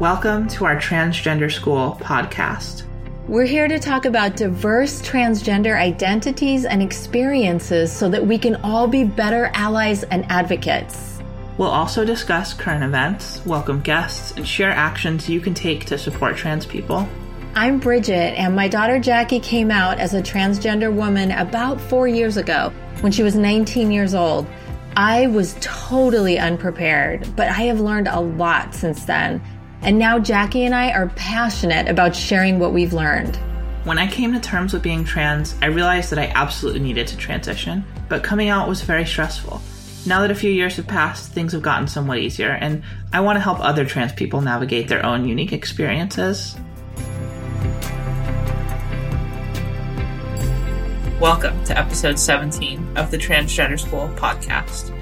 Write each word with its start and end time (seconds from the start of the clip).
Welcome 0.00 0.48
to 0.48 0.64
our 0.64 0.76
Transgender 0.76 1.52
School 1.52 1.98
podcast. 2.00 2.84
We're 3.28 3.44
here 3.44 3.68
to 3.68 3.78
talk 3.78 4.06
about 4.06 4.34
diverse 4.34 5.02
transgender 5.02 5.78
identities 5.78 6.64
and 6.64 6.82
experiences 6.82 7.92
so 7.92 8.08
that 8.08 8.26
we 8.26 8.38
can 8.38 8.56
all 8.64 8.86
be 8.86 9.04
better 9.04 9.50
allies 9.52 10.04
and 10.04 10.24
advocates. 10.30 11.20
We'll 11.58 11.68
also 11.68 12.06
discuss 12.06 12.54
current 12.54 12.82
events, 12.82 13.44
welcome 13.44 13.82
guests, 13.82 14.32
and 14.38 14.48
share 14.48 14.70
actions 14.70 15.28
you 15.28 15.38
can 15.38 15.52
take 15.52 15.84
to 15.84 15.98
support 15.98 16.34
trans 16.34 16.64
people. 16.64 17.06
I'm 17.54 17.78
Bridget, 17.78 18.38
and 18.38 18.56
my 18.56 18.68
daughter 18.68 18.98
Jackie 18.98 19.40
came 19.40 19.70
out 19.70 19.98
as 19.98 20.14
a 20.14 20.22
transgender 20.22 20.90
woman 20.90 21.30
about 21.32 21.78
four 21.78 22.08
years 22.08 22.38
ago 22.38 22.72
when 23.02 23.12
she 23.12 23.22
was 23.22 23.36
19 23.36 23.92
years 23.92 24.14
old. 24.14 24.46
I 24.96 25.26
was 25.26 25.58
totally 25.60 26.38
unprepared, 26.38 27.36
but 27.36 27.48
I 27.48 27.64
have 27.64 27.80
learned 27.80 28.08
a 28.08 28.18
lot 28.18 28.74
since 28.74 29.04
then 29.04 29.42
and 29.82 29.98
now 29.98 30.18
Jackie 30.18 30.64
and 30.64 30.74
I 30.74 30.90
are 30.92 31.08
passionate 31.16 31.88
about 31.88 32.14
sharing 32.14 32.58
what 32.58 32.72
we've 32.72 32.92
learned. 32.92 33.36
When 33.84 33.98
I 33.98 34.06
came 34.06 34.32
to 34.34 34.40
terms 34.40 34.74
with 34.74 34.82
being 34.82 35.04
trans, 35.04 35.54
I 35.62 35.66
realized 35.66 36.10
that 36.10 36.18
I 36.18 36.30
absolutely 36.34 36.80
needed 36.80 37.06
to 37.08 37.16
transition, 37.16 37.84
but 38.08 38.22
coming 38.22 38.50
out 38.50 38.68
was 38.68 38.82
very 38.82 39.06
stressful. 39.06 39.62
Now 40.06 40.20
that 40.20 40.30
a 40.30 40.34
few 40.34 40.50
years 40.50 40.76
have 40.76 40.86
passed, 40.86 41.32
things 41.32 41.52
have 41.52 41.62
gotten 41.62 41.88
somewhat 41.88 42.18
easier, 42.18 42.50
and 42.50 42.82
I 43.12 43.20
want 43.20 43.36
to 43.36 43.40
help 43.40 43.58
other 43.60 43.86
trans 43.86 44.12
people 44.12 44.42
navigate 44.42 44.88
their 44.88 45.04
own 45.04 45.26
unique 45.26 45.52
experiences. 45.52 46.56
Welcome 51.18 51.62
to 51.64 51.78
episode 51.78 52.18
17 52.18 52.98
of 52.98 53.10
the 53.10 53.18
Transgender 53.18 53.80
School 53.80 54.10
podcast. 54.16 54.94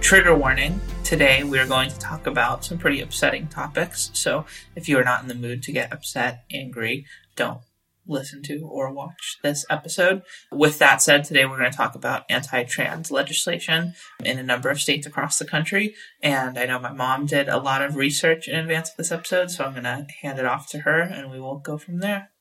Trigger 0.00 0.34
warning 0.34 0.80
today 1.08 1.42
we 1.42 1.58
are 1.58 1.66
going 1.66 1.88
to 1.88 1.98
talk 1.98 2.26
about 2.26 2.62
some 2.62 2.76
pretty 2.76 3.00
upsetting 3.00 3.46
topics. 3.46 4.10
So 4.12 4.44
if 4.76 4.90
you 4.90 4.98
are 4.98 5.04
not 5.04 5.22
in 5.22 5.28
the 5.28 5.34
mood 5.34 5.62
to 5.62 5.72
get 5.72 5.90
upset, 5.90 6.44
angry, 6.52 7.06
don't 7.34 7.62
listen 8.06 8.42
to 8.42 8.58
or 8.70 8.92
watch 8.92 9.38
this 9.42 9.64
episode. 9.70 10.20
With 10.52 10.78
that 10.80 11.00
said, 11.00 11.24
today 11.24 11.46
we're 11.46 11.56
going 11.56 11.70
to 11.70 11.76
talk 11.76 11.94
about 11.94 12.26
anti-trans 12.28 13.10
legislation 13.10 13.94
in 14.22 14.38
a 14.38 14.42
number 14.42 14.68
of 14.68 14.82
states 14.82 15.06
across 15.06 15.38
the 15.38 15.46
country. 15.46 15.94
And 16.22 16.58
I 16.58 16.66
know 16.66 16.78
my 16.78 16.92
mom 16.92 17.24
did 17.24 17.48
a 17.48 17.56
lot 17.56 17.80
of 17.80 17.96
research 17.96 18.46
in 18.46 18.54
advance 18.54 18.90
of 18.90 18.98
this 18.98 19.10
episode, 19.10 19.50
so 19.50 19.64
I'm 19.64 19.72
going 19.72 19.84
to 19.84 20.06
hand 20.20 20.38
it 20.38 20.44
off 20.44 20.68
to 20.72 20.80
her 20.80 21.00
and 21.00 21.30
we 21.30 21.40
will 21.40 21.56
go 21.56 21.78
from 21.78 22.00
there. 22.00 22.32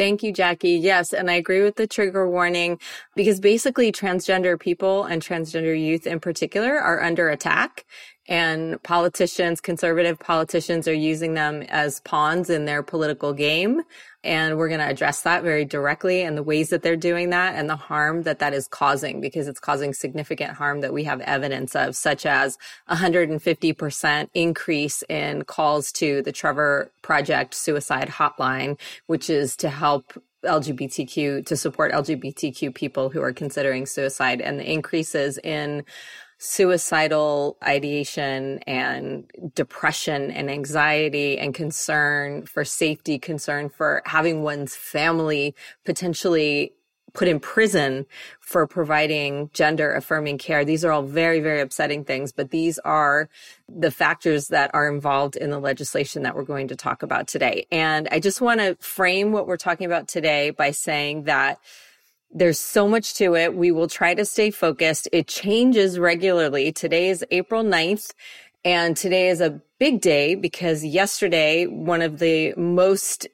Thank 0.00 0.22
you, 0.22 0.32
Jackie. 0.32 0.70
Yes. 0.70 1.12
And 1.12 1.30
I 1.30 1.34
agree 1.34 1.62
with 1.62 1.76
the 1.76 1.86
trigger 1.86 2.26
warning 2.26 2.80
because 3.16 3.38
basically 3.38 3.92
transgender 3.92 4.58
people 4.58 5.04
and 5.04 5.22
transgender 5.22 5.78
youth 5.78 6.06
in 6.06 6.20
particular 6.20 6.78
are 6.80 7.02
under 7.02 7.28
attack 7.28 7.84
and 8.28 8.82
politicians, 8.82 9.60
conservative 9.60 10.18
politicians 10.18 10.88
are 10.88 10.94
using 10.94 11.34
them 11.34 11.62
as 11.68 12.00
pawns 12.00 12.48
in 12.48 12.64
their 12.64 12.82
political 12.82 13.34
game. 13.34 13.82
And 14.22 14.58
we're 14.58 14.68
going 14.68 14.80
to 14.80 14.86
address 14.86 15.22
that 15.22 15.42
very 15.42 15.64
directly 15.64 16.22
and 16.22 16.36
the 16.36 16.42
ways 16.42 16.68
that 16.70 16.82
they're 16.82 16.96
doing 16.96 17.30
that 17.30 17.54
and 17.54 17.70
the 17.70 17.76
harm 17.76 18.22
that 18.24 18.38
that 18.40 18.52
is 18.52 18.68
causing 18.68 19.20
because 19.20 19.48
it's 19.48 19.60
causing 19.60 19.94
significant 19.94 20.52
harm 20.52 20.82
that 20.82 20.92
we 20.92 21.04
have 21.04 21.20
evidence 21.22 21.74
of, 21.74 21.96
such 21.96 22.26
as 22.26 22.58
150% 22.90 24.28
increase 24.34 25.02
in 25.08 25.42
calls 25.44 25.90
to 25.92 26.20
the 26.22 26.32
Trevor 26.32 26.90
Project 27.02 27.54
suicide 27.54 28.08
hotline, 28.08 28.78
which 29.06 29.30
is 29.30 29.56
to 29.56 29.70
help 29.70 30.12
LGBTQ, 30.44 31.46
to 31.46 31.56
support 31.56 31.92
LGBTQ 31.92 32.74
people 32.74 33.10
who 33.10 33.22
are 33.22 33.32
considering 33.32 33.86
suicide 33.86 34.40
and 34.40 34.58
the 34.58 34.70
increases 34.70 35.38
in 35.38 35.84
suicidal 36.42 37.58
ideation 37.62 38.60
and 38.66 39.30
depression 39.54 40.30
and 40.30 40.50
anxiety 40.50 41.38
and 41.38 41.54
concern 41.54 42.46
for 42.46 42.64
safety, 42.64 43.18
concern 43.18 43.68
for 43.68 44.00
having 44.06 44.42
one's 44.42 44.74
family 44.74 45.54
potentially 45.84 46.72
put 47.12 47.28
in 47.28 47.40
prison 47.40 48.06
for 48.40 48.66
providing 48.66 49.50
gender 49.52 49.92
affirming 49.92 50.38
care. 50.38 50.64
These 50.64 50.82
are 50.82 50.92
all 50.92 51.02
very, 51.02 51.40
very 51.40 51.60
upsetting 51.60 52.04
things, 52.04 52.32
but 52.32 52.50
these 52.50 52.78
are 52.78 53.28
the 53.68 53.90
factors 53.90 54.48
that 54.48 54.70
are 54.72 54.90
involved 54.90 55.36
in 55.36 55.50
the 55.50 55.58
legislation 55.58 56.22
that 56.22 56.34
we're 56.34 56.44
going 56.44 56.68
to 56.68 56.76
talk 56.76 57.02
about 57.02 57.28
today. 57.28 57.66
And 57.70 58.08
I 58.10 58.18
just 58.18 58.40
want 58.40 58.60
to 58.60 58.76
frame 58.80 59.32
what 59.32 59.46
we're 59.46 59.58
talking 59.58 59.84
about 59.84 60.08
today 60.08 60.50
by 60.50 60.70
saying 60.70 61.24
that 61.24 61.58
there's 62.32 62.58
so 62.58 62.88
much 62.88 63.14
to 63.14 63.34
it. 63.34 63.54
We 63.54 63.72
will 63.72 63.88
try 63.88 64.14
to 64.14 64.24
stay 64.24 64.50
focused. 64.50 65.08
It 65.12 65.26
changes 65.26 65.98
regularly. 65.98 66.72
Today 66.72 67.08
is 67.08 67.24
April 67.30 67.64
9th. 67.64 68.12
And 68.64 68.96
today 68.96 69.28
is 69.28 69.40
a 69.40 69.60
big 69.78 70.00
day 70.00 70.34
because 70.34 70.84
yesterday, 70.84 71.66
one 71.66 72.02
of 72.02 72.18
the 72.18 72.54
most 72.56 73.26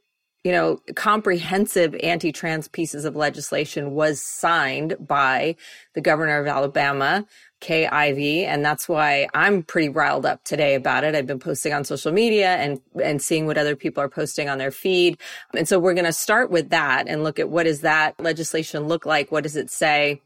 you 0.47 0.53
know, 0.53 0.81
comprehensive 0.95 1.97
anti-trans 2.05 2.69
pieces 2.69 3.05
of 3.05 3.17
legislation 3.17 3.91
was 3.95 4.23
signed 4.23 4.95
by 5.01 5.57
the 5.95 6.01
governor 6.01 6.39
of 6.39 6.47
Alabama, 6.47 7.27
Kay 7.59 7.89
Ivey, 7.89 8.45
and 8.45 8.65
that's 8.65 8.89
why 8.89 9.27
I'm 9.35 9.65
pretty 9.65 9.89
riled 9.89 10.25
up 10.25 10.45
today 10.45 10.77
about 10.77 11.03
it. 11.03 11.17
I've 11.17 11.27
been 11.27 11.41
posting 11.41 11.73
on 11.73 11.85
social 11.85 12.13
media 12.13 12.55
and 12.59 12.81
and 13.03 13.21
seeing 13.21 13.47
what 13.47 13.59
other 13.59 13.75
people 13.75 14.05
are 14.05 14.09
posting 14.09 14.49
on 14.49 14.59
their 14.59 14.71
feed. 14.71 15.19
And 15.53 15.67
so 15.67 15.81
we're 15.81 15.95
going 15.95 16.05
to 16.05 16.13
start 16.13 16.49
with 16.49 16.71
that 16.71 17.09
and 17.09 17.25
look 17.25 17.41
at 17.41 17.49
what 17.49 17.65
does 17.65 17.81
that 17.81 18.15
legislation 18.21 18.87
look 18.87 19.05
like? 19.05 19.33
What 19.33 19.43
does 19.43 19.57
it 19.57 19.69
say? 19.69 20.23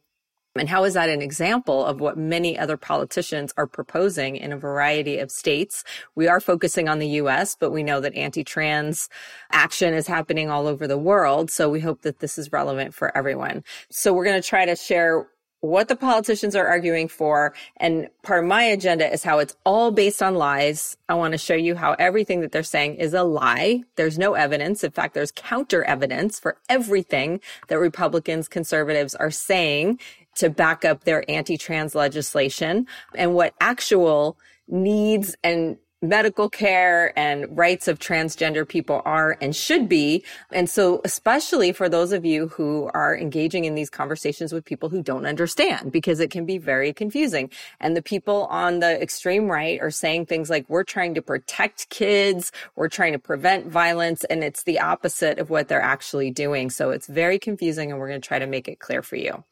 And 0.56 0.68
how 0.68 0.82
is 0.84 0.94
that 0.94 1.08
an 1.08 1.22
example 1.22 1.84
of 1.84 2.00
what 2.00 2.18
many 2.18 2.58
other 2.58 2.76
politicians 2.76 3.54
are 3.56 3.68
proposing 3.68 4.36
in 4.36 4.52
a 4.52 4.58
variety 4.58 5.18
of 5.18 5.30
states? 5.30 5.84
We 6.16 6.26
are 6.26 6.40
focusing 6.40 6.88
on 6.88 6.98
the 6.98 7.06
US, 7.08 7.56
but 7.58 7.70
we 7.70 7.84
know 7.84 8.00
that 8.00 8.16
anti 8.16 8.42
trans 8.42 9.08
action 9.52 9.94
is 9.94 10.08
happening 10.08 10.50
all 10.50 10.66
over 10.66 10.88
the 10.88 10.98
world. 10.98 11.50
So 11.50 11.68
we 11.68 11.80
hope 11.80 12.02
that 12.02 12.18
this 12.18 12.36
is 12.36 12.50
relevant 12.50 12.94
for 12.94 13.16
everyone. 13.16 13.62
So 13.90 14.12
we're 14.12 14.24
going 14.24 14.42
to 14.42 14.48
try 14.48 14.66
to 14.66 14.74
share 14.74 15.28
what 15.60 15.88
the 15.88 15.96
politicians 15.96 16.56
are 16.56 16.66
arguing 16.66 17.08
for. 17.08 17.52
And 17.76 18.08
part 18.22 18.42
of 18.42 18.48
my 18.48 18.62
agenda 18.62 19.12
is 19.12 19.22
how 19.22 19.38
it's 19.38 19.56
all 19.64 19.90
based 19.90 20.22
on 20.22 20.34
lies. 20.34 20.96
I 21.08 21.14
want 21.14 21.32
to 21.32 21.38
show 21.38 21.54
you 21.54 21.74
how 21.74 21.94
everything 21.98 22.40
that 22.40 22.52
they're 22.52 22.62
saying 22.62 22.96
is 22.96 23.12
a 23.14 23.22
lie. 23.22 23.82
There's 23.96 24.18
no 24.18 24.34
evidence. 24.34 24.82
In 24.82 24.90
fact, 24.90 25.14
there's 25.14 25.32
counter 25.32 25.84
evidence 25.84 26.40
for 26.40 26.56
everything 26.68 27.40
that 27.68 27.78
Republicans, 27.78 28.48
conservatives 28.48 29.14
are 29.14 29.30
saying 29.30 30.00
to 30.36 30.48
back 30.48 30.84
up 30.84 31.04
their 31.04 31.28
anti-trans 31.28 31.94
legislation 31.94 32.86
and 33.14 33.34
what 33.34 33.54
actual 33.60 34.38
needs 34.68 35.36
and 35.42 35.76
medical 36.02 36.48
care 36.48 37.18
and 37.18 37.46
rights 37.56 37.86
of 37.88 37.98
transgender 37.98 38.66
people 38.66 39.02
are 39.04 39.36
and 39.40 39.54
should 39.54 39.88
be. 39.88 40.24
And 40.50 40.68
so, 40.68 41.00
especially 41.04 41.72
for 41.72 41.88
those 41.88 42.12
of 42.12 42.24
you 42.24 42.48
who 42.48 42.90
are 42.94 43.16
engaging 43.16 43.64
in 43.64 43.74
these 43.74 43.90
conversations 43.90 44.52
with 44.52 44.64
people 44.64 44.88
who 44.88 45.02
don't 45.02 45.26
understand, 45.26 45.92
because 45.92 46.20
it 46.20 46.30
can 46.30 46.46
be 46.46 46.58
very 46.58 46.92
confusing. 46.92 47.50
And 47.80 47.96
the 47.96 48.02
people 48.02 48.46
on 48.46 48.80
the 48.80 49.00
extreme 49.00 49.48
right 49.48 49.80
are 49.80 49.90
saying 49.90 50.26
things 50.26 50.48
like, 50.48 50.68
we're 50.68 50.84
trying 50.84 51.14
to 51.14 51.22
protect 51.22 51.88
kids, 51.90 52.50
we're 52.76 52.88
trying 52.88 53.12
to 53.12 53.18
prevent 53.18 53.66
violence, 53.66 54.24
and 54.24 54.42
it's 54.42 54.62
the 54.62 54.80
opposite 54.80 55.38
of 55.38 55.50
what 55.50 55.68
they're 55.68 55.82
actually 55.82 56.30
doing. 56.30 56.70
So 56.70 56.90
it's 56.90 57.06
very 57.06 57.38
confusing, 57.38 57.90
and 57.90 58.00
we're 58.00 58.08
going 58.08 58.20
to 58.20 58.26
try 58.26 58.38
to 58.38 58.46
make 58.46 58.68
it 58.68 58.78
clear 58.78 59.02
for 59.02 59.16
you 59.16 59.44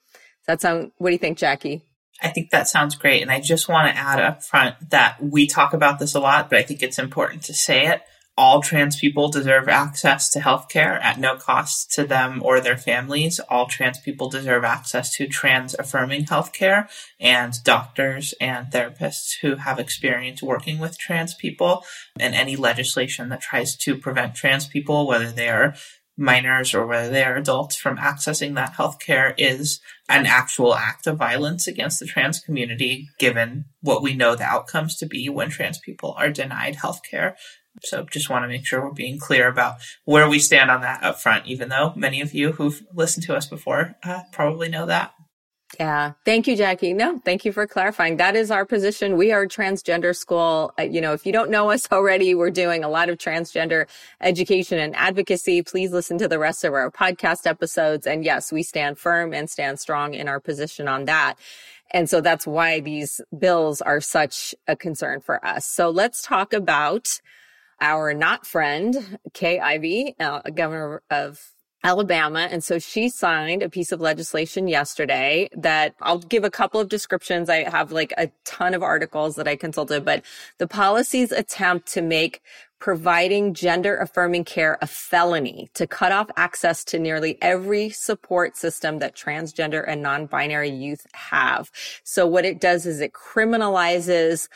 that 0.49 0.63
sound, 0.63 0.91
what 0.97 1.11
do 1.11 1.13
you 1.13 1.19
think, 1.19 1.39
Jackie? 1.39 1.83
I 2.21 2.29
think 2.29 2.51
that 2.51 2.69
sounds 2.69 2.97
great. 2.97 3.23
And 3.23 3.31
I 3.31 3.41
just 3.41 3.69
want 3.69 3.89
to 3.89 4.01
add 4.01 4.21
up 4.21 4.43
front 4.43 4.91
that 4.91 5.23
we 5.23 5.47
talk 5.47 5.73
about 5.73 5.99
this 5.99 6.15
a 6.15 6.21
lot, 6.21 6.51
but 6.51 6.59
I 6.59 6.63
think 6.63 6.83
it's 6.83 6.99
important 6.99 7.43
to 7.45 7.55
say 7.55 7.87
it. 7.87 8.03
All 8.37 8.63
trans 8.63 8.97
people 8.97 9.29
deserve 9.29 9.69
access 9.69 10.31
to 10.31 10.39
healthcare 10.39 11.03
at 11.03 11.19
no 11.19 11.37
cost 11.37 11.93
to 11.95 12.05
them 12.05 12.41
or 12.45 12.61
their 12.61 12.77
families. 12.77 13.41
All 13.49 13.67
trans 13.67 13.99
people 13.99 14.31
deserve 14.31 14.63
access 14.63 15.13
to 15.17 15.27
trans 15.27 15.75
affirming 15.75 16.27
healthcare 16.27 16.89
and 17.19 17.53
doctors 17.65 18.35
and 18.41 18.69
therapists 18.69 19.39
who 19.41 19.57
have 19.57 19.81
experience 19.81 20.41
working 20.41 20.79
with 20.79 20.97
trans 20.99 21.35
people. 21.35 21.85
And 22.21 22.33
any 22.33 22.55
legislation 22.55 23.29
that 23.31 23.41
tries 23.41 23.77
to 23.79 23.97
prevent 23.97 24.37
trans 24.37 24.69
people, 24.69 25.09
whether 25.09 25.33
they 25.33 25.49
are 25.49 25.75
minors 26.19 26.75
or 26.75 26.87
whether 26.87 27.09
they 27.09 27.25
are 27.25 27.37
adults 27.37 27.77
from 27.77 27.97
accessing 27.97 28.57
that 28.57 28.75
healthcare 28.75 29.33
is 29.39 29.81
an 30.09 30.27
actual 30.27 30.75
act 30.75 31.07
of 31.07 31.17
violence 31.17 31.67
against 31.67 32.01
the 32.01 32.07
trans 32.07 32.41
community, 32.41 33.09
given 33.19 33.67
what 33.81 34.03
we 34.03 34.15
know 34.15 34.35
the 34.35 34.45
outcomes 34.45 34.97
to 34.97 35.07
be 35.07 35.29
when 35.29 35.49
trans 35.49 35.79
people 35.79 36.15
are 36.19 36.31
denied 36.31 36.77
healthcare. 36.77 37.35
So 37.85 38.05
just 38.11 38.29
want 38.29 38.43
to 38.43 38.49
make 38.49 38.67
sure 38.67 38.83
we're 38.83 38.93
being 38.93 39.19
clear 39.19 39.47
about 39.47 39.77
where 40.05 40.29
we 40.29 40.41
stand 40.41 40.71
on 40.71 40.81
that 40.81 41.05
up 41.05 41.21
front, 41.21 41.47
even 41.47 41.69
though 41.69 41.93
many 41.95 42.21
of 42.21 42.35
you 42.35 42.53
who've 42.53 42.83
listened 42.93 43.25
to 43.27 43.37
us 43.37 43.47
before 43.47 43.95
uh, 44.03 44.23
probably 44.33 44.69
know 44.69 44.87
that. 44.87 45.13
Yeah. 45.79 46.13
Thank 46.25 46.47
you, 46.47 46.57
Jackie. 46.57 46.93
No, 46.93 47.19
thank 47.19 47.45
you 47.45 47.53
for 47.53 47.67
clarifying. 47.67 48.17
That 48.17 48.35
is 48.35 48.51
our 48.51 48.65
position. 48.65 49.17
We 49.17 49.33
are 49.33 49.47
transgender 49.47 50.17
school. 50.17 50.73
Uh, 50.79 50.83
you 50.83 51.01
know, 51.01 51.13
if 51.13 51.27
you 51.27 51.33
don't 51.33 51.51
know 51.51 51.71
us 51.71 51.87
already, 51.93 52.35
we're 52.35 52.51
doing 52.51 52.85
a 52.85 52.89
lot 52.89 53.09
of 53.09 53.19
transgender 53.19 53.87
education 54.21 54.79
and 54.79 54.97
advocacy. 54.97 55.63
Please 55.63 55.93
listen 55.93 56.19
to 56.19 56.29
the 56.29 56.39
rest 56.39 56.65
of 56.65 56.73
our 56.73 56.91
podcast 56.91 57.47
episodes. 57.47 58.07
And 58.07 58.25
yes, 58.25 58.51
we 58.51 58.63
stand 58.63 58.99
firm 58.99 59.35
and 59.35 59.49
stand 59.49 59.79
strong 59.79 60.15
in 60.15 60.27
our 60.27 60.41
position 60.41 60.89
on 60.89 61.05
that. 61.05 61.35
And 61.91 62.09
so 62.09 62.21
that's 62.21 62.47
why 62.47 62.81
these 62.81 63.21
bills 63.39 63.81
are 63.81 64.01
such 64.01 64.55
a 64.67 64.75
concern 64.75 65.21
for 65.21 65.45
us. 65.45 65.67
So 65.67 65.91
let's 65.91 66.23
talk 66.23 66.53
about 66.53 67.21
our 67.81 68.13
not 68.15 68.47
friend, 68.47 69.19
Kay 69.35 69.59
Ivey, 69.61 70.17
uh, 70.19 70.41
governor 70.55 71.03
of 71.11 71.41
Alabama. 71.85 72.49
And 72.51 72.63
so 72.65 72.79
she 72.79 73.09
signed 73.09 73.63
a 73.63 73.69
piece 73.69 73.93
of 73.93 74.01
legislation 74.01 74.67
yesterday 74.67 75.49
that 75.57 75.95
I'll 76.01 76.19
give 76.19 76.43
a 76.45 76.51
couple 76.51 76.81
of 76.81 76.89
descriptions. 76.89 77.49
I 77.49 77.69
have 77.69 77.93
like 77.93 78.13
a 78.19 78.31
ton 78.45 78.75
of 78.75 78.83
articles 78.83 79.37
that 79.37 79.47
I 79.47 79.55
consulted, 79.55 80.05
but 80.05 80.25
the 80.59 80.67
policies 80.67 81.31
attempt 81.31 81.87
to 81.93 82.03
make 82.03 82.43
providing 82.81 83.55
gender 83.55 83.97
affirming 83.97 84.45
care 84.45 84.79
a 84.81 84.87
felony 84.87 85.69
to 85.75 85.87
cut 85.87 86.13
off 86.13 86.31
access 86.37 86.85
to 86.85 86.99
nearly 86.99 87.37
every 87.43 87.91
support 87.91 88.57
system 88.57 89.01
that 89.01 89.17
transgender 89.17 89.85
and 89.87 90.01
non-binary 90.01 90.71
youth 90.71 91.07
have. 91.13 91.71
So 92.05 92.27
what 92.27 92.45
it 92.45 92.61
does 92.61 92.87
is 92.87 93.01
it 93.01 93.13
criminalizes 93.13 94.49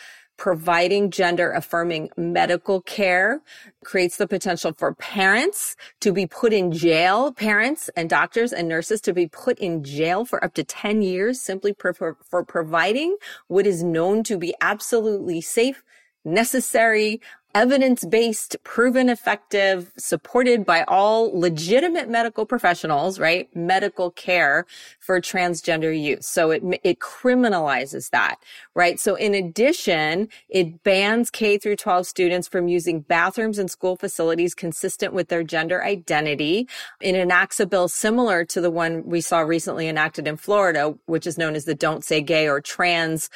providing 0.43 1.09
gender 1.09 1.53
affirming 1.53 2.11
medical 2.17 2.81
care 2.81 3.41
creates 3.85 4.17
the 4.17 4.27
potential 4.27 4.75
for 4.77 4.93
parents 4.93 5.77
to 6.01 6.13
be 6.13 6.27
put 6.27 6.53
in 6.53 6.73
jail, 6.73 7.31
parents 7.31 7.89
and 7.97 8.11
doctors 8.11 8.53
and 8.53 8.69
nurses 8.69 9.01
to 9.01 9.13
be 9.13 9.29
put 9.29 9.57
in 9.61 9.85
jail 9.85 10.25
for 10.25 10.43
up 10.43 10.53
to 10.53 10.65
10 10.65 11.01
years 11.01 11.41
simply 11.41 11.73
for, 11.79 12.17
for, 12.29 12.45
providing 12.45 13.17
what 13.47 13.69
is 13.69 13.85
known 13.85 14.25
to 14.25 14.37
be 14.37 14.53
absolutely 14.61 15.41
safe, 15.41 15.85
necessary, 16.25 17.21
evidence-based, 17.55 18.57
proven 18.65 19.09
effective, 19.09 19.93
supported 19.99 20.65
by 20.65 20.85
all 20.85 21.39
legitimate 21.39 22.09
medical 22.09 22.47
professionals, 22.47 23.19
right? 23.19 23.55
Medical 23.55 24.11
care 24.11 24.65
for 24.99 25.21
transgender 25.21 25.93
youth. 25.99 26.25
So 26.25 26.51
it, 26.51 26.63
it 26.83 26.99
criminalizes 26.99 28.11
that, 28.11 28.37
right? 28.75 28.99
So 28.99 29.17
in 29.17 29.35
addition, 29.35 30.29
it 30.49 30.83
bans 30.83 31.31
K 31.31 31.59
through 31.59 31.77
12 31.77 32.07
students 32.07 32.49
from 32.49 32.69
using 32.69 33.01
bathrooms 33.01 33.59
in 33.59 33.69
school 33.69 33.97
facilities 33.97 34.55
consistent 34.55 35.13
with 35.13 35.29
their 35.29 35.43
gender 35.43 35.85
identity. 35.85 36.69
It 37.01 37.15
enacts 37.15 37.61
a 37.61 37.67
bill 37.67 37.89
similar 37.89 38.45
to 38.47 38.61
the 38.61 38.71
one 38.71 39.05
we 39.05 39.21
saw 39.21 39.41
recently 39.41 39.89
enacted 39.89 40.27
in 40.27 40.37
Florida, 40.37 40.95
which 41.07 41.27
is 41.27 41.37
known 41.37 41.55
as 41.55 41.67
the 41.67 41.75
Don't 41.75 42.05
Say 42.05 42.23
Gay 42.23 42.49
or 42.49 42.61
Trans 42.61 43.29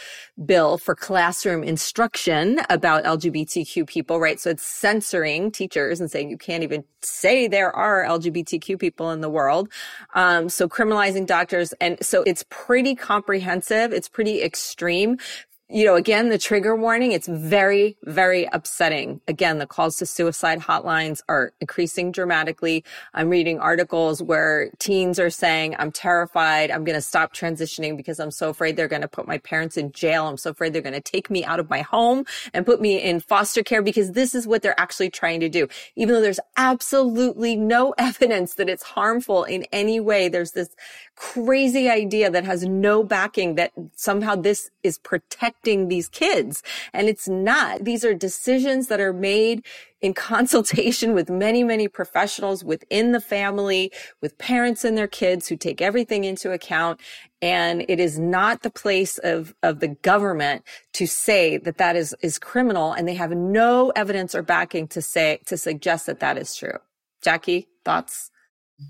bill 0.45 0.79
for 0.79 0.95
classroom 0.95 1.63
instruction 1.63 2.61
about 2.71 3.05
LGBTQ 3.05 3.87
people 3.87 4.06
people, 4.07 4.21
right? 4.21 4.39
So 4.39 4.51
it's 4.51 4.63
censoring 4.63 5.51
teachers 5.51 6.01
and 6.01 6.09
saying 6.09 6.31
you 6.31 6.39
can't 6.39 6.63
even 6.63 6.85
say 7.03 7.49
there 7.49 7.75
are 7.75 8.05
LGBTQ 8.05 8.79
people 8.79 9.11
in 9.11 9.21
the 9.21 9.29
world. 9.29 9.69
Um, 10.15 10.49
so 10.49 10.69
criminalizing 10.69 11.27
doctors. 11.27 11.75
And 11.81 11.99
so 12.01 12.23
it's 12.23 12.45
pretty 12.49 12.95
comprehensive. 12.95 13.93
It's 13.93 14.09
pretty 14.09 14.45
extreme 14.45 15.19
you 15.69 15.85
know, 15.85 15.97
again, 15.97 16.29
the 16.29 16.39
trigger 16.39 16.77
warning, 16.77 17.11
it's 17.11 17.27
very, 17.27 17.97
very 18.05 18.49
upsetting. 18.53 19.21
Again, 19.27 19.59
the 19.59 19.67
calls 19.67 19.97
to 19.97 20.07
suicide 20.07 20.61
hotlines 20.61 21.23
are 21.29 21.53
increasing 21.61 22.13
dramatically. 22.13 22.85
I'm 23.15 23.29
reading 23.29 23.59
articles 23.59 24.23
where 24.23 24.71
teens 24.79 25.19
are 25.19 25.29
saying, 25.29 25.75
I'm 25.77 25.91
terrified. 25.91 26.71
I'm 26.71 26.85
going 26.85 26.95
to 26.95 27.03
stop 27.03 27.35
transitioning 27.35 27.97
because 27.97 28.21
I'm 28.21 28.31
so 28.31 28.51
afraid 28.51 28.77
they're 28.77 28.87
going 28.87 29.03
to 29.03 29.09
put 29.09 29.27
my 29.27 29.39
parents 29.39 29.77
in 29.77 29.91
jail. 29.91 30.29
I'm 30.29 30.37
so 30.37 30.51
afraid 30.51 30.73
they're 30.73 30.83
going 30.83 30.93
to 30.93 31.01
take 31.01 31.31
me 31.31 31.45
out 31.45 31.59
of 31.59 31.69
my 31.69 31.81
home 31.81 32.27
and 32.55 32.65
put 32.65 32.81
me 32.81 33.03
in 33.03 33.19
foster 33.19 33.65
care 33.65 33.83
because 33.83 34.13
this 34.13 34.37
is 34.37 34.47
what 34.47 34.63
they're 34.63 34.79
actually 34.79 35.11
trying 35.11 35.41
to 35.41 35.49
do. 35.49 35.67
Even 35.97 36.15
though 36.15 36.23
there's 36.23 36.41
absolutely 36.57 37.57
no 37.57 37.93
evidence 37.99 38.55
that 38.55 38.69
it's 38.69 38.85
harmful 38.85 39.43
in 39.43 39.65
any 39.73 39.99
way, 39.99 40.29
there's 40.29 40.53
this 40.53 40.69
crazy 41.17 41.91
idea 41.91 42.31
that 42.31 42.45
has 42.45 42.65
no 42.65 43.03
backing 43.03 43.57
that 43.57 43.73
somehow 43.97 44.37
this 44.37 44.71
is 44.85 44.99
protecting 44.99 45.56
these 45.65 46.09
kids. 46.09 46.63
And 46.93 47.09
it's 47.09 47.29
not. 47.29 47.85
These 47.85 48.05
are 48.05 48.15
decisions 48.15 48.87
that 48.89 49.01
are 49.01 49.13
made 49.13 49.65
in 50.01 50.15
consultation 50.15 51.15
with 51.15 51.29
many, 51.29 51.65
many 51.65 51.89
professionals 51.89 52.63
within 52.63 53.13
the 53.13 53.21
family, 53.21 53.91
with 54.21 54.39
parents 54.39 54.85
and 54.85 54.97
their 54.97 55.09
kids 55.09 55.49
who 55.49 55.57
take 55.57 55.81
everything 55.81 56.25
into 56.25 56.53
account. 56.53 57.01
And 57.43 57.85
it 57.89 57.99
is 57.99 58.19
not 58.19 58.63
the 58.63 58.71
place 58.71 59.19
of, 59.19 59.55
of 59.63 59.81
the 59.81 59.89
government 59.89 60.63
to 60.95 61.07
say 61.07 61.57
that 61.59 61.79
that 61.79 61.97
is, 61.97 62.15
is 62.23 62.39
criminal. 62.39 62.93
And 62.93 63.09
they 63.09 63.15
have 63.15 63.33
no 63.33 63.91
evidence 63.97 64.35
or 64.35 64.43
backing 64.43 64.89
to 64.89 65.03
say, 65.03 65.41
to 65.47 65.57
suggest 65.57 66.07
that 66.07 66.21
that 66.21 66.39
is 66.39 66.55
true. 66.55 66.79
Jackie, 67.23 67.69
thoughts? 67.85 68.31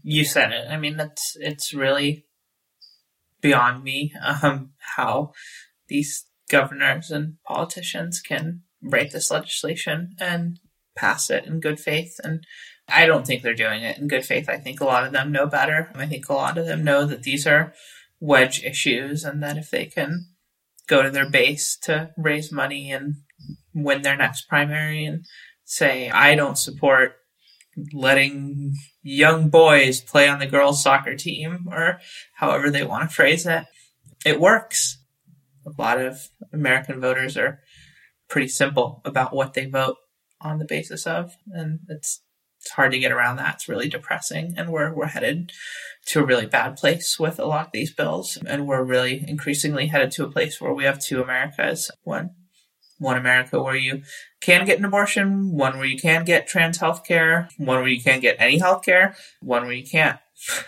You 0.02 0.24
said 0.24 0.52
it. 0.52 0.66
I 0.68 0.76
mean, 0.76 0.96
that's 0.96 1.36
it's 1.36 1.72
really 1.72 2.26
beyond 3.40 3.84
me 3.84 4.12
um, 4.42 4.70
how 4.96 5.32
these 5.88 6.26
governors 6.48 7.10
and 7.10 7.34
politicians 7.44 8.20
can 8.20 8.62
write 8.82 9.12
this 9.12 9.30
legislation 9.30 10.14
and 10.20 10.58
pass 10.94 11.30
it 11.30 11.44
in 11.44 11.60
good 11.60 11.80
faith. 11.80 12.18
And 12.22 12.44
I 12.88 13.06
don't 13.06 13.26
think 13.26 13.42
they're 13.42 13.54
doing 13.54 13.82
it 13.82 13.98
in 13.98 14.08
good 14.08 14.24
faith. 14.24 14.48
I 14.48 14.58
think 14.58 14.80
a 14.80 14.84
lot 14.84 15.04
of 15.04 15.12
them 15.12 15.32
know 15.32 15.46
better. 15.46 15.90
I 15.94 16.06
think 16.06 16.28
a 16.28 16.34
lot 16.34 16.58
of 16.58 16.66
them 16.66 16.84
know 16.84 17.04
that 17.06 17.22
these 17.22 17.46
are 17.46 17.74
wedge 18.20 18.62
issues 18.64 19.24
and 19.24 19.42
that 19.42 19.56
if 19.56 19.70
they 19.70 19.86
can 19.86 20.28
go 20.86 21.02
to 21.02 21.10
their 21.10 21.28
base 21.28 21.76
to 21.82 22.10
raise 22.16 22.52
money 22.52 22.92
and 22.92 23.16
win 23.74 24.02
their 24.02 24.16
next 24.16 24.48
primary 24.48 25.04
and 25.04 25.24
say, 25.64 26.08
I 26.10 26.34
don't 26.34 26.56
support 26.56 27.16
letting 27.92 28.74
young 29.02 29.50
boys 29.50 30.00
play 30.00 30.28
on 30.28 30.38
the 30.38 30.46
girls' 30.46 30.82
soccer 30.82 31.14
team, 31.14 31.68
or 31.70 32.00
however 32.36 32.70
they 32.70 32.84
want 32.84 33.08
to 33.08 33.14
phrase 33.14 33.46
it. 33.46 33.66
It 34.24 34.40
works. 34.40 34.98
A 35.66 35.82
lot 35.82 36.00
of 36.00 36.28
American 36.52 37.00
voters 37.00 37.36
are 37.36 37.60
pretty 38.28 38.48
simple 38.48 39.02
about 39.04 39.34
what 39.34 39.54
they 39.54 39.66
vote 39.66 39.96
on 40.40 40.58
the 40.58 40.64
basis 40.64 41.06
of, 41.06 41.32
and 41.48 41.80
it's 41.88 42.22
it's 42.60 42.72
hard 42.72 42.92
to 42.92 42.98
get 42.98 43.12
around 43.12 43.36
that. 43.36 43.54
It's 43.54 43.68
really 43.68 43.88
depressing, 43.88 44.54
and 44.56 44.70
we're 44.70 44.92
we're 44.94 45.06
headed 45.06 45.52
to 46.06 46.20
a 46.20 46.24
really 46.24 46.46
bad 46.46 46.76
place 46.76 47.18
with 47.18 47.38
a 47.38 47.44
lot 47.44 47.66
of 47.66 47.72
these 47.72 47.92
bills, 47.92 48.38
and 48.46 48.66
we're 48.66 48.82
really 48.82 49.24
increasingly 49.26 49.86
headed 49.86 50.10
to 50.12 50.24
a 50.24 50.30
place 50.30 50.60
where 50.60 50.72
we 50.72 50.84
have 50.84 51.00
two 51.00 51.22
Americas. 51.22 51.90
One 52.02 52.30
one 52.98 53.16
America 53.16 53.62
where 53.62 53.76
you 53.76 54.02
can 54.40 54.64
get 54.64 54.78
an 54.78 54.84
abortion, 54.84 55.52
one 55.52 55.76
where 55.76 55.86
you 55.86 55.98
can 55.98 56.24
get 56.24 56.46
trans 56.46 56.78
health 56.78 57.04
care, 57.04 57.48
one 57.58 57.78
where 57.78 57.88
you 57.88 58.02
can't 58.02 58.22
get 58.22 58.36
any 58.38 58.58
health 58.58 58.84
care, 58.84 59.14
one 59.40 59.64
where 59.64 59.74
you 59.74 59.84
can't. 59.84 60.18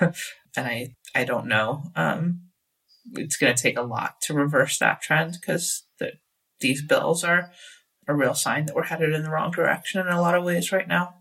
and 0.01 0.15
I, 0.57 0.95
I 1.15 1.25
don't 1.25 1.47
know. 1.47 1.85
Um, 1.97 2.48
it's 3.15 3.37
going 3.37 3.55
to 3.55 3.63
take 3.63 3.77
a 3.77 3.83
lot 3.83 4.21
to 4.23 4.35
reverse 4.35 4.79
that 4.79 5.03
trend 5.03 5.39
because 5.41 5.85
the, 5.99 6.13
these 6.61 6.83
bills 6.83 7.25
are 7.25 7.51
a 8.07 8.15
real 8.15 8.35
sign 8.35 8.67
that 8.67 8.75
we're 8.75 8.85
headed 8.85 9.13
in 9.13 9.23
the 9.23 9.31
wrong 9.31 9.51
direction 9.51 10.01
in 10.01 10.13
a 10.13 10.21
lot 10.21 10.35
of 10.35 10.45
ways 10.45 10.73
right 10.73 10.89
now. 10.89 11.15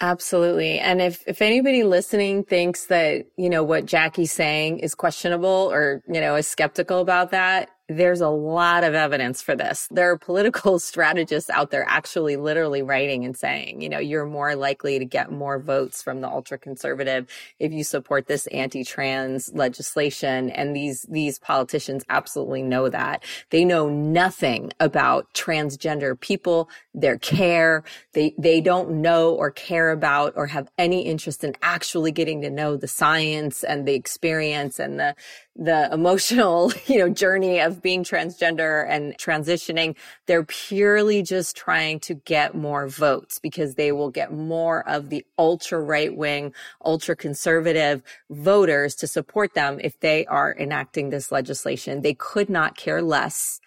Absolutely. 0.00 0.78
And 0.78 1.02
if, 1.02 1.24
if 1.26 1.42
anybody 1.42 1.82
listening 1.82 2.44
thinks 2.44 2.86
that, 2.86 3.26
you 3.36 3.50
know, 3.50 3.64
what 3.64 3.86
Jackie's 3.86 4.30
saying 4.30 4.78
is 4.78 4.94
questionable 4.94 5.70
or, 5.72 6.02
you 6.06 6.20
know, 6.20 6.36
is 6.36 6.46
skeptical 6.46 7.00
about 7.00 7.32
that, 7.32 7.70
there's 7.88 8.20
a 8.20 8.28
lot 8.28 8.84
of 8.84 8.92
evidence 8.92 9.40
for 9.40 9.56
this. 9.56 9.88
There 9.90 10.10
are 10.10 10.18
political 10.18 10.78
strategists 10.78 11.48
out 11.48 11.70
there 11.70 11.86
actually 11.88 12.36
literally 12.36 12.82
writing 12.82 13.24
and 13.24 13.36
saying, 13.36 13.80
you 13.80 13.88
know, 13.88 13.98
you're 13.98 14.26
more 14.26 14.54
likely 14.54 14.98
to 14.98 15.04
get 15.06 15.32
more 15.32 15.58
votes 15.58 16.02
from 16.02 16.20
the 16.20 16.28
ultra 16.28 16.58
conservative 16.58 17.28
if 17.58 17.72
you 17.72 17.82
support 17.82 18.26
this 18.26 18.46
anti-trans 18.48 19.54
legislation. 19.54 20.50
And 20.50 20.76
these, 20.76 21.06
these 21.08 21.38
politicians 21.38 22.04
absolutely 22.10 22.62
know 22.62 22.90
that. 22.90 23.24
They 23.50 23.64
know 23.64 23.88
nothing 23.88 24.70
about 24.80 25.32
transgender 25.32 26.18
people, 26.18 26.68
their 26.92 27.16
care. 27.16 27.84
They, 28.12 28.34
they 28.36 28.60
don't 28.60 29.00
know 29.00 29.34
or 29.34 29.50
care 29.50 29.90
about 29.90 30.34
or 30.36 30.48
have 30.48 30.68
any 30.76 31.02
interest 31.02 31.42
in 31.42 31.54
actually 31.62 32.12
getting 32.12 32.42
to 32.42 32.50
know 32.50 32.76
the 32.76 32.88
science 32.88 33.64
and 33.64 33.88
the 33.88 33.94
experience 33.94 34.78
and 34.78 35.00
the, 35.00 35.14
the 35.58 35.92
emotional, 35.92 36.72
you 36.86 36.98
know, 36.98 37.08
journey 37.08 37.58
of 37.58 37.82
being 37.82 38.04
transgender 38.04 38.88
and 38.88 39.18
transitioning. 39.18 39.96
They're 40.26 40.44
purely 40.44 41.22
just 41.22 41.56
trying 41.56 42.00
to 42.00 42.14
get 42.14 42.54
more 42.54 42.88
votes 42.88 43.38
because 43.40 43.74
they 43.74 43.90
will 43.90 44.10
get 44.10 44.32
more 44.32 44.88
of 44.88 45.10
the 45.10 45.26
ultra 45.36 45.80
right 45.80 46.16
wing, 46.16 46.54
ultra 46.84 47.16
conservative 47.16 48.02
voters 48.30 48.94
to 48.96 49.06
support 49.08 49.54
them 49.54 49.80
if 49.82 49.98
they 49.98 50.24
are 50.26 50.56
enacting 50.56 51.10
this 51.10 51.32
legislation. 51.32 52.02
They 52.02 52.14
could 52.14 52.48
not 52.48 52.76
care 52.76 53.02
less. 53.02 53.60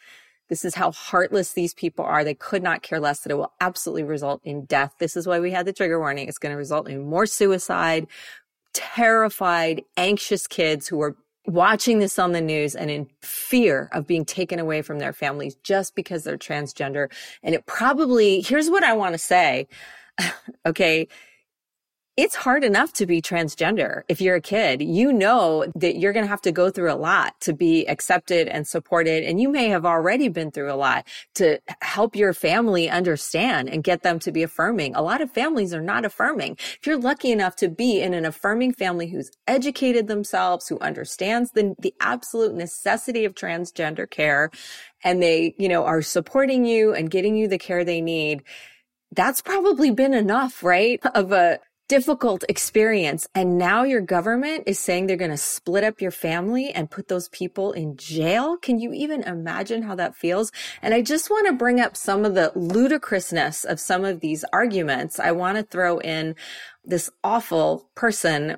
This 0.47 0.65
is 0.65 0.75
how 0.75 0.91
heartless 0.91 1.53
these 1.53 1.73
people 1.73 2.03
are. 2.03 2.23
They 2.23 2.33
could 2.33 2.63
not 2.63 2.83
care 2.83 2.99
less 2.99 3.21
that 3.21 3.31
it 3.31 3.35
will 3.35 3.53
absolutely 3.61 4.03
result 4.03 4.41
in 4.43 4.65
death. 4.65 4.95
This 4.99 5.15
is 5.15 5.25
why 5.25 5.39
we 5.39 5.51
had 5.51 5.65
the 5.65 5.73
trigger 5.73 5.99
warning. 5.99 6.27
It's 6.27 6.37
going 6.37 6.51
to 6.51 6.57
result 6.57 6.89
in 6.89 7.09
more 7.09 7.25
suicide, 7.25 8.07
terrified, 8.73 9.83
anxious 9.95 10.47
kids 10.47 10.87
who 10.87 11.01
are 11.01 11.15
watching 11.45 11.99
this 11.99 12.19
on 12.19 12.31
the 12.31 12.41
news 12.41 12.75
and 12.75 12.91
in 12.91 13.07
fear 13.21 13.89
of 13.91 14.07
being 14.07 14.25
taken 14.25 14.59
away 14.59 14.81
from 14.81 14.99
their 14.99 15.13
families 15.13 15.55
just 15.63 15.95
because 15.95 16.23
they're 16.23 16.37
transgender. 16.37 17.11
And 17.43 17.55
it 17.55 17.65
probably, 17.65 18.41
here's 18.41 18.69
what 18.69 18.83
I 18.83 18.93
want 18.93 19.13
to 19.13 19.19
say. 19.19 19.67
okay. 20.65 21.07
It's 22.17 22.35
hard 22.35 22.65
enough 22.65 22.91
to 22.91 23.05
be 23.05 23.21
transgender. 23.21 24.01
If 24.09 24.19
you're 24.19 24.35
a 24.35 24.41
kid, 24.41 24.81
you 24.81 25.13
know 25.13 25.65
that 25.75 25.97
you're 25.97 26.11
going 26.11 26.25
to 26.25 26.29
have 26.29 26.41
to 26.41 26.51
go 26.51 26.69
through 26.69 26.91
a 26.91 26.95
lot 26.95 27.39
to 27.41 27.53
be 27.53 27.87
accepted 27.87 28.49
and 28.49 28.67
supported. 28.67 29.23
And 29.23 29.39
you 29.39 29.47
may 29.47 29.69
have 29.69 29.85
already 29.85 30.27
been 30.27 30.51
through 30.51 30.71
a 30.71 30.75
lot 30.75 31.07
to 31.35 31.59
help 31.81 32.15
your 32.15 32.33
family 32.33 32.89
understand 32.89 33.69
and 33.69 33.81
get 33.81 34.03
them 34.03 34.19
to 34.19 34.31
be 34.31 34.43
affirming. 34.43 34.93
A 34.93 35.01
lot 35.01 35.21
of 35.21 35.31
families 35.31 35.73
are 35.73 35.81
not 35.81 36.03
affirming. 36.03 36.57
If 36.59 36.81
you're 36.85 36.99
lucky 36.99 37.31
enough 37.31 37.55
to 37.57 37.69
be 37.69 38.01
in 38.01 38.13
an 38.13 38.25
affirming 38.25 38.73
family 38.73 39.07
who's 39.07 39.31
educated 39.47 40.07
themselves, 40.07 40.67
who 40.67 40.79
understands 40.79 41.51
the, 41.51 41.75
the 41.79 41.93
absolute 42.01 42.53
necessity 42.53 43.23
of 43.23 43.35
transgender 43.35 44.09
care, 44.09 44.51
and 45.01 45.23
they, 45.23 45.55
you 45.57 45.69
know, 45.69 45.85
are 45.85 46.01
supporting 46.01 46.65
you 46.65 46.93
and 46.93 47.09
getting 47.09 47.37
you 47.37 47.47
the 47.47 47.57
care 47.57 47.85
they 47.85 48.01
need, 48.01 48.43
that's 49.13 49.41
probably 49.41 49.91
been 49.91 50.13
enough, 50.13 50.61
right? 50.63 50.99
Of 51.15 51.31
a 51.31 51.59
difficult 51.91 52.45
experience. 52.47 53.27
And 53.35 53.57
now 53.57 53.83
your 53.83 53.99
government 53.99 54.63
is 54.65 54.79
saying 54.79 55.07
they're 55.07 55.17
going 55.17 55.29
to 55.29 55.35
split 55.35 55.83
up 55.83 55.99
your 55.99 56.09
family 56.09 56.71
and 56.71 56.89
put 56.89 57.09
those 57.09 57.27
people 57.27 57.73
in 57.73 57.97
jail. 57.97 58.55
Can 58.55 58.79
you 58.79 58.93
even 58.93 59.23
imagine 59.23 59.83
how 59.83 59.95
that 59.95 60.15
feels? 60.15 60.53
And 60.81 60.93
I 60.93 61.01
just 61.01 61.29
want 61.29 61.47
to 61.47 61.53
bring 61.53 61.81
up 61.81 61.97
some 61.97 62.23
of 62.23 62.33
the 62.33 62.53
ludicrousness 62.55 63.65
of 63.65 63.77
some 63.77 64.05
of 64.05 64.21
these 64.21 64.45
arguments. 64.53 65.19
I 65.19 65.33
want 65.33 65.57
to 65.57 65.63
throw 65.63 65.99
in 65.99 66.35
this 66.85 67.09
awful 67.25 67.89
person 67.93 68.55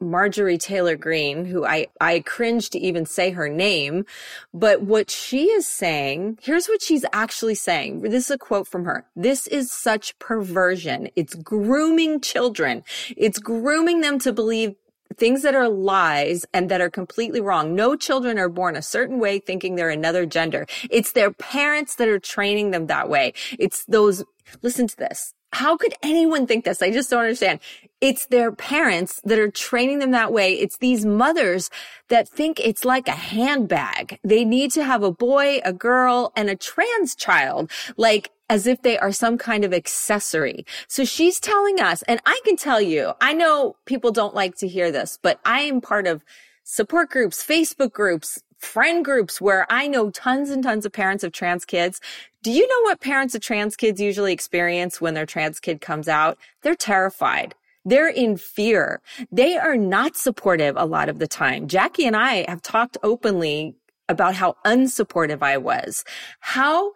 Marjorie 0.00 0.58
Taylor 0.58 0.96
Greene, 0.96 1.46
who 1.46 1.64
I, 1.64 1.86
I 2.00 2.20
cringe 2.20 2.70
to 2.70 2.78
even 2.78 3.06
say 3.06 3.30
her 3.30 3.48
name. 3.48 4.04
But 4.52 4.82
what 4.82 5.10
she 5.10 5.46
is 5.46 5.66
saying, 5.66 6.38
here's 6.42 6.66
what 6.66 6.82
she's 6.82 7.04
actually 7.12 7.54
saying. 7.54 8.00
This 8.00 8.26
is 8.26 8.30
a 8.30 8.38
quote 8.38 8.68
from 8.68 8.84
her. 8.84 9.06
This 9.16 9.46
is 9.46 9.72
such 9.72 10.18
perversion. 10.18 11.08
It's 11.16 11.34
grooming 11.34 12.20
children. 12.20 12.84
It's 13.16 13.38
grooming 13.38 14.02
them 14.02 14.18
to 14.20 14.32
believe 14.32 14.74
things 15.16 15.42
that 15.42 15.54
are 15.54 15.68
lies 15.68 16.44
and 16.52 16.68
that 16.70 16.80
are 16.80 16.90
completely 16.90 17.40
wrong. 17.40 17.74
No 17.74 17.96
children 17.96 18.38
are 18.38 18.48
born 18.48 18.76
a 18.76 18.82
certain 18.82 19.18
way 19.18 19.38
thinking 19.38 19.74
they're 19.74 19.88
another 19.88 20.26
gender. 20.26 20.66
It's 20.90 21.12
their 21.12 21.30
parents 21.30 21.96
that 21.96 22.08
are 22.08 22.18
training 22.18 22.70
them 22.70 22.86
that 22.88 23.08
way. 23.08 23.32
It's 23.58 23.84
those, 23.86 24.24
listen 24.62 24.86
to 24.88 24.96
this. 24.96 25.32
How 25.52 25.76
could 25.76 25.94
anyone 26.02 26.46
think 26.46 26.64
this? 26.64 26.82
I 26.82 26.90
just 26.90 27.08
don't 27.08 27.20
understand. 27.20 27.60
It's 28.00 28.26
their 28.26 28.52
parents 28.52 29.20
that 29.24 29.38
are 29.38 29.50
training 29.50 30.00
them 30.00 30.10
that 30.10 30.32
way. 30.32 30.52
It's 30.54 30.76
these 30.78 31.06
mothers 31.06 31.70
that 32.08 32.28
think 32.28 32.60
it's 32.60 32.84
like 32.84 33.08
a 33.08 33.12
handbag. 33.12 34.18
They 34.22 34.44
need 34.44 34.70
to 34.72 34.84
have 34.84 35.02
a 35.02 35.10
boy, 35.10 35.60
a 35.64 35.72
girl, 35.72 36.32
and 36.36 36.50
a 36.50 36.56
trans 36.56 37.14
child, 37.14 37.70
like 37.96 38.30
as 38.50 38.66
if 38.66 38.82
they 38.82 38.98
are 38.98 39.12
some 39.12 39.38
kind 39.38 39.64
of 39.64 39.72
accessory. 39.72 40.66
So 40.88 41.04
she's 41.04 41.40
telling 41.40 41.80
us, 41.80 42.02
and 42.02 42.20
I 42.26 42.38
can 42.44 42.56
tell 42.56 42.80
you, 42.80 43.14
I 43.20 43.32
know 43.32 43.76
people 43.86 44.12
don't 44.12 44.34
like 44.34 44.56
to 44.56 44.68
hear 44.68 44.92
this, 44.92 45.18
but 45.20 45.40
I 45.44 45.62
am 45.62 45.80
part 45.80 46.06
of 46.06 46.22
support 46.64 47.10
groups, 47.10 47.44
Facebook 47.44 47.92
groups, 47.92 48.42
friend 48.58 49.04
groups 49.04 49.40
where 49.40 49.66
I 49.70 49.88
know 49.88 50.10
tons 50.10 50.50
and 50.50 50.62
tons 50.62 50.84
of 50.84 50.92
parents 50.92 51.24
of 51.24 51.32
trans 51.32 51.64
kids. 51.64 52.00
Do 52.42 52.50
you 52.50 52.66
know 52.66 52.90
what 52.90 53.00
parents 53.00 53.34
of 53.34 53.40
trans 53.40 53.74
kids 53.74 54.00
usually 54.00 54.32
experience 54.32 55.00
when 55.00 55.14
their 55.14 55.26
trans 55.26 55.60
kid 55.60 55.80
comes 55.80 56.08
out? 56.08 56.38
They're 56.62 56.74
terrified. 56.74 57.54
They're 57.86 58.08
in 58.08 58.36
fear. 58.36 59.00
They 59.30 59.56
are 59.56 59.76
not 59.76 60.16
supportive 60.16 60.74
a 60.76 60.84
lot 60.84 61.08
of 61.08 61.20
the 61.20 61.28
time. 61.28 61.68
Jackie 61.68 62.04
and 62.04 62.16
I 62.16 62.44
have 62.50 62.60
talked 62.60 62.98
openly 63.02 63.76
about 64.08 64.34
how 64.34 64.56
unsupportive 64.64 65.42
I 65.42 65.56
was. 65.56 66.04
How 66.40 66.92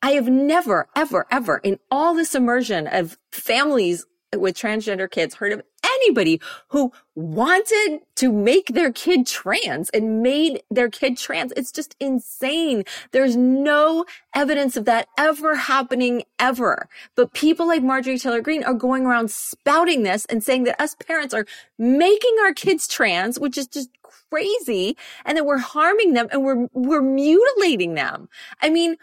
I 0.00 0.12
have 0.12 0.28
never, 0.28 0.88
ever, 0.94 1.26
ever 1.30 1.58
in 1.58 1.80
all 1.90 2.14
this 2.14 2.36
immersion 2.36 2.86
of 2.86 3.18
families 3.32 4.06
with 4.36 4.56
transgender 4.56 5.10
kids 5.10 5.34
heard 5.34 5.52
of 5.52 5.62
anybody 6.02 6.40
who 6.68 6.92
wanted 7.14 8.00
to 8.16 8.32
make 8.32 8.68
their 8.68 8.92
kid 8.92 9.26
trans 9.26 9.90
and 9.90 10.22
made 10.22 10.62
their 10.70 10.88
kid 10.88 11.16
trans. 11.16 11.52
It's 11.56 11.72
just 11.72 11.96
insane. 12.00 12.84
There's 13.12 13.36
no 13.36 14.04
evidence 14.34 14.76
of 14.76 14.84
that 14.84 15.08
ever 15.18 15.54
happening 15.54 16.22
ever. 16.38 16.88
But 17.14 17.32
people 17.32 17.66
like 17.66 17.82
Marjorie 17.82 18.18
Taylor 18.18 18.40
Greene 18.40 18.64
are 18.64 18.74
going 18.74 19.04
around 19.06 19.30
spouting 19.30 20.02
this 20.02 20.24
and 20.26 20.42
saying 20.42 20.64
that 20.64 20.80
us 20.80 20.94
parents 20.94 21.34
are 21.34 21.46
making 21.78 22.36
our 22.42 22.52
kids 22.52 22.86
trans, 22.86 23.38
which 23.38 23.58
is 23.58 23.66
just 23.66 23.90
crazy 24.02 24.96
and 25.24 25.36
that 25.36 25.46
we're 25.46 25.58
harming 25.58 26.12
them 26.12 26.28
and 26.30 26.44
we're, 26.44 26.68
we're 26.72 27.02
mutilating 27.02 27.94
them. 27.94 28.28
I 28.60 28.68
mean, 28.70 28.96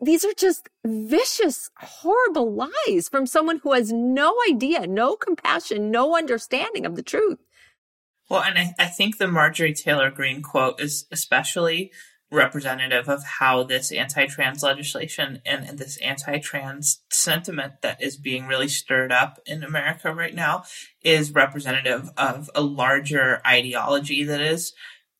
these 0.00 0.24
are 0.24 0.34
just 0.34 0.68
vicious, 0.84 1.70
horrible 1.76 2.52
lies 2.52 3.08
from 3.08 3.26
someone 3.26 3.60
who 3.62 3.72
has 3.72 3.92
no 3.92 4.34
idea, 4.48 4.86
no 4.86 5.16
compassion, 5.16 5.90
no 5.90 6.16
understanding 6.16 6.86
of 6.86 6.96
the 6.96 7.02
truth. 7.02 7.38
Well, 8.30 8.42
and 8.42 8.58
I, 8.58 8.74
I 8.78 8.86
think 8.86 9.18
the 9.18 9.26
Marjorie 9.26 9.72
Taylor 9.72 10.10
Greene 10.10 10.42
quote 10.42 10.80
is 10.80 11.06
especially 11.10 11.90
representative 12.30 13.08
of 13.08 13.24
how 13.24 13.62
this 13.62 13.90
anti-trans 13.90 14.62
legislation 14.62 15.40
and, 15.46 15.64
and, 15.66 15.78
this 15.78 15.96
anti-trans 15.98 17.00
sentiment 17.10 17.80
that 17.80 18.02
is 18.02 18.18
being 18.18 18.46
really 18.46 18.68
stirred 18.68 19.10
up 19.10 19.38
in 19.46 19.64
America 19.64 20.12
right 20.12 20.34
now 20.34 20.62
is 21.02 21.32
representative 21.32 22.10
of 22.18 22.50
a 22.54 22.60
larger 22.60 23.40
ideology 23.46 24.24
that 24.24 24.42
is 24.42 24.74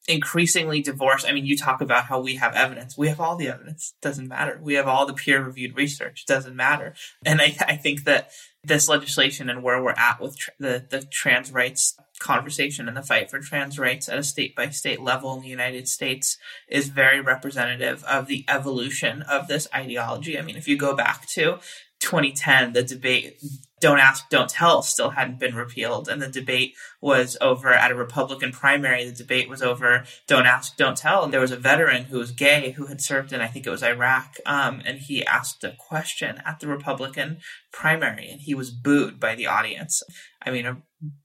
increasingly 0.09 0.81
divorced. 0.81 1.29
I 1.29 1.33
mean, 1.33 1.45
you 1.45 1.57
talk 1.57 1.83
about 1.83 2.07
how 2.07 2.19
we 2.19 2.37
have 2.37 2.55
evidence. 2.55 2.97
We 2.97 3.09
have 3.09 3.21
all 3.21 3.37
the 3.37 3.49
evidence. 3.49 3.95
Doesn't 4.01 4.27
matter. 4.27 4.59
We 4.61 4.75
have 4.75 4.89
all 4.89 5.07
the 5.07 5.13
peer 5.13 5.45
reviewed 5.45 5.77
research. 5.77 6.25
Doesn't 6.27 6.57
matter. 6.57 6.95
And 7.27 7.43
I, 7.43 7.55
I 7.61 7.77
think 7.77 8.05
that 8.05 8.31
this 8.65 8.89
legislation 8.89 9.51
and 9.51 9.63
where 9.63 9.83
we're 9.83 9.91
at 9.93 10.21
with 10.21 10.37
the, 10.59 10.85
the 10.89 11.03
trans 11.13 11.53
rights 11.53 11.95
conversation 12.19 12.89
and 12.89 12.97
the 12.97 13.03
fight 13.03 13.31
for 13.31 13.39
trans 13.39 13.79
rights 13.79 14.09
at 14.09 14.19
a 14.19 14.23
state 14.23 14.57
by 14.57 14.71
state 14.71 15.01
level 15.01 15.35
in 15.37 15.43
the 15.43 15.49
United 15.49 15.87
States 15.87 16.39
is 16.69 16.89
very 16.89 17.21
representative 17.21 18.03
of 18.05 18.27
the 18.27 18.45
evolution 18.49 19.23
of 19.23 19.47
this 19.47 19.69
ideology. 19.75 20.39
I 20.39 20.43
mean, 20.43 20.57
if 20.57 20.67
you 20.67 20.77
go 20.77 20.97
back 20.97 21.29
to 21.29 21.59
2010, 22.01 22.73
the 22.73 22.83
debate 22.83 23.41
don't 23.81 23.99
Ask, 23.99 24.29
Don't 24.29 24.51
Tell 24.51 24.83
still 24.83 25.11
hadn't 25.11 25.39
been 25.39 25.55
repealed, 25.55 26.09
and 26.09 26.21
the 26.21 26.29
debate 26.29 26.75
was 27.01 27.37
over 27.41 27.73
at 27.73 27.91
a 27.91 27.95
Republican 27.95 28.53
primary. 28.53 29.05
The 29.05 29.13
debate 29.13 29.49
was 29.49 29.63
over 29.63 30.05
Don't 30.27 30.47
Ask, 30.47 30.77
Don't 30.77 30.97
Tell. 30.97 31.25
And 31.25 31.33
there 31.33 31.41
was 31.41 31.53
a 31.53 31.57
veteran 31.57 32.05
who 32.05 32.19
was 32.19 32.33
gay 32.33 32.73
who 32.73 32.87
had 32.87 33.01
served 33.01 33.33
in, 33.33 33.41
I 33.41 33.49
think 33.49 33.67
it 33.67 33.71
was 33.71 33.83
Iraq, 33.83 34.37
um, 34.47 34.83
and 34.85 34.99
he 34.99 35.25
asked 35.25 35.65
a 35.65 35.77
question 35.79 36.43
at 36.45 36.61
the 36.61 36.69
Republican 36.69 37.39
primary, 37.73 38.29
and 38.29 38.41
he 38.41 38.55
was 38.55 38.71
booed 38.71 39.21
by 39.21 39.35
the 39.35 39.47
audience. 39.47 40.03
I 40.43 40.51
mean, 40.51 40.67
a 40.67 40.79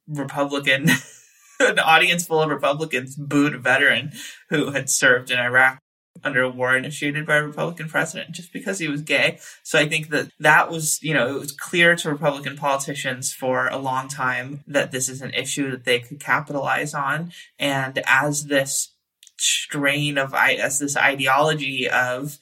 Republican. 0.07 0.89
an 1.59 1.79
audience 1.79 2.25
full 2.25 2.41
of 2.41 2.49
Republicans 2.49 3.15
booed 3.15 3.53
a 3.53 3.59
veteran 3.59 4.11
who 4.49 4.71
had 4.71 4.89
served 4.89 5.31
in 5.31 5.39
Iraq 5.39 5.79
under 6.23 6.41
a 6.41 6.49
war 6.49 6.75
initiated 6.75 7.25
by 7.25 7.37
a 7.37 7.43
Republican 7.43 7.89
president 7.89 8.31
just 8.31 8.53
because 8.53 8.79
he 8.79 8.87
was 8.87 9.01
gay. 9.01 9.39
So 9.63 9.79
I 9.79 9.87
think 9.87 10.09
that 10.09 10.29
that 10.39 10.69
was, 10.69 11.01
you 11.01 11.13
know, 11.13 11.35
it 11.35 11.39
was 11.39 11.51
clear 11.51 11.95
to 11.95 12.09
Republican 12.09 12.55
politicians 12.55 13.33
for 13.33 13.67
a 13.67 13.77
long 13.77 14.07
time 14.07 14.63
that 14.67 14.91
this 14.91 15.09
is 15.09 15.21
an 15.21 15.33
issue 15.33 15.71
that 15.71 15.85
they 15.85 15.99
could 15.99 16.19
capitalize 16.19 16.93
on. 16.93 17.31
And 17.59 18.01
as 18.05 18.45
this 18.45 18.93
strain 19.37 20.17
of, 20.17 20.33
as 20.33 20.79
this 20.79 20.95
ideology 20.95 21.89
of 21.89 22.37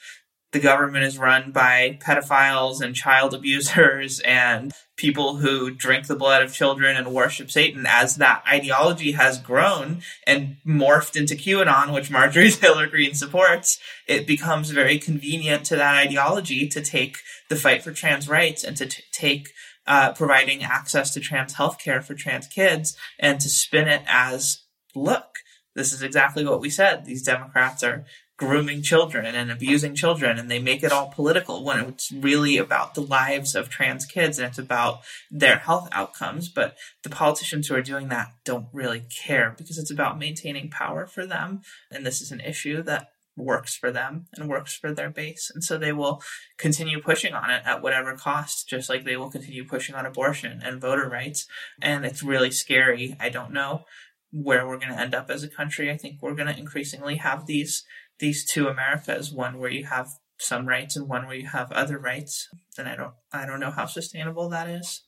the 0.52 0.60
government 0.60 1.06
is 1.06 1.18
run 1.18 1.52
by 1.52 1.98
pedophiles 2.02 2.82
and 2.82 2.96
child 2.96 3.34
abusers 3.36 4.20
and 4.22 4.72
people 4.98 5.38
who 5.38 5.72
drink 5.72 6.08
the 6.08 6.16
blood 6.16 6.44
of 6.44 6.54
children 6.54 6.96
and 6.96 7.14
worship 7.14 7.50
Satan. 7.50 7.86
As 7.88 8.18
that 8.18 8.44
ideology 8.48 9.14
has 9.14 9.40
grown 9.40 10.02
and 10.28 10.58
morphed 10.66 11.16
into 11.16 11.36
QAnon, 11.36 11.94
which 11.94 12.12
Marjorie 12.12 12.52
Taylor 12.52 12.88
Greene 12.88 13.16
supports, 13.16 13.80
it 14.08 14.28
becomes 14.28 14.70
very 14.70 15.00
convenient 15.00 15.66
to 15.66 15.76
that 15.76 15.96
ideology 15.96 16.68
to 16.68 16.82
take 16.82 17.18
the 17.50 17.56
fight 17.56 17.84
for 17.84 17.92
trans 17.92 18.30
rights 18.30 18.64
and 18.64 18.78
to 18.78 18.86
t- 18.86 19.04
take 19.12 19.50
uh, 19.88 20.14
providing 20.14 20.64
access 20.64 21.12
to 21.14 21.20
trans 21.20 21.56
healthcare 21.56 22.04
for 22.04 22.14
trans 22.14 22.48
kids 22.48 22.96
and 23.20 23.40
to 23.40 23.50
spin 23.50 23.88
it 23.88 24.04
as 24.08 24.64
look, 24.94 25.38
this 25.76 25.94
is 25.94 26.02
exactly 26.02 26.46
what 26.46 26.62
we 26.62 26.70
said. 26.70 27.06
These 27.06 27.24
Democrats 27.24 27.82
are 27.82 28.06
grooming 28.42 28.82
children 28.82 29.36
and 29.36 29.52
abusing 29.52 29.94
children 29.94 30.40
and 30.40 30.50
they 30.50 30.58
make 30.58 30.82
it 30.82 30.92
all 30.92 31.10
political 31.10 31.64
when 31.64 31.80
it's 31.82 32.12
really 32.12 32.58
about 32.58 32.96
the 32.96 33.02
lives 33.02 33.54
of 33.54 33.70
trans 33.70 34.04
kids 34.04 34.40
and 34.40 34.48
it's 34.48 34.58
about 34.58 35.02
their 35.30 35.60
health 35.60 35.88
outcomes. 35.92 36.50
But 36.50 36.76
the 37.04 37.12
politicians 37.12 37.68
who 37.68 37.76
are 37.76 37.84
doing 37.84 38.10
that 38.10 38.34
don't 38.44 38.66
really 38.74 39.04
care 39.24 39.54
because 39.56 39.78
it's 39.78 39.92
about 39.92 40.18
maintaining 40.18 40.72
power 40.72 41.06
for 41.06 41.24
them. 41.24 41.62
And 41.92 42.04
this 42.04 42.20
is 42.20 42.32
an 42.32 42.40
issue 42.40 42.82
that 42.82 43.12
works 43.38 43.76
for 43.76 43.92
them 43.92 44.26
and 44.36 44.50
works 44.50 44.74
for 44.76 44.92
their 44.92 45.12
base. 45.12 45.52
And 45.54 45.64
so 45.64 45.78
they 45.78 45.94
will 45.94 46.24
continue 46.58 47.00
pushing 47.00 47.36
on 47.36 47.52
it 47.52 47.62
at 47.64 47.84
whatever 47.84 48.16
cost 48.16 48.68
just 48.68 48.90
like 48.90 49.04
they 49.04 49.18
will 49.18 49.30
continue 49.30 49.66
pushing 49.66 49.94
on 49.94 50.08
abortion 50.08 50.62
and 50.66 50.82
voter 50.82 51.08
rights. 51.08 51.46
And 51.80 52.06
it's 52.06 52.24
really 52.24 52.50
scary. 52.50 53.16
I 53.20 53.30
don't 53.30 53.54
know 53.54 53.86
where 54.32 54.66
we're 54.66 54.80
going 54.80 54.94
to 54.94 55.00
end 55.00 55.14
up 55.14 55.30
as 55.30 55.44
a 55.44 55.48
country. 55.48 55.92
I 55.92 55.98
think 55.98 56.22
we're 56.22 56.36
going 56.36 56.52
to 56.52 56.58
increasingly 56.58 57.18
have 57.18 57.46
these 57.46 57.84
these 58.22 58.50
two 58.50 58.70
Americas, 58.70 59.34
one 59.34 59.60
where 59.60 59.70
you 59.70 59.86
have 59.86 60.08
some 60.40 60.66
rights 60.66 60.96
and 60.96 61.10
one 61.10 61.28
where 61.28 61.36
you 61.36 61.48
have 61.48 61.72
other 61.72 62.00
rights, 62.00 62.48
then 62.78 62.88
I 62.88 62.96
don't 62.96 63.14
I 63.34 63.46
don't 63.46 63.60
know 63.60 63.72
how 63.72 63.86
sustainable 63.86 64.48
that 64.50 64.70
is. 64.70 65.04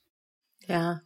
Yeah. 0.68 0.98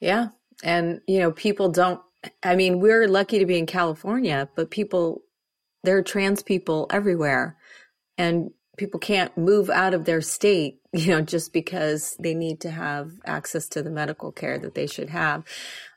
Yeah. 0.00 0.28
And, 0.62 1.00
you 1.06 1.18
know, 1.20 1.32
people 1.32 1.70
don't, 1.70 2.00
I 2.42 2.56
mean, 2.56 2.80
we're 2.80 3.08
lucky 3.08 3.38
to 3.38 3.46
be 3.46 3.58
in 3.58 3.66
California, 3.66 4.48
but 4.54 4.70
people, 4.70 5.22
there 5.82 5.96
are 5.96 6.02
trans 6.02 6.42
people 6.42 6.86
everywhere. 6.90 7.56
And 8.16 8.50
people 8.76 9.00
can't 9.00 9.36
move 9.36 9.70
out 9.70 9.94
of 9.94 10.04
their 10.04 10.20
state, 10.20 10.80
you 10.92 11.08
know, 11.08 11.20
just 11.20 11.52
because 11.52 12.16
they 12.18 12.34
need 12.34 12.60
to 12.60 12.70
have 12.70 13.12
access 13.24 13.68
to 13.68 13.82
the 13.82 13.90
medical 13.90 14.32
care 14.32 14.58
that 14.58 14.74
they 14.74 14.86
should 14.86 15.10
have. 15.10 15.44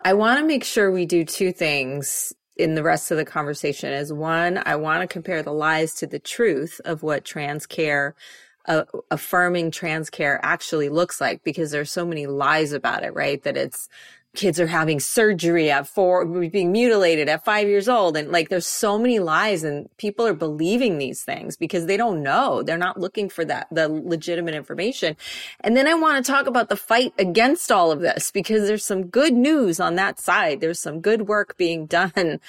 I 0.01 0.13
want 0.13 0.39
to 0.39 0.45
make 0.45 0.63
sure 0.63 0.91
we 0.91 1.05
do 1.05 1.23
two 1.23 1.51
things 1.51 2.33
in 2.57 2.75
the 2.75 2.83
rest 2.83 3.11
of 3.11 3.17
the 3.17 3.25
conversation 3.25 3.91
is 3.93 4.11
one, 4.11 4.61
I 4.65 4.75
want 4.75 5.01
to 5.01 5.07
compare 5.07 5.43
the 5.43 5.53
lies 5.53 5.93
to 5.95 6.07
the 6.07 6.19
truth 6.19 6.81
of 6.85 7.03
what 7.03 7.25
trans 7.25 7.65
care 7.65 8.15
uh, 8.67 8.83
affirming 9.09 9.71
trans 9.71 10.09
care 10.09 10.39
actually 10.43 10.89
looks 10.89 11.21
like 11.21 11.43
because 11.43 11.71
there's 11.71 11.91
so 11.91 12.05
many 12.05 12.27
lies 12.27 12.73
about 12.73 13.03
it, 13.03 13.13
right? 13.13 13.41
That 13.43 13.57
it's 13.57 13.87
kids 14.38 14.60
are 14.60 14.67
having 14.67 15.00
surgery 15.00 15.70
at 15.70 15.88
four, 15.88 16.25
being 16.25 16.72
mutilated 16.72 17.27
at 17.27 17.44
five 17.44 17.67
years 17.67 17.89
old. 17.89 18.15
And 18.15 18.32
like, 18.32 18.48
there's 18.48 18.67
so 18.67 18.98
many 18.98 19.20
lies 19.20 19.63
and 19.63 19.89
people 19.98 20.25
are 20.25 20.34
believing 20.34 20.98
these 20.98 21.24
things 21.24 21.58
because 21.58 21.88
they 21.88 21.98
don't 21.98 22.24
know. 22.24 22.63
They're 22.63 22.77
not 22.77 23.00
looking 23.00 23.27
for 23.27 23.44
that, 23.46 23.67
the 23.72 23.89
legitimate 23.89 24.53
information. 24.53 25.17
And 25.62 25.75
then 25.75 25.88
I 25.88 25.96
want 25.96 26.24
to 26.24 26.32
talk 26.32 26.48
about 26.48 26.70
the 26.70 26.77
fight 26.77 27.13
against 27.17 27.72
all 27.72 27.91
of 27.91 28.00
this 28.00 28.32
because 28.32 28.67
there's 28.67 28.86
some 28.86 29.08
good 29.08 29.34
news 29.34 29.79
on 29.79 29.96
that 29.96 30.20
side. 30.20 30.62
There's 30.62 30.79
some 30.79 31.01
good 31.01 31.27
work 31.27 31.58
being 31.58 31.88
done 31.88 32.39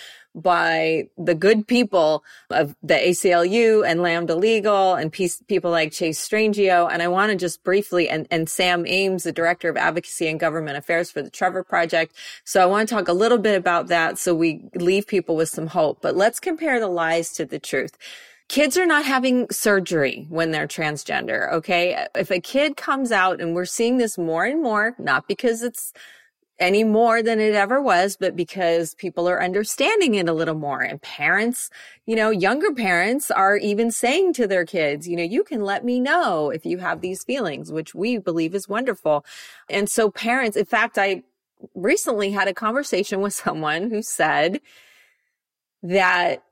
by 0.43 1.09
the 1.17 1.35
good 1.35 1.67
people 1.67 2.25
of 2.51 2.75
the 2.83 2.95
ACLU 2.95 3.87
and 3.87 4.03
Lambda 4.03 4.35
Legal 4.35 4.95
and 4.95 5.13
people 5.13 5.71
like 5.71 5.93
Chase 5.93 6.27
Strangio. 6.27 6.89
And 6.91 7.03
I 7.03 7.09
want 7.09 7.31
to 7.31 7.37
just 7.37 7.63
briefly, 7.65 8.09
and, 8.09 8.27
and 8.31 8.49
Sam 8.49 8.87
Ames, 8.87 9.25
the 9.25 9.33
director 9.33 9.69
of 9.69 9.77
advocacy 9.77 10.29
and 10.29 10.41
government 10.41 10.77
affairs 10.77 11.11
for 11.11 11.23
the 11.23 11.31
Trevor 11.31 11.63
Project. 11.63 12.15
So 12.45 12.63
I 12.63 12.67
want 12.67 12.89
to 12.89 12.95
talk 12.95 13.09
a 13.09 13.13
little 13.13 13.39
bit 13.39 13.57
about 13.57 13.89
that 13.89 14.19
so 14.19 14.35
we 14.35 14.63
leave 14.75 15.07
people 15.07 15.37
with 15.37 15.49
some 15.49 15.69
hope. 15.69 15.99
But 16.01 16.17
let's 16.17 16.41
compare 16.41 16.81
the 16.81 16.89
lies 16.89 17.33
to 17.35 17.45
the 17.45 17.59
truth 17.59 17.97
kids 18.49 18.79
are 18.79 18.87
not 18.87 19.05
having 19.05 19.47
surgery 19.51 20.27
when 20.29 20.51
they're 20.51 20.67
transgender. 20.67 21.53
Okay. 21.53 22.07
If 22.15 22.31
a 22.31 22.41
kid 22.41 22.77
comes 22.77 23.13
out 23.13 23.41
and 23.41 23.55
we're 23.55 23.67
seeing 23.67 23.99
this 23.99 24.19
more 24.19 24.45
and 24.45 24.63
more, 24.63 24.95
not 24.99 25.29
because 25.29 25.63
it's 25.63 25.93
any 26.59 26.83
more 26.83 27.23
than 27.23 27.41
it 27.41 27.55
ever 27.55 27.81
was, 27.81 28.17
but 28.17 28.35
because 28.35 28.95
people 28.95 29.29
are 29.29 29.43
understanding 29.43 30.15
it 30.17 30.29
a 30.29 30.33
little 30.33 30.57
more. 30.57 30.81
And 30.81 31.01
parents, 31.01 31.71
you 32.07 32.17
know, 32.17 32.31
younger 32.31 32.73
parents 32.73 33.31
are 33.31 33.57
even 33.57 33.91
saying 33.91 34.33
to 34.35 34.47
their 34.47 34.65
kids, 34.65 35.07
you 35.07 35.17
know, 35.17 35.23
you 35.23 35.45
can 35.45 35.63
let 35.63 35.85
me 35.85 36.01
know 36.01 36.51
if 36.51 36.67
you 36.67 36.79
have 36.79 37.01
these 37.01 37.23
feelings, 37.23 37.71
which 37.71 37.95
we 37.95 38.19
believe 38.19 38.55
is 38.55 38.69
wonderful. 38.69 39.25
And 39.71 39.89
so 39.89 40.11
parents, 40.11 40.57
in 40.57 40.65
fact, 40.65 40.99
I 40.99 41.23
recently 41.75 42.33
had 42.33 42.49
a 42.49 42.55
conversation 42.55 43.21
with 43.21 43.35
someone 43.35 43.91
who 43.91 44.03
said 44.03 44.61
that 45.83 46.43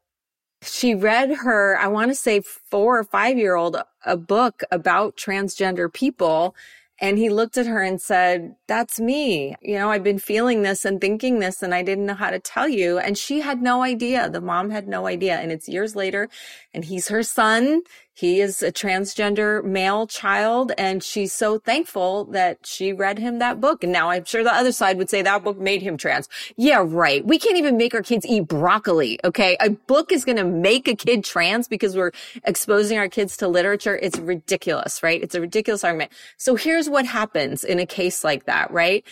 she 0.62 0.94
read 0.94 1.36
her, 1.36 1.78
I 1.78 1.88
want 1.88 2.10
to 2.10 2.14
say 2.14 2.40
four 2.40 2.98
or 2.98 3.04
five 3.04 3.38
year 3.38 3.56
old, 3.56 3.76
a 4.04 4.16
book 4.16 4.62
about 4.70 5.16
transgender 5.16 5.92
people 5.92 6.54
and 6.99 7.19
he 7.19 7.29
looked 7.29 7.59
at 7.59 7.67
her 7.67 7.83
and 7.83 8.00
said, 8.00 8.57
that's 8.67 8.99
me. 8.99 9.55
You 9.61 9.75
know, 9.75 9.91
I've 9.91 10.03
been 10.03 10.19
feeling 10.19 10.62
this 10.62 10.85
and 10.85 11.00
thinking 11.00 11.41
this 11.41 11.62
and 11.62 11.75
I 11.75 11.83
didn't 11.83 12.07
know 12.07 12.15
how 12.15 12.31
to 12.31 12.38
tell 12.38 12.69
you. 12.69 12.99
And 12.99 13.19
she 13.19 13.41
had 13.41 13.61
no 13.61 13.83
idea. 13.83 14.31
The 14.31 14.41
mom 14.41 14.71
had 14.71 14.88
no 14.88 15.07
idea. 15.07 15.37
And 15.37 15.53
it's 15.53 15.69
years 15.69 15.95
later 15.95 16.31
and 16.73 16.87
he's 16.87 17.09
her 17.09 17.23
son. 17.23 17.83
He 18.16 18.40
is 18.40 18.62
a 18.62 18.73
transgender 18.73 19.62
male 19.62 20.06
child 20.06 20.73
and 20.78 21.02
she's 21.02 21.35
so 21.35 21.58
thankful 21.58 22.25
that 22.26 22.66
she 22.66 22.90
read 22.94 23.18
him 23.18 23.40
that 23.40 23.61
book. 23.61 23.85
And 23.85 23.92
now 23.92 24.08
I'm 24.08 24.25
sure 24.25 24.42
the 24.42 24.54
other 24.54 24.73
side 24.73 24.96
would 24.96 25.11
say 25.11 25.20
that 25.20 25.44
book 25.44 25.58
made 25.58 25.82
him 25.82 25.99
trans. 25.99 26.26
Yeah, 26.56 26.82
right. 26.82 27.23
We 27.26 27.38
can't 27.38 27.58
even 27.58 27.76
make 27.76 27.92
our 27.92 28.00
kids 28.00 28.25
eat 28.25 28.49
broccoli. 28.49 29.20
Okay. 29.23 29.58
A 29.61 29.68
book 29.68 30.12
is 30.12 30.25
going 30.25 30.38
to 30.38 30.44
make 30.44 30.88
a 30.88 30.96
kid 30.96 31.25
trans 31.25 31.68
because 31.68 31.94
we're 31.94 32.12
exposing 32.44 32.96
our 32.96 33.11
kids 33.11 33.37
to 33.37 33.49
literature. 33.49 33.99
It's 34.00 34.18
ridiculous, 34.18 35.02
right? 35.02 35.23
It's 35.23 35.34
a 35.34 35.41
ridiculous 35.43 35.84
argument. 35.84 36.10
So 36.38 36.54
here's 36.54 36.88
what 36.88 37.04
happens 37.04 37.64
in 37.64 37.78
a 37.78 37.86
case 37.86 38.25
like 38.25 38.47
that, 38.47 38.71
right? 38.71 39.04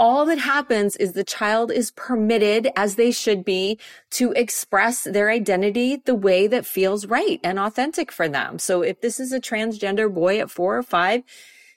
All 0.00 0.24
that 0.24 0.38
happens 0.38 0.96
is 0.96 1.12
the 1.12 1.22
child 1.22 1.70
is 1.70 1.90
permitted, 1.90 2.70
as 2.74 2.96
they 2.96 3.10
should 3.10 3.44
be, 3.44 3.78
to 4.12 4.32
express 4.32 5.04
their 5.04 5.28
identity 5.28 5.96
the 5.96 6.14
way 6.14 6.46
that 6.46 6.64
feels 6.64 7.04
right 7.06 7.38
and 7.44 7.58
authentic 7.58 8.10
for 8.10 8.26
them. 8.26 8.58
So 8.58 8.80
if 8.80 9.02
this 9.02 9.20
is 9.20 9.30
a 9.30 9.40
transgender 9.40 10.12
boy 10.12 10.40
at 10.40 10.50
four 10.50 10.78
or 10.78 10.82
five, 10.82 11.22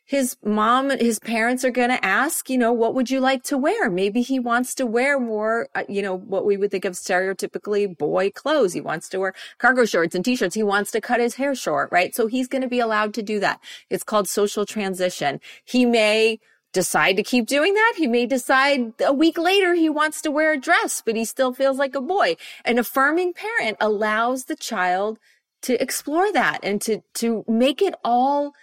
his 0.05 0.37
mom, 0.43 0.89
his 0.89 1.19
parents 1.19 1.65
are 1.65 1.71
going 1.71 1.89
to 1.89 2.05
ask, 2.05 2.49
you 2.49 2.57
know, 2.57 2.71
what 2.71 2.93
would 2.93 3.09
you 3.09 3.19
like 3.19 3.43
to 3.43 3.57
wear? 3.57 3.89
Maybe 3.89 4.21
he 4.21 4.39
wants 4.39 4.75
to 4.75 4.85
wear 4.85 5.19
more, 5.19 5.67
uh, 5.75 5.83
you 5.89 6.01
know, 6.01 6.15
what 6.15 6.45
we 6.45 6.55
would 6.55 6.71
think 6.71 6.85
of 6.85 6.93
stereotypically 6.93 7.97
boy 7.97 8.29
clothes. 8.29 8.73
He 8.73 8.81
wants 8.81 9.09
to 9.09 9.19
wear 9.19 9.33
cargo 9.59 9.85
shorts 9.85 10.13
and 10.15 10.23
t-shirts. 10.23 10.55
He 10.55 10.63
wants 10.63 10.91
to 10.91 11.01
cut 11.01 11.19
his 11.19 11.35
hair 11.35 11.55
short, 11.55 11.89
right? 11.91 12.13
So 12.15 12.27
he's 12.27 12.47
going 12.47 12.61
to 12.61 12.67
be 12.67 12.79
allowed 12.79 13.13
to 13.15 13.23
do 13.23 13.39
that. 13.39 13.59
It's 13.89 14.03
called 14.03 14.27
social 14.27 14.65
transition. 14.65 15.39
He 15.63 15.85
may 15.85 16.39
decide 16.73 17.15
to 17.15 17.23
keep 17.23 17.45
doing 17.45 17.73
that. 17.73 17.93
He 17.97 18.07
may 18.07 18.25
decide 18.25 18.93
a 19.05 19.13
week 19.13 19.37
later 19.37 19.73
he 19.73 19.89
wants 19.89 20.21
to 20.23 20.31
wear 20.31 20.53
a 20.53 20.59
dress, 20.59 21.01
but 21.05 21.15
he 21.15 21.23
still 21.23 21.53
feels 21.53 21.77
like 21.77 21.95
a 21.95 22.01
boy. 22.01 22.35
An 22.65 22.79
affirming 22.79 23.33
parent 23.33 23.77
allows 23.79 24.45
the 24.45 24.55
child 24.55 25.19
to 25.61 25.81
explore 25.81 26.31
that 26.33 26.59
and 26.63 26.81
to, 26.81 27.01
to 27.15 27.45
make 27.47 27.81
it 27.81 27.95
all, 28.03 28.53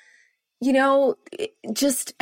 you 0.61 0.73
know, 0.73 1.17
just 1.73 2.15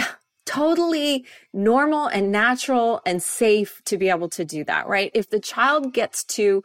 totally 0.47 1.27
normal 1.53 2.07
and 2.07 2.31
natural 2.31 3.01
and 3.05 3.23
safe 3.23 3.83
to 3.85 3.99
be 3.99 4.09
able 4.09 4.29
to 4.29 4.45
do 4.45 4.65
that, 4.65 4.87
right? 4.87 5.11
If 5.15 5.31
the 5.31 5.41
child 5.41 5.93
gets 5.93 6.23
to 6.25 6.63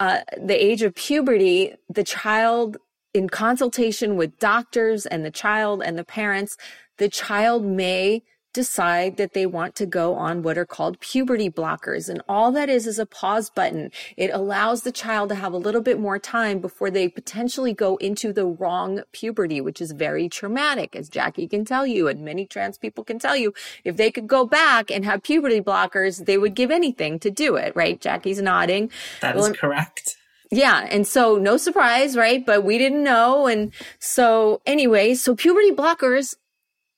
uh, 0.00 0.20
the 0.36 0.62
age 0.62 0.82
of 0.82 0.94
puberty, 0.94 1.74
the 1.88 2.04
child 2.04 2.76
in 3.14 3.28
consultation 3.28 4.16
with 4.16 4.38
doctors 4.38 5.06
and 5.06 5.24
the 5.24 5.30
child 5.30 5.82
and 5.82 5.96
the 5.96 6.04
parents, 6.04 6.56
the 6.98 7.08
child 7.08 7.64
may 7.64 8.22
decide 8.54 9.18
that 9.18 9.34
they 9.34 9.44
want 9.44 9.74
to 9.74 9.84
go 9.84 10.14
on 10.14 10.42
what 10.42 10.56
are 10.56 10.64
called 10.64 10.98
puberty 11.00 11.50
blockers. 11.50 12.08
And 12.08 12.22
all 12.26 12.50
that 12.52 12.70
is 12.70 12.86
is 12.86 12.98
a 12.98 13.04
pause 13.04 13.50
button. 13.50 13.90
It 14.16 14.30
allows 14.32 14.82
the 14.82 14.92
child 14.92 15.28
to 15.28 15.34
have 15.34 15.52
a 15.52 15.58
little 15.58 15.82
bit 15.82 16.00
more 16.00 16.18
time 16.18 16.60
before 16.60 16.90
they 16.90 17.08
potentially 17.08 17.74
go 17.74 17.96
into 17.96 18.32
the 18.32 18.46
wrong 18.46 19.02
puberty, 19.12 19.60
which 19.60 19.82
is 19.82 19.92
very 19.92 20.28
traumatic, 20.28 20.96
as 20.96 21.10
Jackie 21.10 21.46
can 21.46 21.66
tell 21.66 21.86
you, 21.86 22.08
and 22.08 22.24
many 22.24 22.46
trans 22.46 22.78
people 22.78 23.04
can 23.04 23.18
tell 23.18 23.36
you. 23.36 23.52
If 23.84 23.96
they 23.96 24.10
could 24.10 24.26
go 24.26 24.46
back 24.46 24.90
and 24.90 25.04
have 25.04 25.22
puberty 25.22 25.60
blockers, 25.60 26.24
they 26.24 26.38
would 26.38 26.54
give 26.54 26.70
anything 26.70 27.18
to 27.18 27.30
do 27.30 27.56
it, 27.56 27.74
right? 27.76 28.00
Jackie's 28.00 28.40
nodding. 28.40 28.90
That 29.20 29.36
is 29.36 29.42
well, 29.42 29.54
correct. 29.54 30.16
Yeah. 30.50 30.86
And 30.88 31.06
so 31.06 31.36
no 31.36 31.56
surprise, 31.56 32.16
right? 32.16 32.44
But 32.46 32.62
we 32.64 32.78
didn't 32.78 33.02
know. 33.02 33.46
And 33.46 33.72
so 33.98 34.60
anyway, 34.66 35.14
so 35.14 35.34
puberty 35.34 35.72
blockers 35.72 36.36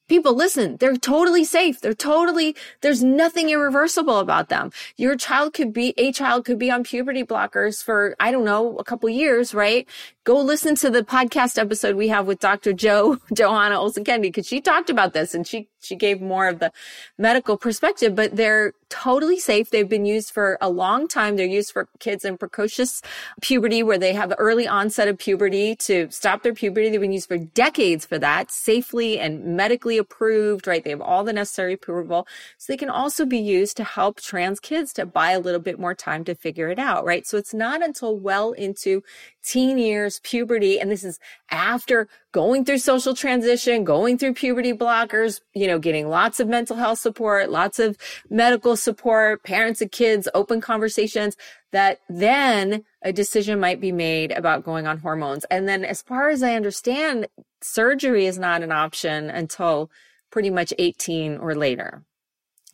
People, 0.09 0.35
listen, 0.35 0.77
they're 0.77 0.97
totally 0.97 1.45
safe. 1.45 1.81
They're 1.81 1.95
totally, 1.95 2.55
there's 2.81 3.03
nothing 3.03 3.51
irreversible 3.51 4.19
about 4.19 4.49
them. 4.49 4.71
Your 4.97 5.17
child 5.17 5.53
could 5.53 5.73
be, 5.73 5.95
a 5.97 6.13
child 6.13 6.45
could 6.45 6.59
be 6.59 6.71
on 6.71 6.85
puberty 6.85 7.25
blockers 7.25 7.83
for, 7.83 8.15
I 8.21 8.31
don't 8.31 8.45
know, 8.45 8.77
a 8.77 8.85
couple 8.85 9.09
years, 9.09 9.53
right? 9.53 9.89
Go 10.25 10.41
listen 10.41 10.75
to 10.77 10.91
the 10.91 11.03
podcast 11.03 11.59
episode 11.59 11.97
we 11.97 12.09
have 12.09 12.27
with 12.27 12.39
Dr. 12.39 12.73
Joe, 12.73 13.19
Johanna 13.33 13.81
Olson 13.81 14.05
Kennedy, 14.05 14.29
because 14.29 14.47
she 14.47 14.61
talked 14.61 14.91
about 14.91 15.13
this 15.13 15.35
and 15.35 15.47
she 15.47 15.69
she 15.87 15.97
gave 15.97 16.21
more 16.21 16.49
of 16.49 16.59
the 16.59 16.73
medical 17.17 17.57
perspective, 17.57 18.15
but 18.15 18.37
they're 18.37 18.73
totally 18.89 19.39
safe. 19.39 19.71
They've 19.71 19.89
been 19.89 20.07
used 20.07 20.31
for 20.31 20.59
a 20.61 20.69
long 20.69 21.09
time. 21.09 21.37
They're 21.37 21.47
used 21.47 21.73
for 21.73 21.89
kids 21.99 22.25
in 22.25 22.39
precocious 22.39 23.03
puberty 23.41 23.83
where 23.83 23.99
they 23.99 24.13
have 24.13 24.33
early 24.39 24.67
onset 24.67 25.09
of 25.09 25.19
puberty 25.19 25.75
to 25.77 26.09
stop 26.11 26.43
their 26.43 26.55
puberty. 26.55 26.89
They've 26.89 27.01
been 27.01 27.13
used 27.13 27.29
for 27.29 27.39
decades 27.39 28.07
for 28.07 28.19
that, 28.19 28.51
safely 28.51 29.19
and 29.19 29.57
medically 29.57 29.99
approved, 29.99 30.67
right? 30.67 30.85
They 30.85 30.91
have 30.91 31.01
all 31.01 31.25
the 31.25 31.33
necessary 31.33 31.75
approval. 31.75 32.27
So 32.59 32.73
they 32.73 32.77
can 32.77 32.91
also 32.91 33.25
be 33.25 33.39
used 33.39 33.77
to 33.79 33.85
help 33.85 34.21
trans 34.21 34.61
kids 34.61 34.93
to 34.95 35.07
buy 35.07 35.33
a 35.33 35.41
little 35.41 35.61
bit 35.61 35.79
more 35.79 35.95
time 35.95 36.25
to 36.25 36.35
figure 36.35 36.69
it 36.69 36.79
out, 36.79 37.05
right? 37.05 37.27
So 37.27 37.37
it's 37.37 37.55
not 37.55 37.83
until 37.83 38.19
well 38.19 38.53
into 38.53 39.03
teen 39.43 39.79
years, 39.79 40.21
puberty, 40.23 40.79
and 40.81 40.91
this 40.91 41.05
is 41.05 41.19
after 41.51 42.09
going 42.37 42.67
through 42.67 42.77
social 42.77 43.15
transition, 43.15 43.83
going 43.83 44.19
through 44.19 44.35
puberty 44.35 44.75
blockers, 44.75 45.41
you 45.55 45.67
know, 45.67 45.79
getting 45.79 46.07
lots 46.07 46.39
of 46.39 46.47
mental 46.47 46.77
health 46.77 46.99
support, 46.99 47.49
lots 47.49 47.79
of 47.79 47.97
medical 48.29 48.77
support, 48.77 49.43
parents 49.43 49.81
and 49.81 49.91
kids, 49.91 50.29
open 50.35 50.61
conversations, 50.61 51.35
that 51.73 51.99
then 52.11 52.85
a 53.01 53.11
decision 53.11 53.59
might 53.59 53.81
be 53.81 53.91
made 53.91 54.33
about 54.33 54.65
going 54.65 54.87
on 54.87 54.99
hormones. 54.99 55.45
And 55.45 55.67
then 55.67 55.83
as 55.83 56.03
far 56.03 56.29
as 56.29 56.43
I 56.43 56.57
understand, 56.57 57.27
surgery 57.63 58.27
is 58.27 58.39
not 58.39 58.61
an 58.61 58.71
option 58.71 59.31
until 59.31 59.91
pretty 60.31 60.51
much 60.51 60.75
18 60.79 61.39
or 61.39 61.55
later. 61.55 62.05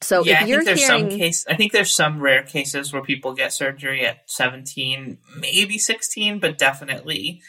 So 0.01 0.25
yeah, 0.25 0.43
if 0.43 0.49
you're 0.49 0.63
I 0.63 0.65
think 0.65 0.67
there's 0.67 0.89
hearing, 0.89 1.11
some 1.11 1.19
case. 1.21 1.47
I 1.49 1.55
think 1.55 1.71
there's 1.71 1.95
some 1.95 2.21
rare 2.21 2.43
cases 2.43 2.93
where 2.93 3.03
people 3.03 3.33
get 3.33 3.53
surgery 3.53 4.05
at 4.05 4.29
17, 4.29 5.19
maybe 5.39 5.79
16, 5.79 6.41
but 6.41 6.59
definitely 6.59 7.43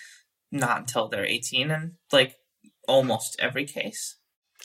not 0.53 0.79
until 0.79 1.07
they're 1.09 1.25
18, 1.25 1.71
and 1.71 1.93
like 2.11 2.35
almost 2.87 3.35
every 3.39 3.65
case. 3.65 4.17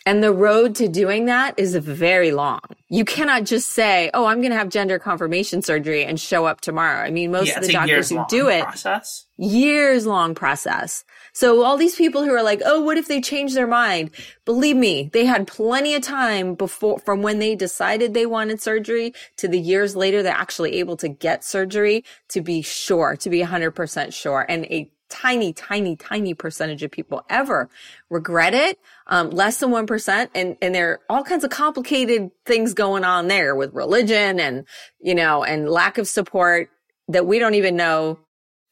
And 0.07 0.23
the 0.23 0.33
road 0.33 0.75
to 0.77 0.89
doing 0.89 1.27
that 1.27 1.59
is 1.59 1.75
very 1.75 2.31
long. 2.31 2.61
You 2.89 3.05
cannot 3.05 3.45
just 3.45 3.69
say, 3.69 4.11
"Oh, 4.15 4.25
I'm 4.27 4.41
going 4.41 4.53
to 4.53 4.57
have 4.57 4.71
gender 4.71 4.99
confirmation 4.99 5.61
surgery 5.61 6.05
and 6.05 6.19
show 6.19 6.47
up 6.47 6.61
tomorrow." 6.63 7.03
I 7.05 7.11
mean, 7.11 7.31
most 7.31 7.49
Yeah, 7.49 7.59
of 7.59 7.67
the 7.67 7.73
doctors 7.73 8.09
who 8.09 8.25
do 8.29 8.49
it 8.49 8.63
process. 8.63 9.27
years 9.37 10.07
long 10.07 10.35
process. 10.35 11.05
So 11.35 11.63
all 11.63 11.77
these 11.77 11.97
people 11.97 12.25
who 12.25 12.33
are 12.35 12.43
like, 12.43 12.63
"Oh, 12.65 12.81
what 12.81 12.97
if 12.97 13.07
they 13.09 13.21
change 13.21 13.53
their 13.55 13.67
mind?" 13.67 14.11
Believe 14.47 14.77
me, 14.77 15.11
they 15.13 15.27
had 15.27 15.47
plenty 15.47 15.95
of 15.95 16.03
time 16.03 16.55
before 16.55 17.01
from 17.01 17.21
when 17.21 17.39
they 17.39 17.55
decided 17.55 18.15
they 18.15 18.25
wanted 18.27 18.63
surgery 18.63 19.13
to 19.37 19.47
the 19.49 19.61
years 19.61 19.95
later 19.95 20.23
they're 20.23 20.33
actually 20.33 20.77
able 20.79 20.97
to 20.99 21.09
get 21.09 21.45
surgery 21.45 22.03
to 22.29 22.41
be 22.41 22.63
sure, 22.63 23.15
to 23.17 23.29
be 23.29 23.41
100% 23.43 24.15
sure. 24.15 24.47
And 24.49 24.65
a 24.67 24.91
tiny, 25.09 25.53
tiny, 25.53 25.97
tiny 25.97 26.35
percentage 26.35 26.83
of 26.83 26.91
people 26.91 27.25
ever 27.29 27.69
regret 28.11 28.55
it. 28.55 28.79
Um, 29.07 29.31
less 29.31 29.59
than 29.59 29.71
1%. 29.71 30.29
And, 30.35 30.57
and 30.61 30.75
there 30.75 30.91
are 30.91 31.01
all 31.09 31.25
kinds 31.25 31.45
of 31.45 31.51
complicated 31.51 32.31
things 32.45 32.75
going 32.75 33.05
on 33.05 33.29
there 33.29 33.55
with 33.55 33.73
religion 33.73 34.39
and, 34.39 34.67
you 35.01 35.15
know, 35.15 35.45
and 35.45 35.69
lack 35.69 35.99
of 35.99 36.07
support 36.07 36.71
that 37.09 37.27
we 37.27 37.39
don't 37.39 37.55
even 37.55 37.77
know 37.77 38.19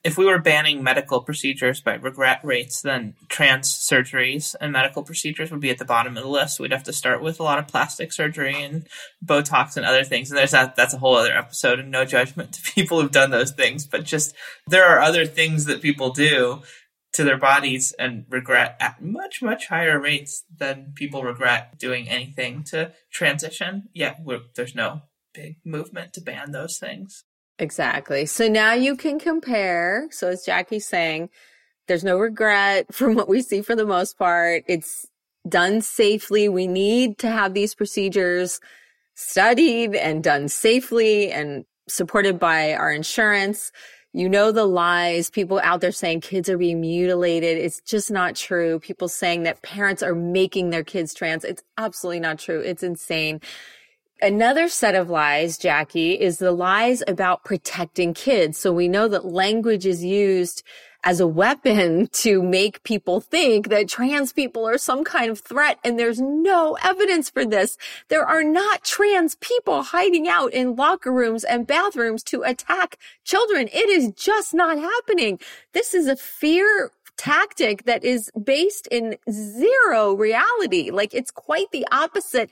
If 0.06 0.16
we 0.16 0.26
were 0.26 0.38
banning 0.38 0.84
medical 0.84 1.20
procedures 1.20 1.80
by 1.80 1.94
regret 1.94 2.38
rates, 2.44 2.80
then 2.80 3.14
trans 3.28 3.74
surgeries 3.74 4.54
and 4.60 4.70
medical 4.70 5.02
procedures 5.02 5.50
would 5.50 5.58
be 5.58 5.70
at 5.70 5.78
the 5.78 5.84
bottom 5.84 6.16
of 6.16 6.22
the 6.22 6.28
list. 6.28 6.60
We'd 6.60 6.70
have 6.70 6.84
to 6.84 6.92
start 6.92 7.20
with 7.20 7.40
a 7.40 7.42
lot 7.42 7.58
of 7.58 7.66
plastic 7.66 8.12
surgery 8.12 8.62
and 8.62 8.86
Botox 9.24 9.76
and 9.76 9.84
other 9.84 10.04
things. 10.04 10.30
And 10.30 10.38
there's 10.38 10.52
that, 10.52 10.76
that's 10.76 10.94
a 10.94 10.98
whole 10.98 11.16
other 11.16 11.36
episode 11.36 11.80
and 11.80 11.90
no 11.90 12.04
judgment 12.04 12.52
to 12.54 12.72
people 12.72 13.02
who've 13.02 13.10
done 13.10 13.32
those 13.32 13.50
things, 13.50 13.84
but 13.84 14.04
just 14.04 14.32
there 14.68 14.86
are 14.86 15.00
other 15.00 15.26
things 15.26 15.64
that 15.64 15.82
people 15.82 16.10
do 16.10 16.62
to 17.14 17.24
their 17.24 17.36
bodies 17.36 17.92
and 17.98 18.26
regret 18.28 18.76
at 18.78 19.02
much, 19.02 19.42
much 19.42 19.66
higher 19.66 19.98
rates 19.98 20.44
than 20.56 20.92
people 20.94 21.24
regret 21.24 21.80
doing 21.80 22.08
anything 22.08 22.62
to 22.62 22.92
transition. 23.10 23.88
Yeah, 23.92 24.14
there's 24.54 24.76
no 24.76 25.02
big 25.34 25.56
movement 25.64 26.12
to 26.12 26.20
ban 26.20 26.52
those 26.52 26.78
things. 26.78 27.24
Exactly. 27.58 28.26
So 28.26 28.48
now 28.48 28.74
you 28.74 28.96
can 28.96 29.18
compare. 29.18 30.08
So 30.10 30.28
as 30.28 30.44
Jackie's 30.44 30.86
saying, 30.86 31.30
there's 31.88 32.04
no 32.04 32.18
regret 32.18 32.92
from 32.94 33.14
what 33.14 33.28
we 33.28 33.42
see 33.42 33.62
for 33.62 33.74
the 33.74 33.86
most 33.86 34.18
part. 34.18 34.64
It's 34.66 35.06
done 35.48 35.80
safely. 35.80 36.48
We 36.48 36.66
need 36.66 37.18
to 37.18 37.30
have 37.30 37.54
these 37.54 37.74
procedures 37.74 38.60
studied 39.14 39.94
and 39.94 40.22
done 40.22 40.48
safely 40.48 41.30
and 41.30 41.64
supported 41.88 42.38
by 42.38 42.74
our 42.74 42.90
insurance. 42.90 43.72
You 44.12 44.28
know 44.28 44.50
the 44.50 44.64
lies, 44.64 45.30
people 45.30 45.60
out 45.62 45.80
there 45.80 45.92
saying 45.92 46.22
kids 46.22 46.48
are 46.48 46.58
being 46.58 46.80
mutilated. 46.80 47.58
It's 47.58 47.80
just 47.82 48.10
not 48.10 48.34
true. 48.34 48.80
People 48.80 49.08
saying 49.08 49.42
that 49.44 49.62
parents 49.62 50.02
are 50.02 50.14
making 50.14 50.70
their 50.70 50.84
kids 50.84 51.14
trans. 51.14 51.44
It's 51.44 51.62
absolutely 51.76 52.20
not 52.20 52.38
true. 52.38 52.60
It's 52.60 52.82
insane. 52.82 53.40
Another 54.22 54.68
set 54.68 54.94
of 54.94 55.10
lies, 55.10 55.58
Jackie, 55.58 56.12
is 56.12 56.38
the 56.38 56.52
lies 56.52 57.02
about 57.06 57.44
protecting 57.44 58.14
kids. 58.14 58.56
So 58.56 58.72
we 58.72 58.88
know 58.88 59.08
that 59.08 59.26
language 59.26 59.84
is 59.84 60.02
used 60.02 60.62
as 61.04 61.20
a 61.20 61.26
weapon 61.26 62.06
to 62.12 62.42
make 62.42 62.82
people 62.82 63.20
think 63.20 63.68
that 63.68 63.90
trans 63.90 64.32
people 64.32 64.66
are 64.66 64.78
some 64.78 65.04
kind 65.04 65.30
of 65.30 65.40
threat. 65.40 65.78
And 65.84 65.98
there's 65.98 66.18
no 66.18 66.78
evidence 66.82 67.28
for 67.28 67.44
this. 67.44 67.76
There 68.08 68.24
are 68.24 68.42
not 68.42 68.84
trans 68.84 69.34
people 69.36 69.82
hiding 69.82 70.28
out 70.28 70.54
in 70.54 70.76
locker 70.76 71.12
rooms 71.12 71.44
and 71.44 71.66
bathrooms 71.66 72.22
to 72.24 72.42
attack 72.42 72.98
children. 73.22 73.68
It 73.68 73.90
is 73.90 74.12
just 74.12 74.54
not 74.54 74.78
happening. 74.78 75.38
This 75.74 75.92
is 75.92 76.06
a 76.06 76.16
fear 76.16 76.90
tactic 77.16 77.84
that 77.84 78.04
is 78.04 78.30
based 78.42 78.86
in 78.88 79.16
zero 79.30 80.14
reality. 80.14 80.90
Like 80.90 81.14
it's 81.14 81.30
quite 81.30 81.70
the 81.70 81.86
opposite 81.90 82.50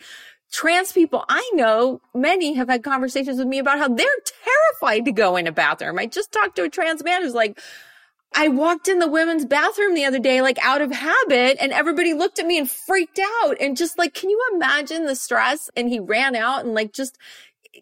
trans 0.55 0.93
people 0.93 1.25
I 1.29 1.51
know, 1.55 2.01
many 2.15 2.55
have 2.55 2.69
had 2.69 2.85
conversations 2.85 3.39
with 3.39 3.49
me 3.49 3.59
about 3.59 3.79
how 3.79 3.89
they're 3.89 4.07
terrified 4.81 5.05
to 5.05 5.13
go 5.13 5.37
in 5.37 5.49
a 5.49 5.53
bathroom. 5.53 5.99
I 5.99 6.07
just 6.07 6.31
talked 6.31 6.55
to 6.57 6.63
a 6.63 6.69
trans 6.69 7.03
man 7.03 7.23
who's 7.23 7.35
like, 7.35 7.61
I 8.37 8.49
walked 8.49 8.89
in 8.89 9.01
the 9.01 9.09
women's 9.09 9.45
bathroom 9.45 9.95
the 9.95 10.05
other 10.05 10.21
day, 10.21 10.43
like 10.43 10.59
out 10.63 10.81
of 10.81 10.93
habit, 10.93 11.57
and 11.61 11.73
everybody 11.73 12.15
looked 12.15 12.39
at 12.39 12.47
me 12.47 12.59
and 12.59 12.71
freaked 12.71 13.21
out 13.43 13.57
and 13.61 13.77
just 13.77 13.99
like, 13.99 14.15
can 14.15 14.31
you 14.31 14.41
imagine 14.55 15.07
the 15.07 15.17
stress? 15.17 15.71
And 15.77 15.89
he 15.89 15.99
ran 15.99 16.37
out 16.37 16.65
and 16.65 16.73
like 16.73 16.93
just, 16.93 17.19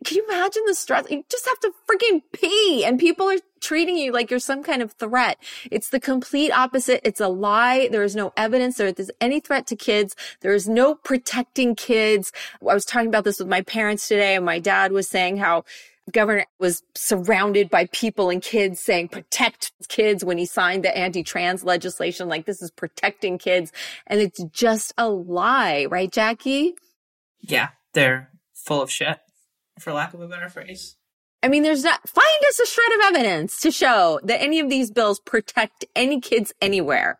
can 0.04 0.16
you 0.16 0.24
imagine 0.28 0.62
the 0.66 0.74
stress? 0.74 1.10
You 1.10 1.24
just 1.28 1.46
have 1.46 1.60
to 1.60 1.72
freaking 1.88 2.22
pee 2.32 2.84
and 2.84 2.98
people 2.98 3.28
are 3.28 3.38
treating 3.60 3.96
you 3.96 4.12
like 4.12 4.30
you're 4.30 4.40
some 4.40 4.62
kind 4.62 4.82
of 4.82 4.92
threat. 4.92 5.38
It's 5.70 5.90
the 5.90 6.00
complete 6.00 6.50
opposite. 6.50 7.00
It's 7.04 7.20
a 7.20 7.28
lie. 7.28 7.88
There 7.90 8.02
is 8.02 8.16
no 8.16 8.32
evidence 8.36 8.76
there 8.76 8.88
is 8.88 9.12
any 9.20 9.40
threat 9.40 9.66
to 9.68 9.76
kids. 9.76 10.16
There 10.40 10.54
is 10.54 10.68
no 10.68 10.94
protecting 10.94 11.74
kids. 11.74 12.32
I 12.60 12.74
was 12.74 12.84
talking 12.84 13.08
about 13.08 13.24
this 13.24 13.38
with 13.38 13.48
my 13.48 13.62
parents 13.62 14.08
today 14.08 14.34
and 14.34 14.44
my 14.44 14.58
dad 14.58 14.92
was 14.92 15.08
saying 15.08 15.36
how 15.36 15.64
governor 16.10 16.46
was 16.58 16.82
surrounded 16.96 17.70
by 17.70 17.86
people 17.86 18.28
and 18.28 18.42
kids 18.42 18.80
saying 18.80 19.08
protect 19.08 19.70
kids 19.88 20.24
when 20.24 20.36
he 20.36 20.44
signed 20.44 20.84
the 20.84 20.96
anti-trans 20.96 21.62
legislation 21.62 22.28
like 22.28 22.44
this 22.44 22.60
is 22.60 22.72
protecting 22.72 23.38
kids 23.38 23.70
and 24.08 24.20
it's 24.20 24.42
just 24.52 24.92
a 24.98 25.08
lie 25.08 25.86
right 25.90 26.10
jackie 26.10 26.74
Yeah, 27.40 27.68
they're 27.92 28.30
full 28.52 28.82
of 28.82 28.90
shit, 28.90 29.18
for 29.78 29.92
lack 29.92 30.14
of 30.14 30.20
a 30.20 30.28
better 30.28 30.48
phrase. 30.48 30.96
I 31.42 31.48
mean, 31.48 31.64
there's 31.64 31.82
not, 31.82 32.08
find 32.08 32.44
us 32.48 32.60
a 32.60 32.66
shred 32.66 32.92
of 32.92 33.16
evidence 33.16 33.60
to 33.60 33.70
show 33.70 34.20
that 34.22 34.40
any 34.40 34.60
of 34.60 34.68
these 34.70 34.90
bills 34.90 35.18
protect 35.18 35.84
any 35.96 36.20
kids 36.20 36.52
anywhere. 36.60 37.18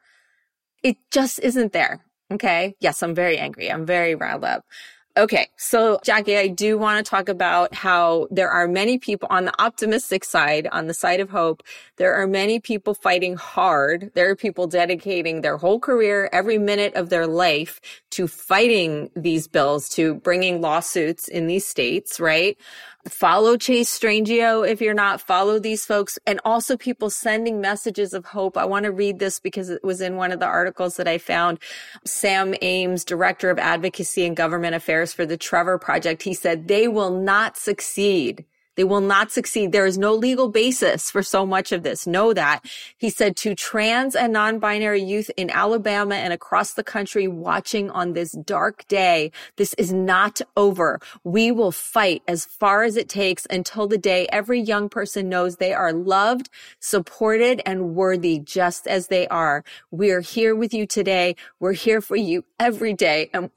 It 0.82 0.96
just 1.10 1.40
isn't 1.40 1.72
there. 1.72 2.04
Okay. 2.32 2.76
Yes, 2.80 3.02
I'm 3.02 3.14
very 3.14 3.36
angry. 3.36 3.70
I'm 3.70 3.84
very 3.84 4.14
riled 4.14 4.44
up. 4.44 4.64
Okay. 5.16 5.48
So 5.58 6.00
Jackie, 6.04 6.36
I 6.38 6.48
do 6.48 6.76
want 6.78 7.06
to 7.06 7.08
talk 7.08 7.30
about 7.30 7.74
how 7.74 8.28
there 8.32 8.50
are 8.50 8.68
many 8.68 8.98
people 8.98 9.28
on 9.30 9.46
the 9.46 9.62
optimistic 9.62 10.24
side, 10.24 10.68
on 10.72 10.88
the 10.88 10.94
side 10.94 11.20
of 11.20 11.30
hope. 11.30 11.62
There 11.98 12.16
are 12.16 12.26
many 12.26 12.60
people 12.60 12.94
fighting 12.94 13.36
hard. 13.36 14.10
There 14.16 14.30
are 14.30 14.36
people 14.36 14.66
dedicating 14.66 15.42
their 15.42 15.58
whole 15.58 15.80
career, 15.80 16.30
every 16.32 16.58
minute 16.58 16.96
of 16.96 17.10
their 17.10 17.28
life 17.28 17.80
to 18.12 18.26
fighting 18.26 19.12
these 19.16 19.48
bills, 19.48 19.88
to 19.90 20.16
bringing 20.16 20.62
lawsuits 20.62 21.28
in 21.28 21.46
these 21.46 21.66
states, 21.68 22.18
right? 22.18 22.58
Follow 23.08 23.56
Chase 23.56 23.96
Strangio 23.96 24.68
if 24.68 24.80
you're 24.80 24.94
not, 24.94 25.20
follow 25.20 25.58
these 25.58 25.84
folks, 25.84 26.18
and 26.26 26.40
also 26.44 26.76
people 26.76 27.10
sending 27.10 27.60
messages 27.60 28.14
of 28.14 28.26
hope. 28.26 28.56
I 28.56 28.64
want 28.64 28.84
to 28.84 28.92
read 28.92 29.18
this 29.18 29.40
because 29.40 29.70
it 29.70 29.82
was 29.82 30.00
in 30.00 30.16
one 30.16 30.32
of 30.32 30.40
the 30.40 30.46
articles 30.46 30.96
that 30.96 31.08
I 31.08 31.18
found. 31.18 31.58
Sam 32.04 32.54
Ames, 32.62 33.04
Director 33.04 33.50
of 33.50 33.58
Advocacy 33.58 34.24
and 34.24 34.36
Government 34.36 34.74
Affairs 34.74 35.12
for 35.12 35.26
the 35.26 35.36
Trevor 35.36 35.78
Project, 35.78 36.22
he 36.22 36.34
said, 36.34 36.68
they 36.68 36.88
will 36.88 37.10
not 37.10 37.56
succeed. 37.56 38.44
They 38.76 38.84
will 38.84 39.00
not 39.00 39.30
succeed. 39.30 39.72
There 39.72 39.86
is 39.86 39.98
no 39.98 40.14
legal 40.14 40.48
basis 40.48 41.10
for 41.10 41.22
so 41.22 41.44
much 41.44 41.72
of 41.72 41.82
this. 41.82 42.06
Know 42.06 42.32
that. 42.32 42.64
He 42.96 43.10
said 43.10 43.36
to 43.38 43.54
trans 43.54 44.16
and 44.16 44.32
non-binary 44.32 45.02
youth 45.02 45.30
in 45.36 45.50
Alabama 45.50 46.14
and 46.14 46.32
across 46.32 46.74
the 46.74 46.82
country 46.82 47.28
watching 47.28 47.90
on 47.90 48.12
this 48.12 48.32
dark 48.32 48.86
day, 48.88 49.30
this 49.56 49.74
is 49.74 49.92
not 49.92 50.40
over. 50.56 51.00
We 51.24 51.52
will 51.52 51.72
fight 51.72 52.22
as 52.26 52.44
far 52.44 52.82
as 52.82 52.96
it 52.96 53.08
takes 53.08 53.46
until 53.50 53.86
the 53.86 53.98
day 53.98 54.26
every 54.32 54.60
young 54.60 54.88
person 54.88 55.28
knows 55.28 55.56
they 55.56 55.74
are 55.74 55.92
loved, 55.92 56.48
supported, 56.80 57.60
and 57.66 57.94
worthy 57.94 58.38
just 58.38 58.86
as 58.86 59.08
they 59.08 59.28
are. 59.28 59.64
We 59.90 60.10
are 60.10 60.20
here 60.20 60.54
with 60.54 60.72
you 60.72 60.86
today. 60.86 61.36
We're 61.60 61.72
here 61.72 62.00
for 62.00 62.16
you 62.16 62.44
every 62.58 62.94
day. 62.94 63.30
And 63.34 63.50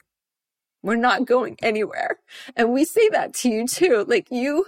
we're 0.84 0.96
not 0.96 1.26
going 1.26 1.58
anywhere. 1.64 2.20
And 2.56 2.72
we 2.72 2.86
say 2.86 3.10
that 3.10 3.34
to 3.36 3.50
you 3.50 3.68
too. 3.68 4.06
Like 4.08 4.28
you 4.30 4.68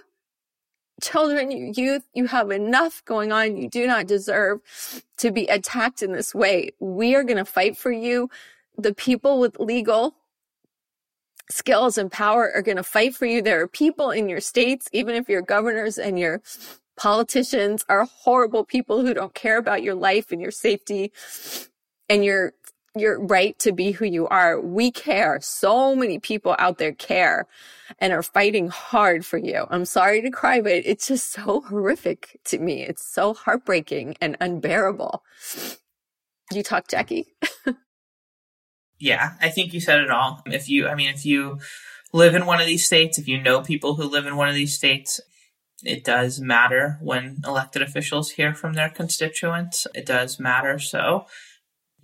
children, 1.01 1.51
you 1.51 1.73
youth, 1.75 2.03
you 2.13 2.27
have 2.27 2.51
enough 2.51 3.03
going 3.05 3.31
on. 3.31 3.57
You 3.57 3.69
do 3.69 3.87
not 3.87 4.07
deserve 4.07 4.61
to 5.17 5.31
be 5.31 5.45
attacked 5.47 6.01
in 6.01 6.11
this 6.11 6.33
way. 6.33 6.71
We 6.79 7.15
are 7.15 7.23
going 7.23 7.37
to 7.37 7.45
fight 7.45 7.77
for 7.77 7.91
you. 7.91 8.29
The 8.77 8.93
people 8.93 9.39
with 9.39 9.59
legal 9.59 10.15
skills 11.49 11.97
and 11.97 12.11
power 12.11 12.51
are 12.53 12.61
going 12.61 12.77
to 12.77 12.83
fight 12.83 13.15
for 13.15 13.25
you. 13.25 13.41
There 13.41 13.61
are 13.61 13.67
people 13.67 14.11
in 14.11 14.27
your 14.29 14.41
states, 14.41 14.89
even 14.91 15.15
if 15.15 15.29
your 15.29 15.41
governors 15.41 15.97
and 15.97 16.19
your 16.19 16.41
politicians 16.97 17.85
are 17.87 18.05
horrible 18.05 18.65
people 18.65 19.01
who 19.01 19.13
don't 19.13 19.33
care 19.33 19.57
about 19.57 19.83
your 19.83 19.95
life 19.95 20.31
and 20.31 20.41
your 20.41 20.51
safety 20.51 21.11
and 22.09 22.25
your 22.25 22.53
your 22.99 23.19
right 23.19 23.57
to 23.59 23.71
be 23.71 23.91
who 23.91 24.05
you 24.05 24.27
are. 24.27 24.59
We 24.59 24.91
care. 24.91 25.39
So 25.41 25.95
many 25.95 26.19
people 26.19 26.55
out 26.57 26.77
there 26.77 26.93
care 26.93 27.47
and 27.99 28.13
are 28.13 28.23
fighting 28.23 28.67
hard 28.67 29.25
for 29.25 29.37
you. 29.37 29.65
I'm 29.69 29.85
sorry 29.85 30.21
to 30.21 30.29
cry, 30.29 30.61
but 30.61 30.71
it's 30.73 31.07
just 31.07 31.31
so 31.31 31.61
horrific 31.61 32.39
to 32.45 32.59
me. 32.59 32.83
It's 32.83 33.05
so 33.05 33.33
heartbreaking 33.33 34.15
and 34.21 34.37
unbearable. 34.39 35.23
You 36.51 36.63
talk, 36.63 36.87
Jackie? 36.87 37.27
Yeah, 38.99 39.33
I 39.41 39.49
think 39.49 39.73
you 39.73 39.79
said 39.79 39.99
it 39.99 40.09
all. 40.09 40.41
If 40.47 40.69
you, 40.69 40.87
I 40.87 40.95
mean, 40.95 41.09
if 41.13 41.25
you 41.25 41.59
live 42.13 42.35
in 42.35 42.45
one 42.45 42.59
of 42.59 42.65
these 42.65 42.85
states, 42.85 43.17
if 43.17 43.27
you 43.27 43.41
know 43.41 43.61
people 43.61 43.95
who 43.95 44.09
live 44.09 44.25
in 44.25 44.37
one 44.37 44.49
of 44.49 44.55
these 44.55 44.75
states, 44.75 45.19
it 45.83 46.03
does 46.03 46.39
matter 46.39 46.97
when 47.01 47.41
elected 47.45 47.83
officials 47.83 48.31
hear 48.31 48.53
from 48.53 48.73
their 48.73 48.89
constituents. 48.89 49.85
It 49.93 50.05
does 50.05 50.39
matter. 50.39 50.79
So, 50.79 51.27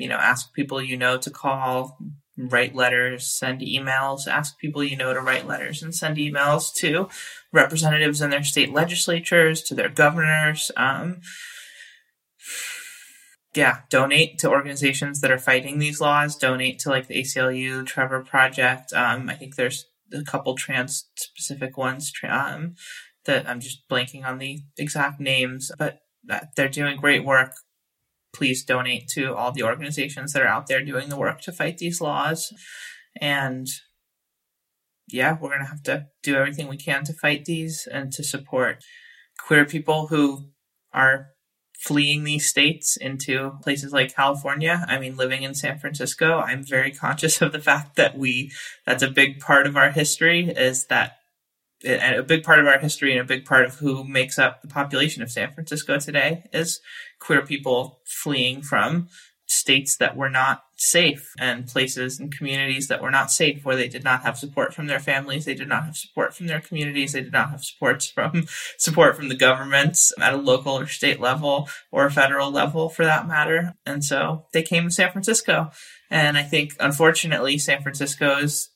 you 0.03 0.09
know, 0.09 0.17
ask 0.17 0.53
people 0.53 0.81
you 0.81 0.97
know 0.97 1.17
to 1.17 1.29
call, 1.29 1.97
write 2.37 2.75
letters, 2.75 3.25
send 3.25 3.61
emails, 3.61 4.27
ask 4.27 4.59
people 4.59 4.83
you 4.83 4.97
know 4.97 5.13
to 5.13 5.21
write 5.21 5.47
letters 5.47 5.81
and 5.81 5.95
send 5.95 6.17
emails 6.17 6.73
to 6.75 7.07
representatives 7.51 8.21
in 8.21 8.29
their 8.29 8.43
state 8.43 8.73
legislatures, 8.73 9.63
to 9.63 9.73
their 9.75 9.89
governors. 9.89 10.71
Um, 10.75 11.21
yeah, 13.55 13.79
donate 13.89 14.39
to 14.39 14.49
organizations 14.49 15.21
that 15.21 15.31
are 15.31 15.37
fighting 15.39 15.79
these 15.79 16.01
laws. 16.01 16.35
Donate 16.35 16.79
to 16.79 16.89
like 16.89 17.07
the 17.07 17.21
ACLU, 17.21 17.85
Trevor 17.85 18.21
Project. 18.21 18.91
Um, 18.93 19.29
I 19.29 19.35
think 19.35 19.55
there's 19.55 19.85
a 20.11 20.23
couple 20.23 20.55
trans 20.55 21.07
specific 21.15 21.77
ones 21.77 22.11
um, 22.27 22.75
that 23.25 23.47
I'm 23.47 23.59
just 23.59 23.87
blanking 23.89 24.25
on 24.25 24.39
the 24.39 24.59
exact 24.77 25.19
names, 25.19 25.71
but 25.77 25.99
they're 26.55 26.69
doing 26.69 26.97
great 26.97 27.23
work. 27.23 27.53
Please 28.33 28.63
donate 28.63 29.07
to 29.09 29.35
all 29.35 29.51
the 29.51 29.63
organizations 29.63 30.33
that 30.33 30.41
are 30.41 30.47
out 30.47 30.67
there 30.67 30.83
doing 30.83 31.09
the 31.09 31.17
work 31.17 31.41
to 31.41 31.51
fight 31.51 31.77
these 31.77 32.01
laws. 32.01 32.51
And 33.21 33.67
yeah, 35.07 35.37
we're 35.39 35.49
going 35.49 35.61
to 35.61 35.67
have 35.67 35.83
to 35.83 36.07
do 36.23 36.35
everything 36.35 36.67
we 36.67 36.77
can 36.77 37.03
to 37.03 37.13
fight 37.13 37.45
these 37.45 37.87
and 37.91 38.11
to 38.13 38.23
support 38.23 38.83
queer 39.37 39.65
people 39.65 40.07
who 40.07 40.49
are 40.93 41.27
fleeing 41.83 42.23
these 42.23 42.47
states 42.47 42.95
into 42.95 43.51
places 43.61 43.91
like 43.91 44.15
California. 44.15 44.85
I 44.87 44.99
mean, 44.99 45.17
living 45.17 45.43
in 45.43 45.53
San 45.53 45.79
Francisco, 45.79 46.39
I'm 46.39 46.63
very 46.63 46.91
conscious 46.91 47.41
of 47.41 47.51
the 47.51 47.59
fact 47.59 47.97
that 47.97 48.17
we, 48.17 48.51
that's 48.85 49.03
a 49.03 49.09
big 49.09 49.39
part 49.39 49.67
of 49.67 49.75
our 49.75 49.91
history 49.91 50.49
is 50.49 50.85
that 50.85 51.17
a 51.83 52.23
big 52.23 52.43
part 52.43 52.59
of 52.59 52.67
our 52.67 52.79
history 52.79 53.11
and 53.11 53.21
a 53.21 53.25
big 53.25 53.45
part 53.45 53.65
of 53.65 53.75
who 53.75 54.03
makes 54.03 54.39
up 54.39 54.61
the 54.61 54.67
population 54.67 55.21
of 55.21 55.31
San 55.31 55.51
Francisco 55.51 55.99
today 55.99 56.43
is 56.53 56.79
queer 57.19 57.45
people 57.45 57.99
fleeing 58.05 58.61
from 58.61 59.07
states 59.45 59.97
that 59.97 60.15
were 60.15 60.29
not 60.29 60.63
safe 60.77 61.33
and 61.39 61.67
places 61.67 62.19
and 62.19 62.35
communities 62.35 62.87
that 62.87 63.01
were 63.01 63.11
not 63.11 63.31
safe 63.31 63.63
where 63.63 63.75
they 63.75 63.87
did 63.87 64.03
not 64.03 64.23
have 64.23 64.37
support 64.37 64.73
from 64.73 64.87
their 64.87 64.99
families 64.99 65.45
they 65.45 65.53
did 65.53 65.67
not 65.67 65.85
have 65.85 65.95
support 65.95 66.33
from 66.33 66.47
their 66.47 66.59
communities 66.59 67.13
they 67.13 67.21
did 67.21 67.31
not 67.31 67.51
have 67.51 67.63
supports 67.63 68.09
from 68.09 68.45
support 68.77 69.15
from 69.15 69.29
the 69.29 69.35
governments 69.35 70.11
at 70.19 70.33
a 70.33 70.37
local 70.37 70.77
or 70.77 70.87
state 70.87 71.19
level 71.19 71.69
or 71.91 72.09
federal 72.09 72.51
level 72.51 72.89
for 72.89 73.05
that 73.05 73.27
matter. 73.27 73.73
And 73.85 74.03
so 74.03 74.45
they 74.53 74.63
came 74.63 74.85
to 74.85 74.91
san 74.91 75.11
francisco. 75.11 75.71
And 76.09 76.37
i 76.37 76.43
think 76.43 76.75
unfortunately 76.79 77.57
san 77.57 77.81
francisco 77.81 78.37
is 78.37 78.69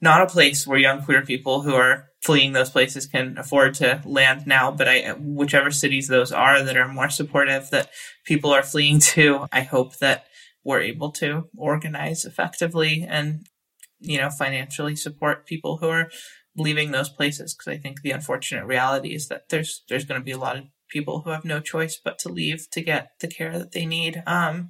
not 0.00 0.22
a 0.22 0.26
place 0.26 0.66
where 0.66 0.78
young 0.78 1.02
queer 1.02 1.22
people 1.22 1.62
who 1.62 1.74
are 1.74 2.08
fleeing 2.22 2.52
those 2.52 2.70
places 2.70 3.06
can 3.06 3.36
afford 3.38 3.74
to 3.74 4.02
land 4.04 4.46
now 4.46 4.70
but 4.70 4.88
i 4.88 5.10
whichever 5.18 5.70
cities 5.70 6.08
those 6.08 6.32
are 6.32 6.62
that 6.62 6.76
are 6.76 6.88
more 6.88 7.10
supportive 7.10 7.70
that 7.70 7.90
people 8.24 8.50
are 8.50 8.62
fleeing 8.62 8.98
to 8.98 9.46
i 9.52 9.60
hope 9.60 9.96
that 9.98 10.26
we're 10.64 10.80
able 10.80 11.10
to 11.10 11.48
organize 11.56 12.24
effectively 12.24 13.06
and 13.08 13.46
you 14.00 14.18
know 14.18 14.30
financially 14.30 14.96
support 14.96 15.46
people 15.46 15.78
who 15.78 15.88
are 15.88 16.10
leaving 16.56 16.90
those 16.90 17.08
places 17.08 17.54
because 17.54 17.72
i 17.72 17.76
think 17.76 18.02
the 18.02 18.10
unfortunate 18.10 18.64
reality 18.64 19.14
is 19.14 19.28
that 19.28 19.48
there's 19.48 19.84
there's 19.88 20.04
going 20.04 20.20
to 20.20 20.24
be 20.24 20.32
a 20.32 20.38
lot 20.38 20.56
of 20.56 20.64
people 20.88 21.20
who 21.20 21.30
have 21.30 21.44
no 21.44 21.60
choice 21.60 22.00
but 22.02 22.18
to 22.18 22.28
leave 22.28 22.68
to 22.70 22.80
get 22.80 23.12
the 23.20 23.28
care 23.28 23.58
that 23.58 23.72
they 23.72 23.86
need. 23.86 24.22
Um, 24.26 24.68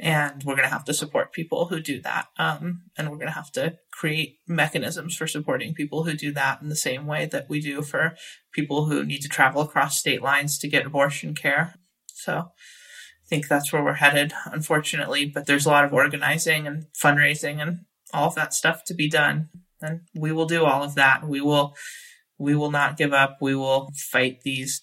and 0.00 0.44
we're 0.44 0.54
going 0.54 0.68
to 0.68 0.72
have 0.72 0.84
to 0.84 0.94
support 0.94 1.32
people 1.32 1.66
who 1.66 1.80
do 1.80 2.00
that 2.00 2.28
um, 2.38 2.82
and 2.96 3.08
we're 3.08 3.16
going 3.16 3.28
to 3.28 3.32
have 3.32 3.50
to 3.52 3.76
create 3.90 4.38
mechanisms 4.46 5.16
for 5.16 5.26
supporting 5.26 5.74
people 5.74 6.04
who 6.04 6.14
do 6.14 6.32
that 6.32 6.62
in 6.62 6.68
the 6.68 6.76
same 6.76 7.06
way 7.06 7.26
that 7.26 7.48
we 7.48 7.60
do 7.60 7.82
for 7.82 8.14
people 8.52 8.86
who 8.86 9.04
need 9.04 9.20
to 9.20 9.28
travel 9.28 9.62
across 9.62 9.98
state 9.98 10.22
lines 10.22 10.58
to 10.58 10.68
get 10.68 10.86
abortion 10.86 11.34
care. 11.34 11.74
So 12.12 12.32
i 12.34 13.28
think 13.28 13.46
that's 13.46 13.72
where 13.74 13.84
we're 13.84 13.92
headed 13.92 14.32
unfortunately 14.46 15.26
but 15.26 15.44
there's 15.44 15.66
a 15.66 15.68
lot 15.68 15.84
of 15.84 15.92
organizing 15.92 16.66
and 16.66 16.86
fundraising 16.98 17.60
and 17.60 17.80
all 18.12 18.28
of 18.28 18.34
that 18.34 18.54
stuff 18.54 18.84
to 18.84 18.94
be 18.94 19.08
done. 19.08 19.48
And 19.80 20.00
we 20.14 20.32
will 20.32 20.46
do 20.46 20.64
all 20.64 20.82
of 20.82 20.94
that. 20.96 21.26
We 21.26 21.40
will 21.40 21.76
we 22.38 22.54
will 22.54 22.70
not 22.70 22.96
give 22.96 23.12
up. 23.12 23.38
We 23.40 23.54
will 23.54 23.92
fight 23.96 24.42
these 24.42 24.82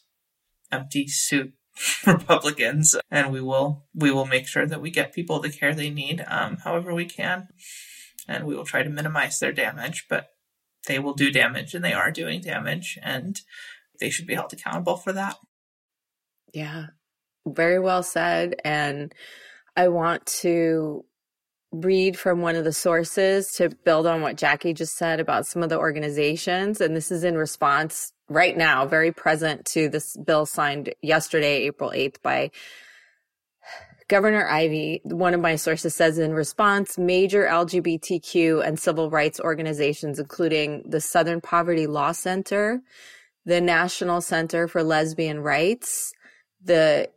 empty 0.72 1.08
suit 1.08 1.54
Republicans, 2.08 2.96
and 3.12 3.32
we 3.32 3.42
will 3.42 3.86
we 3.94 4.12
will 4.12 4.26
make 4.26 4.48
sure 4.48 4.66
that 4.66 4.82
we 4.82 4.90
get 4.90 5.14
people 5.14 5.40
the 5.40 5.50
care 5.50 5.74
they 5.74 5.90
need, 5.90 6.24
um, 6.28 6.58
however 6.58 6.94
we 6.94 7.06
can, 7.06 7.48
and 8.28 8.46
we 8.46 8.56
will 8.56 8.66
try 8.66 8.84
to 8.84 8.90
minimize 8.90 9.40
their 9.40 9.52
damage. 9.52 10.06
But 10.10 10.30
they 10.88 11.00
will 11.00 11.14
do 11.14 11.32
damage, 11.32 11.74
and 11.74 11.84
they 11.84 11.94
are 11.94 12.12
doing 12.12 12.42
damage, 12.42 12.98
and 13.02 13.40
they 14.00 14.10
should 14.10 14.28
be 14.28 14.36
held 14.36 14.54
accountable 14.54 14.98
for 14.98 15.14
that. 15.14 15.36
Yeah, 16.54 16.88
very 17.46 17.80
well 17.80 18.04
said. 18.04 18.56
And 18.64 19.14
I 19.76 19.90
want 19.90 20.26
to 20.28 21.06
read 21.82 22.18
from 22.18 22.42
one 22.42 22.56
of 22.56 22.64
the 22.64 22.74
sources 22.74 23.52
to 23.54 23.70
build 23.70 24.08
on 24.08 24.22
what 24.22 24.38
Jackie 24.38 24.74
just 24.74 24.98
said 24.98 25.20
about 25.20 25.46
some 25.46 25.64
of 25.64 25.70
the 25.70 25.78
organizations. 25.78 26.82
And 26.82 26.96
this 26.96 27.12
is 27.12 27.24
in 27.24 27.36
response 27.38 28.12
right 28.30 28.56
now, 28.58 28.86
very 28.86 29.12
present 29.12 29.66
to 29.66 29.90
this 29.90 30.16
bill 30.18 30.46
signed 30.46 30.94
yesterday, 31.02 31.64
April 31.64 31.92
8th 31.92 32.22
by 32.22 32.52
Governor 34.08 34.48
Ivey. 34.48 35.02
one 35.04 35.34
of 35.34 35.42
my 35.42 35.56
sources 35.56 35.96
says 35.96 36.20
in 36.20 36.34
response, 36.34 36.98
major 36.98 37.46
LGBTQ 37.46 38.66
and 38.66 38.80
civil 38.80 39.10
rights 39.10 39.40
organizations, 39.40 40.20
including 40.20 40.84
the 40.88 41.02
Southern 41.02 41.42
Poverty 41.42 41.88
Law 41.88 42.12
Center, 42.12 42.82
the 43.46 43.62
National 43.62 44.22
Center 44.22 44.68
for 44.68 44.84
Lesbian 44.84 45.40
Rights, 45.40 46.14
the 46.64 47.10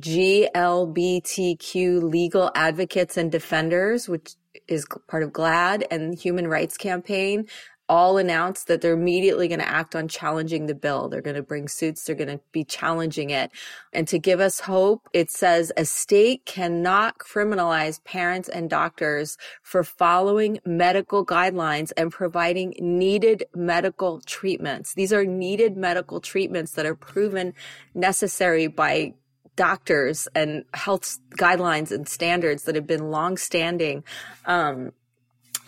GLBTQ 0.00 2.02
Legal 2.02 2.50
Advocates 2.54 3.16
and 3.16 3.32
Defenders, 3.32 4.08
which 4.08 4.34
is 4.66 4.86
part 5.06 5.22
of 5.22 5.32
GLAD 5.32 5.84
and 5.90 6.14
Human 6.14 6.48
Rights 6.48 6.76
Campaign, 6.76 7.46
all 7.88 8.18
announced 8.18 8.66
that 8.66 8.82
they're 8.82 8.92
immediately 8.92 9.48
going 9.48 9.60
to 9.60 9.68
act 9.68 9.96
on 9.96 10.08
challenging 10.08 10.66
the 10.66 10.74
bill. 10.74 11.08
They're 11.08 11.22
going 11.22 11.36
to 11.36 11.42
bring 11.42 11.68
suits. 11.68 12.04
They're 12.04 12.14
going 12.14 12.28
to 12.28 12.40
be 12.52 12.64
challenging 12.64 13.30
it. 13.30 13.50
And 13.92 14.06
to 14.08 14.18
give 14.18 14.40
us 14.40 14.60
hope, 14.60 15.08
it 15.14 15.30
says 15.30 15.72
a 15.76 15.86
state 15.86 16.44
cannot 16.44 17.18
criminalize 17.18 18.04
parents 18.04 18.48
and 18.48 18.68
doctors 18.68 19.38
for 19.62 19.82
following 19.82 20.58
medical 20.66 21.24
guidelines 21.24 21.92
and 21.96 22.12
providing 22.12 22.74
needed 22.78 23.44
medical 23.54 24.20
treatments. 24.20 24.92
These 24.94 25.12
are 25.12 25.24
needed 25.24 25.76
medical 25.76 26.20
treatments 26.20 26.72
that 26.72 26.84
are 26.84 26.94
proven 26.94 27.54
necessary 27.94 28.66
by 28.66 29.14
doctors 29.58 30.28
and 30.36 30.64
health 30.72 31.18
guidelines 31.32 31.90
and 31.90 32.08
standards 32.08 32.62
that 32.62 32.76
have 32.76 32.86
been 32.86 33.10
long-standing 33.10 34.04
um, 34.46 34.92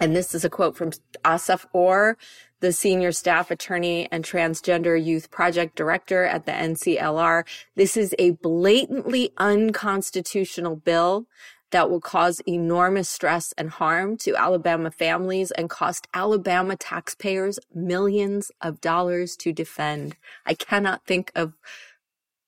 and 0.01 0.17
this 0.17 0.35
is 0.35 0.45
a 0.45 0.51
quote 0.51 0.77
from 0.77 0.93
Asaf 1.27 1.67
Orr, 1.75 2.17
the 2.61 2.73
senior 2.73 3.13
staff 3.13 3.51
attorney 3.51 4.09
and 4.11 4.25
transgender 4.25 5.03
youth 5.03 5.31
project 5.31 5.77
director 5.77 6.25
at 6.25 6.47
the 6.47 6.53
NCLR. 6.53 7.45
This 7.77 7.97
is 7.97 8.15
a 8.19 8.31
blatantly 8.31 9.33
unconstitutional 9.37 10.77
bill 10.77 11.27
that 11.71 11.91
will 11.91 12.01
cause 12.01 12.41
enormous 12.49 13.09
stress 13.09 13.53
and 13.57 13.71
harm 13.71 14.17
to 14.17 14.35
Alabama 14.35 14.91
families 14.91 15.51
and 15.53 15.71
cost 15.71 16.09
Alabama 16.15 16.77
taxpayers 16.77 17.59
millions 17.75 18.51
of 18.61 18.81
dollars 18.81 19.37
to 19.37 19.53
defend. 19.53 20.17
I 20.45 20.55
cannot 20.55 21.05
think 21.05 21.31
of 21.35 21.53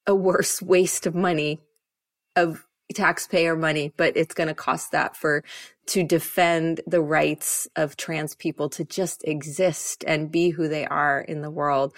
a 0.06 0.14
worse 0.14 0.60
waste 0.60 1.06
of 1.06 1.14
money 1.14 1.60
of 2.36 2.66
taxpayer 2.94 3.56
money, 3.56 3.92
but 3.96 4.16
it's 4.16 4.34
going 4.34 4.48
to 4.48 4.54
cost 4.54 4.92
that 4.92 5.16
for 5.16 5.42
to 5.86 6.04
defend 6.04 6.80
the 6.86 7.00
rights 7.00 7.66
of 7.74 7.96
trans 7.96 8.34
people 8.34 8.68
to 8.68 8.84
just 8.84 9.22
exist 9.24 10.04
and 10.06 10.30
be 10.30 10.50
who 10.50 10.68
they 10.68 10.86
are 10.86 11.20
in 11.20 11.42
the 11.42 11.50
world. 11.50 11.92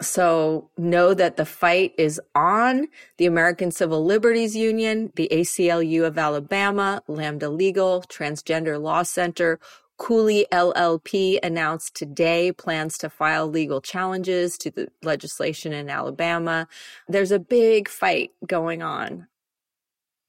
So 0.00 0.70
know 0.78 1.12
that 1.14 1.36
the 1.36 1.44
fight 1.44 1.92
is 1.98 2.20
on. 2.34 2.88
The 3.18 3.26
American 3.26 3.70
Civil 3.70 4.04
Liberties 4.04 4.56
Union, 4.56 5.12
the 5.16 5.28
ACLU 5.30 6.06
of 6.06 6.16
Alabama, 6.16 7.02
Lambda 7.08 7.50
Legal, 7.50 8.02
Transgender 8.02 8.80
Law 8.80 9.02
Center, 9.02 9.58
Cooley 9.98 10.46
LLP 10.52 11.38
announced 11.42 11.94
today 11.94 12.52
plans 12.52 12.98
to 12.98 13.08
file 13.08 13.46
legal 13.46 13.80
challenges 13.80 14.58
to 14.58 14.70
the 14.70 14.88
legislation 15.02 15.72
in 15.72 15.88
Alabama. 15.88 16.68
There's 17.08 17.32
a 17.32 17.38
big 17.38 17.88
fight 17.88 18.32
going 18.46 18.82
on 18.82 19.26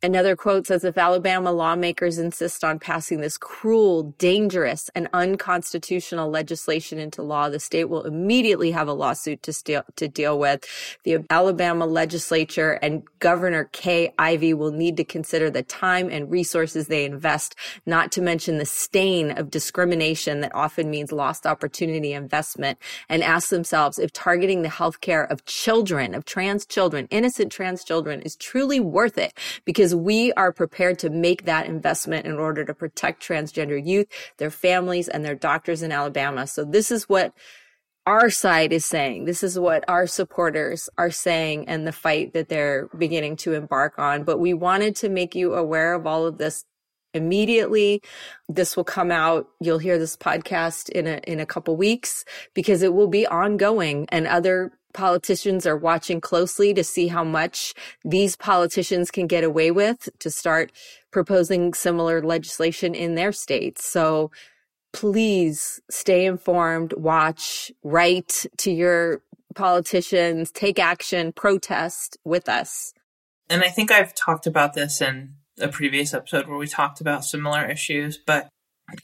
Another 0.03 0.36
quote 0.36 0.67
says 0.67 0.83
if 0.83 0.95
Alabama 0.95 1.51
lawmakers 1.51 2.19
insist 2.19 2.63
on 2.63 2.77
passing 2.77 3.19
this 3.19 3.36
cruel, 3.36 4.13
dangerous, 4.19 4.91
and 4.93 5.10
unconstitutional 5.12 6.29
legislation 6.29 6.99
into 6.99 7.23
law, 7.23 7.49
the 7.49 7.60
state 7.60 7.86
will 7.86 8.03
immediately 8.03 8.69
have 8.69 8.88
a 8.88 8.93
lawsuit 8.93 9.41
to, 9.41 9.51
steal, 9.51 9.81
to 9.95 10.07
deal 10.07 10.38
with. 10.38 10.65
The 11.03 11.25
Alabama 11.31 11.88
legislature 11.88 12.73
and 12.73 13.01
Governor 13.17 13.69
Kay 13.71 14.13
Ivey 14.19 14.53
will 14.53 14.71
need 14.71 14.97
to 14.97 15.03
consider 15.03 15.49
the 15.49 15.63
time 15.63 16.10
and 16.12 16.29
resources 16.29 16.86
they 16.86 17.03
invest, 17.03 17.55
not 17.88 18.12
to 18.12 18.21
mention 18.21 18.60
the 18.60 18.65
stain 18.67 19.31
of 19.31 19.49
discrimination 19.49 20.41
that 20.41 20.53
often 20.53 20.91
means 20.91 21.12
lost 21.12 21.47
opportunity 21.47 22.13
investment, 22.13 22.77
and 23.10 23.23
ask 23.23 23.49
themselves 23.49 23.97
if 23.97 24.13
targeting 24.13 24.62
the 24.62 24.69
health 24.69 25.01
care 25.01 25.23
of 25.23 25.43
children, 25.45 26.13
of 26.13 26.23
trans 26.23 26.67
children, 26.67 27.07
innocent 27.10 27.51
trans 27.51 27.83
children, 27.83 28.21
is 28.21 28.36
truly 28.36 28.79
worth 28.79 29.17
it 29.17 29.33
because 29.65 29.87
we 29.95 30.34
are 30.34 30.52
prepared 30.52 31.00
to 31.00 31.10
make 31.10 31.45
that 31.45 31.65
investment 31.65 32.26
in 32.26 32.34
order 32.34 32.63
to 32.65 32.73
protect 32.73 33.26
transgender 33.26 33.84
youth, 33.84 34.08
their 34.38 34.52
families, 34.52 35.08
and 35.08 35.23
their 35.23 35.36
doctors 35.36 35.82
in 35.82 35.91
Alabama. 35.91 36.47
So 36.47 36.63
this 36.63 36.91
is 36.91 37.10
what 37.10 37.34
our 38.06 38.30
side 38.30 38.71
is 38.71 38.86
saying. 38.86 39.26
This 39.26 39.43
is 39.43 39.60
what 39.60 39.84
our 39.89 40.08
supporters 40.08 40.89
are 40.97 41.12
saying 41.12 41.67
and 41.67 41.86
the 41.86 41.91
fight 41.91 42.34
that 42.34 42.47
they're 42.47 42.88
beginning 42.97 43.36
to 43.38 43.54
embark 43.54 44.00
on. 44.00 44.23
But 44.23 44.39
we 44.39 44.54
wanted 44.54 44.95
to 44.97 45.10
make 45.10 45.36
you 45.36 45.56
aware 45.56 45.93
of 45.93 46.08
all 46.08 46.26
of 46.26 46.38
this 46.38 46.63
immediately. 47.13 48.02
This 48.47 48.78
will 48.78 48.86
come 48.86 49.12
out. 49.12 49.50
You'll 49.60 49.80
hear 49.80 49.97
this 49.97 50.15
podcast 50.15 50.89
in 50.89 51.06
a, 51.06 51.19
in 51.28 51.41
a 51.41 51.45
couple 51.45 51.76
weeks 51.76 52.23
because 52.54 52.82
it 52.82 52.93
will 52.93 53.08
be 53.08 53.28
ongoing 53.28 54.06
and 54.10 54.26
other 54.26 54.71
politicians 54.93 55.65
are 55.65 55.78
watching 55.78 56.21
closely 56.21 56.73
to 56.73 56.84
see 56.84 57.08
how 57.08 57.23
much 57.23 57.73
these 58.04 58.36
politicians 58.36 59.12
can 59.12 59.28
get 59.28 59.43
away 59.43 59.71
with 59.71 60.10
to 60.19 60.32
start 60.32 60.71
proposing 61.12 61.73
similar 61.73 62.21
legislation 62.21 62.95
in 62.95 63.15
their 63.15 63.32
states. 63.32 63.86
So 63.86 64.32
please 64.93 65.80
stay 65.89 66.26
informed, 66.26 66.93
watch, 66.93 67.71
write 67.84 68.45
to 68.58 68.71
your 68.71 69.21
politicians, 69.56 70.52
take 70.52 70.80
action, 70.80 71.34
protest 71.34 72.17
with 72.23 72.47
us. 72.47 72.93
And 73.50 73.63
I 73.63 73.69
think 73.69 73.91
I've 73.91 74.13
talked 74.13 74.47
about 74.47 74.73
this 74.73 75.02
in 75.02 75.36
a 75.60 75.67
previous 75.67 76.13
episode 76.13 76.47
where 76.47 76.58
we 76.58 76.67
talked 76.67 77.02
about 77.02 77.26
similar 77.26 77.65
issues, 77.65 78.17
but 78.17 78.47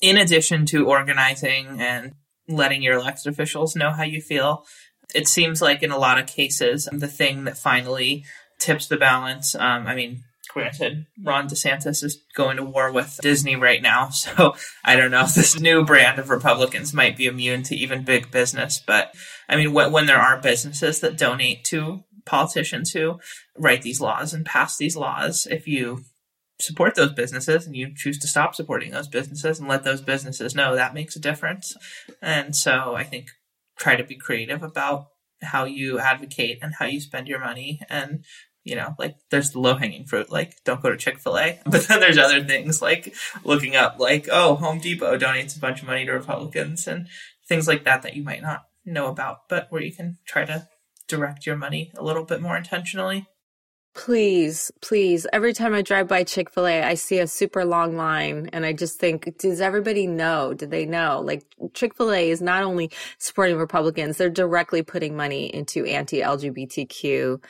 in 0.01 0.17
addition 0.17 0.65
to 0.67 0.87
organizing 0.87 1.81
and 1.81 2.13
letting 2.47 2.81
your 2.81 2.95
elected 2.95 3.31
officials 3.31 3.75
know 3.75 3.91
how 3.91 4.03
you 4.03 4.21
feel, 4.21 4.65
it 5.13 5.27
seems 5.27 5.61
like 5.61 5.83
in 5.83 5.91
a 5.91 5.97
lot 5.97 6.19
of 6.19 6.27
cases, 6.27 6.87
the 6.91 7.07
thing 7.07 7.43
that 7.45 7.57
finally 7.57 8.25
tips 8.59 8.87
the 8.87 8.97
balance, 8.97 9.55
um, 9.55 9.87
I 9.87 9.95
mean, 9.95 10.23
granted, 10.49 11.05
Ron 11.21 11.47
DeSantis 11.47 12.03
is 12.03 12.21
going 12.35 12.57
to 12.57 12.63
war 12.63 12.91
with 12.91 13.19
Disney 13.21 13.55
right 13.55 13.81
now, 13.81 14.09
so 14.09 14.55
I 14.83 14.95
don't 14.95 15.11
know 15.11 15.23
if 15.23 15.35
this 15.35 15.59
new 15.59 15.83
brand 15.83 16.19
of 16.19 16.29
Republicans 16.29 16.93
might 16.93 17.17
be 17.17 17.25
immune 17.25 17.63
to 17.63 17.75
even 17.75 18.03
big 18.03 18.31
business. 18.31 18.81
But 18.85 19.13
I 19.49 19.55
mean, 19.55 19.73
when, 19.73 19.91
when 19.91 20.05
there 20.05 20.19
are 20.19 20.39
businesses 20.39 20.99
that 21.01 21.17
donate 21.17 21.63
to 21.65 22.03
politicians 22.25 22.91
who 22.91 23.19
write 23.57 23.81
these 23.81 23.99
laws 23.99 24.33
and 24.33 24.45
pass 24.45 24.77
these 24.77 24.95
laws, 24.95 25.47
if 25.49 25.67
you 25.67 26.03
support 26.59 26.95
those 26.95 27.11
businesses 27.11 27.65
and 27.65 27.75
you 27.75 27.93
choose 27.95 28.17
to 28.19 28.27
stop 28.27 28.55
supporting 28.55 28.91
those 28.91 29.07
businesses 29.07 29.59
and 29.59 29.67
let 29.67 29.83
those 29.83 30.01
businesses 30.01 30.55
know 30.55 30.75
that 30.75 30.93
makes 30.93 31.15
a 31.15 31.19
difference. 31.19 31.75
And 32.21 32.55
so 32.55 32.95
I 32.95 33.03
think 33.03 33.27
try 33.77 33.95
to 33.95 34.03
be 34.03 34.15
creative 34.15 34.63
about 34.63 35.07
how 35.41 35.65
you 35.65 35.99
advocate 35.99 36.59
and 36.61 36.73
how 36.79 36.85
you 36.85 36.99
spend 36.99 37.27
your 37.27 37.39
money 37.39 37.81
and 37.89 38.23
you 38.63 38.75
know, 38.75 38.95
like 38.97 39.17
there's 39.29 39.51
the 39.51 39.59
low 39.59 39.75
hanging 39.75 40.05
fruit, 40.05 40.31
like 40.31 40.63
don't 40.63 40.81
go 40.81 40.89
to 40.89 40.97
Chick 40.97 41.19
fil 41.19 41.37
A. 41.37 41.59
But 41.65 41.87
then 41.87 41.99
there's 41.99 42.17
other 42.17 42.43
things 42.43 42.81
like 42.81 43.13
looking 43.43 43.75
up, 43.75 43.99
like, 43.99 44.29
oh, 44.31 44.55
Home 44.55 44.79
Depot 44.79 45.17
donates 45.17 45.57
a 45.57 45.59
bunch 45.59 45.81
of 45.81 45.87
money 45.87 46.05
to 46.05 46.13
Republicans 46.13 46.87
and 46.87 47.07
things 47.47 47.67
like 47.67 47.83
that 47.83 48.03
that 48.03 48.15
you 48.15 48.23
might 48.23 48.41
not 48.41 48.63
know 48.85 49.07
about, 49.07 49.49
but 49.49 49.67
where 49.69 49.81
you 49.81 49.91
can 49.91 50.17
try 50.25 50.45
to 50.45 50.67
direct 51.07 51.45
your 51.45 51.57
money 51.57 51.91
a 51.95 52.03
little 52.03 52.23
bit 52.23 52.41
more 52.41 52.55
intentionally. 52.55 53.27
Please, 53.95 54.71
please. 54.81 55.27
Every 55.31 55.53
time 55.53 55.75
I 55.75 55.83
drive 55.83 56.07
by 56.07 56.23
Chick 56.23 56.49
fil 56.49 56.65
A, 56.65 56.81
I 56.81 56.95
see 56.95 57.19
a 57.19 57.27
super 57.27 57.63
long 57.63 57.95
line. 57.95 58.49
And 58.51 58.65
I 58.65 58.73
just 58.73 58.99
think, 58.99 59.37
does 59.37 59.61
everybody 59.61 60.07
know? 60.07 60.53
Do 60.55 60.65
they 60.65 60.85
know? 60.85 61.21
Like, 61.23 61.45
Chick 61.73 61.95
fil 61.95 62.11
A 62.11 62.31
is 62.31 62.41
not 62.41 62.63
only 62.63 62.89
supporting 63.19 63.57
Republicans, 63.57 64.17
they're 64.17 64.31
directly 64.31 64.81
putting 64.81 65.15
money 65.15 65.45
into 65.53 65.85
anti 65.85 66.21
LGBTQ 66.21 67.43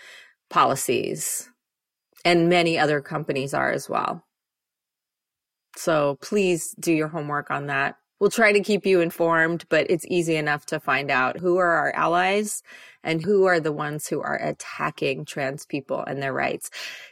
policies. 0.49 1.49
And 2.25 2.49
many 2.49 2.77
other 2.77 2.99
companies 2.99 3.53
are 3.53 3.71
as 3.71 3.89
well. 3.89 4.25
So 5.77 6.17
please 6.21 6.75
do 6.79 6.91
your 6.91 7.07
homework 7.07 7.51
on 7.51 7.67
that. 7.67 7.95
We'll 8.23 8.29
try 8.29 8.53
to 8.53 8.61
keep 8.61 8.85
you 8.85 9.01
informed, 9.01 9.65
but 9.67 9.85
it's 9.89 10.05
easy 10.07 10.37
enough 10.37 10.65
to 10.67 10.79
find 10.79 11.11
out 11.11 11.39
who 11.39 11.57
are 11.57 11.73
our 11.73 11.91
allies 11.93 12.63
and 13.03 13.21
who 13.21 13.43
are 13.43 13.59
the 13.59 13.73
ones 13.73 14.07
who 14.07 14.21
are 14.21 14.37
attacking 14.41 15.25
trans 15.25 15.65
people 15.65 16.01
and 16.07 16.23
their 16.23 16.31
rights. 16.31 16.69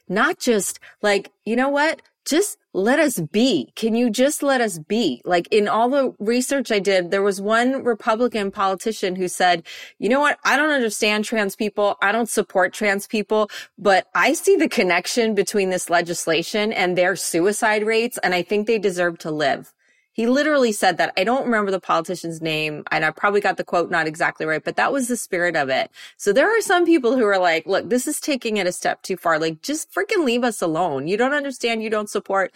Not 0.07 0.39
just 0.39 0.79
like, 1.01 1.29
you 1.43 1.57
know 1.57 1.67
what? 1.67 2.01
just 2.23 2.59
let 2.71 2.99
us 2.99 3.19
be. 3.19 3.73
Can 3.75 3.95
you 3.95 4.09
just 4.09 4.41
let 4.41 4.61
us 4.61 4.79
be? 4.79 5.21
Like 5.25 5.49
in 5.51 5.67
all 5.67 5.89
the 5.89 6.13
research 6.19 6.71
I 6.71 6.79
did, 6.79 7.11
there 7.11 7.23
was 7.23 7.41
one 7.41 7.83
Republican 7.83 8.51
politician 8.51 9.17
who 9.17 9.27
said, 9.27 9.63
you 9.97 10.07
know 10.07 10.19
what? 10.21 10.37
I 10.45 10.55
don't 10.55 10.69
understand 10.69 11.25
trans 11.25 11.57
people. 11.57 11.97
I 12.01 12.13
don't 12.13 12.29
support 12.29 12.71
trans 12.71 13.05
people, 13.07 13.49
but 13.77 14.07
I 14.15 14.31
see 14.31 14.55
the 14.55 14.69
connection 14.69 15.35
between 15.35 15.71
this 15.71 15.89
legislation 15.89 16.71
and 16.71 16.97
their 16.97 17.17
suicide 17.17 17.83
rates. 17.83 18.17
And 18.19 18.33
I 18.33 18.43
think 18.43 18.67
they 18.67 18.79
deserve 18.79 19.17
to 19.19 19.31
live. 19.31 19.73
He 20.13 20.27
literally 20.27 20.71
said 20.71 20.97
that. 20.97 21.13
I 21.17 21.23
don't 21.23 21.45
remember 21.45 21.71
the 21.71 21.79
politician's 21.79 22.41
name 22.41 22.83
and 22.91 23.05
I 23.05 23.11
probably 23.11 23.41
got 23.41 23.57
the 23.57 23.63
quote 23.63 23.89
not 23.89 24.07
exactly 24.07 24.45
right, 24.45 24.63
but 24.63 24.75
that 24.75 24.91
was 24.91 25.07
the 25.07 25.17
spirit 25.17 25.55
of 25.55 25.69
it. 25.69 25.89
So 26.17 26.33
there 26.33 26.49
are 26.49 26.61
some 26.61 26.85
people 26.85 27.17
who 27.17 27.25
are 27.25 27.39
like, 27.39 27.65
look, 27.65 27.89
this 27.89 28.07
is 28.07 28.19
taking 28.19 28.57
it 28.57 28.67
a 28.67 28.71
step 28.71 29.01
too 29.03 29.17
far. 29.17 29.39
Like 29.39 29.61
just 29.61 29.91
freaking 29.93 30.25
leave 30.25 30.43
us 30.43 30.61
alone. 30.61 31.07
You 31.07 31.17
don't 31.17 31.33
understand. 31.33 31.83
You 31.83 31.89
don't 31.89 32.09
support. 32.09 32.51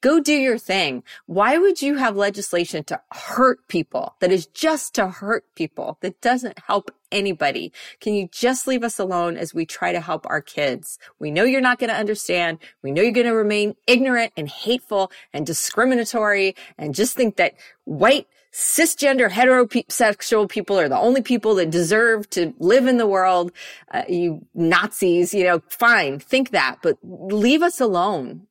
Go 0.00 0.18
do 0.18 0.32
your 0.32 0.56
thing. 0.56 1.02
Why 1.26 1.58
would 1.58 1.82
you 1.82 1.96
have 1.96 2.16
legislation 2.16 2.84
to 2.84 3.00
hurt 3.12 3.68
people 3.68 4.16
that 4.20 4.32
is 4.32 4.46
just 4.46 4.94
to 4.94 5.08
hurt 5.08 5.44
people 5.54 5.98
that 6.00 6.22
doesn't 6.22 6.58
help 6.66 6.90
anybody? 7.12 7.70
Can 8.00 8.14
you 8.14 8.28
just 8.32 8.66
leave 8.66 8.82
us 8.82 8.98
alone 8.98 9.36
as 9.36 9.52
we 9.52 9.66
try 9.66 9.92
to 9.92 10.00
help 10.00 10.26
our 10.30 10.40
kids? 10.40 10.98
We 11.18 11.30
know 11.30 11.44
you're 11.44 11.60
not 11.60 11.78
going 11.78 11.90
to 11.90 11.96
understand. 11.96 12.58
We 12.82 12.92
know 12.92 13.02
you're 13.02 13.12
going 13.12 13.26
to 13.26 13.34
remain 13.34 13.76
ignorant 13.86 14.32
and 14.38 14.48
hateful 14.48 15.12
and 15.34 15.44
discriminatory 15.44 16.56
and 16.78 16.94
just 16.94 17.14
think 17.14 17.36
that 17.36 17.54
white 17.84 18.26
cisgender 18.52 19.28
heterosexual 19.28 20.48
people 20.48 20.78
are 20.78 20.88
the 20.88 20.98
only 20.98 21.22
people 21.22 21.54
that 21.56 21.70
deserve 21.70 22.28
to 22.30 22.54
live 22.58 22.86
in 22.86 22.96
the 22.96 23.06
world. 23.06 23.52
Uh, 23.92 24.02
you 24.08 24.46
Nazis, 24.54 25.34
you 25.34 25.44
know, 25.44 25.62
fine, 25.68 26.18
think 26.18 26.50
that, 26.50 26.78
but 26.82 26.96
leave 27.02 27.62
us 27.62 27.80
alone. 27.80 28.46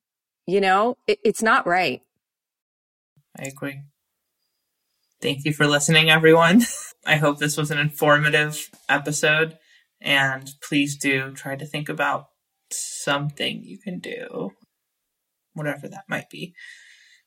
You 0.49 0.61
know, 0.61 0.97
it, 1.05 1.19
it's 1.23 1.43
not 1.43 1.67
right. 1.67 2.01
I 3.37 3.43
agree. 3.43 3.83
Thank 5.21 5.45
you 5.45 5.53
for 5.53 5.67
listening, 5.67 6.09
everyone. 6.09 6.63
I 7.05 7.17
hope 7.17 7.37
this 7.37 7.55
was 7.55 7.69
an 7.69 7.77
informative 7.77 8.67
episode. 8.89 9.59
And 10.01 10.49
please 10.67 10.97
do 10.97 11.33
try 11.33 11.55
to 11.55 11.67
think 11.67 11.87
about 11.87 12.29
something 12.71 13.61
you 13.63 13.77
can 13.77 13.99
do, 13.99 14.53
whatever 15.53 15.87
that 15.87 16.05
might 16.07 16.31
be, 16.31 16.55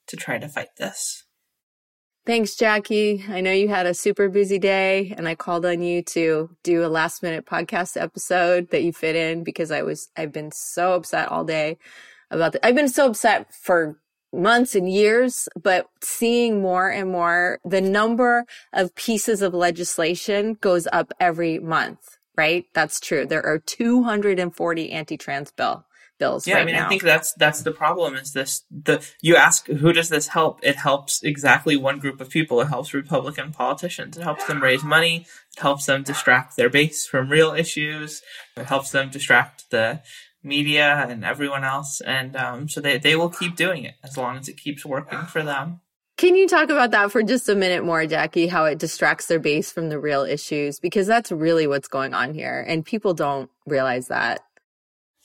to 0.09 0.17
try 0.17 0.39
to 0.39 0.49
fight 0.49 0.71
this. 0.77 1.25
Thanks, 2.27 2.57
Jackie. 2.57 3.25
I 3.29 3.41
know 3.41 3.53
you 3.53 3.69
had 3.69 3.87
a 3.87 3.95
super 3.95 4.29
busy 4.29 4.59
day 4.59 5.15
and 5.17 5.29
I 5.29 5.37
called 5.37 5.65
on 5.65 5.81
you 5.81 6.03
to 6.03 6.51
do 6.65 6.85
a 6.85 6.89
last 6.89 7.23
minute 7.23 7.47
podcast 7.47 8.01
episode 8.01 8.71
that 8.71 8.83
you 8.83 8.93
fit 8.93 9.15
in 9.15 9.45
because 9.45 9.71
I 9.71 9.83
was, 9.83 10.09
I've 10.17 10.33
been 10.33 10.51
so 10.51 10.95
upset 10.95 11.29
all 11.29 11.45
day 11.45 11.79
about 12.33 12.53
the, 12.53 12.67
I've 12.67 12.75
been 12.75 12.89
so 12.89 13.07
upset 13.07 13.55
for 13.55 13.99
months 14.33 14.75
and 14.75 14.91
years, 14.91 15.49
but 15.61 15.87
seeing 16.01 16.63
more 16.63 16.89
and 16.89 17.11
more, 17.11 17.59
the 17.65 17.81
number 17.81 18.45
of 18.73 18.95
pieces 18.95 19.43
of 19.43 19.55
legislation 19.55 20.55
goes 20.61 20.89
up 20.93 21.13
every 21.21 21.59
month, 21.59 22.19
right? 22.37 22.65
That's 22.75 22.99
true. 22.99 23.27
There 23.27 23.45
are 23.45 23.59
240 23.59 24.91
anti-trans 24.91 25.53
bill 25.53 25.85
bills. 26.19 26.47
Yeah, 26.47 26.55
right 26.55 26.63
I 26.63 26.65
mean, 26.65 26.75
now. 26.77 26.87
I 26.87 26.89
think 26.89 27.03
that's 27.03 27.33
that's 27.35 27.63
the 27.63 27.73
problem. 27.73 28.15
Is 28.15 28.33
this 28.33 28.63
the 28.71 29.05
you 29.21 29.35
ask 29.35 29.67
who 29.67 29.93
does 29.93 30.09
this 30.09 30.29
help? 30.29 30.61
It 30.63 30.77
helps 30.77 31.23
exactly 31.23 31.77
one 31.77 31.99
group 31.99 32.21
of 32.21 32.31
people. 32.31 32.61
It 32.61 32.69
helps 32.69 32.95
Republican 32.95 33.53
politicians. 33.53 34.17
It 34.17 34.23
helps 34.23 34.45
them 34.47 34.63
raise 34.63 34.85
money. 34.85 35.27
It 35.57 35.61
helps 35.61 35.87
them 35.87 36.03
distract 36.05 36.57
their 36.57 36.71
base 36.71 37.07
from 37.07 37.29
real 37.29 37.53
issues. 37.53 38.23
It 38.57 38.67
helps 38.67 38.93
them 38.93 39.11
distract 39.11 39.71
the 39.71 40.03
media 40.43 41.07
and 41.09 41.25
everyone 41.25 41.65
else. 41.65 42.01
And 42.01 42.37
um, 42.37 42.69
so 42.69 42.81
they, 42.81 42.99
they 42.99 43.17
will 43.17 43.31
keep 43.31 43.57
doing 43.57 43.85
it 43.85 43.95
as 44.03 44.17
long 44.17 44.39
as 44.39 44.49
it 44.49 44.57
keeps 44.57 44.85
working 44.85 45.23
for 45.23 45.43
them. 45.43 45.81
Can 46.17 46.37
you 46.37 46.47
talk 46.47 46.69
about 46.69 46.91
that 46.91 47.11
for 47.11 47.23
just 47.23 47.49
a 47.49 47.55
minute 47.55 47.85
more, 47.85 48.07
Jackie? 48.07 48.47
How 48.47 48.65
it 48.67 48.79
distracts 48.79 49.27
their 49.27 49.41
base 49.41 49.73
from 49.73 49.89
the 49.89 49.99
real 49.99 50.23
issues? 50.23 50.79
Because 50.79 51.07
that's 51.07 51.33
really 51.33 51.67
what's 51.67 51.89
going 51.89 52.15
on 52.15 52.35
here. 52.35 52.65
And 52.69 52.85
people 52.85 53.15
don't 53.15 53.51
realize 53.67 54.09
that. 54.09 54.41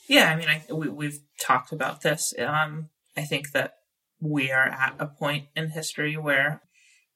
Yeah, 0.07 0.32
I 0.32 0.36
mean, 0.38 0.47
I, 0.47 0.63
we, 0.74 0.88
we've 0.88 1.20
talked 1.39 1.72
about 1.72 2.01
this. 2.01 2.34
Um, 2.39 2.89
I 3.15 3.24
think 3.24 3.51
that 3.51 3.76
we 4.20 4.51
are 4.51 4.68
at 4.68 4.95
a 4.97 5.05
point 5.05 5.47
in 5.55 5.70
history 5.70 6.15
where 6.15 6.61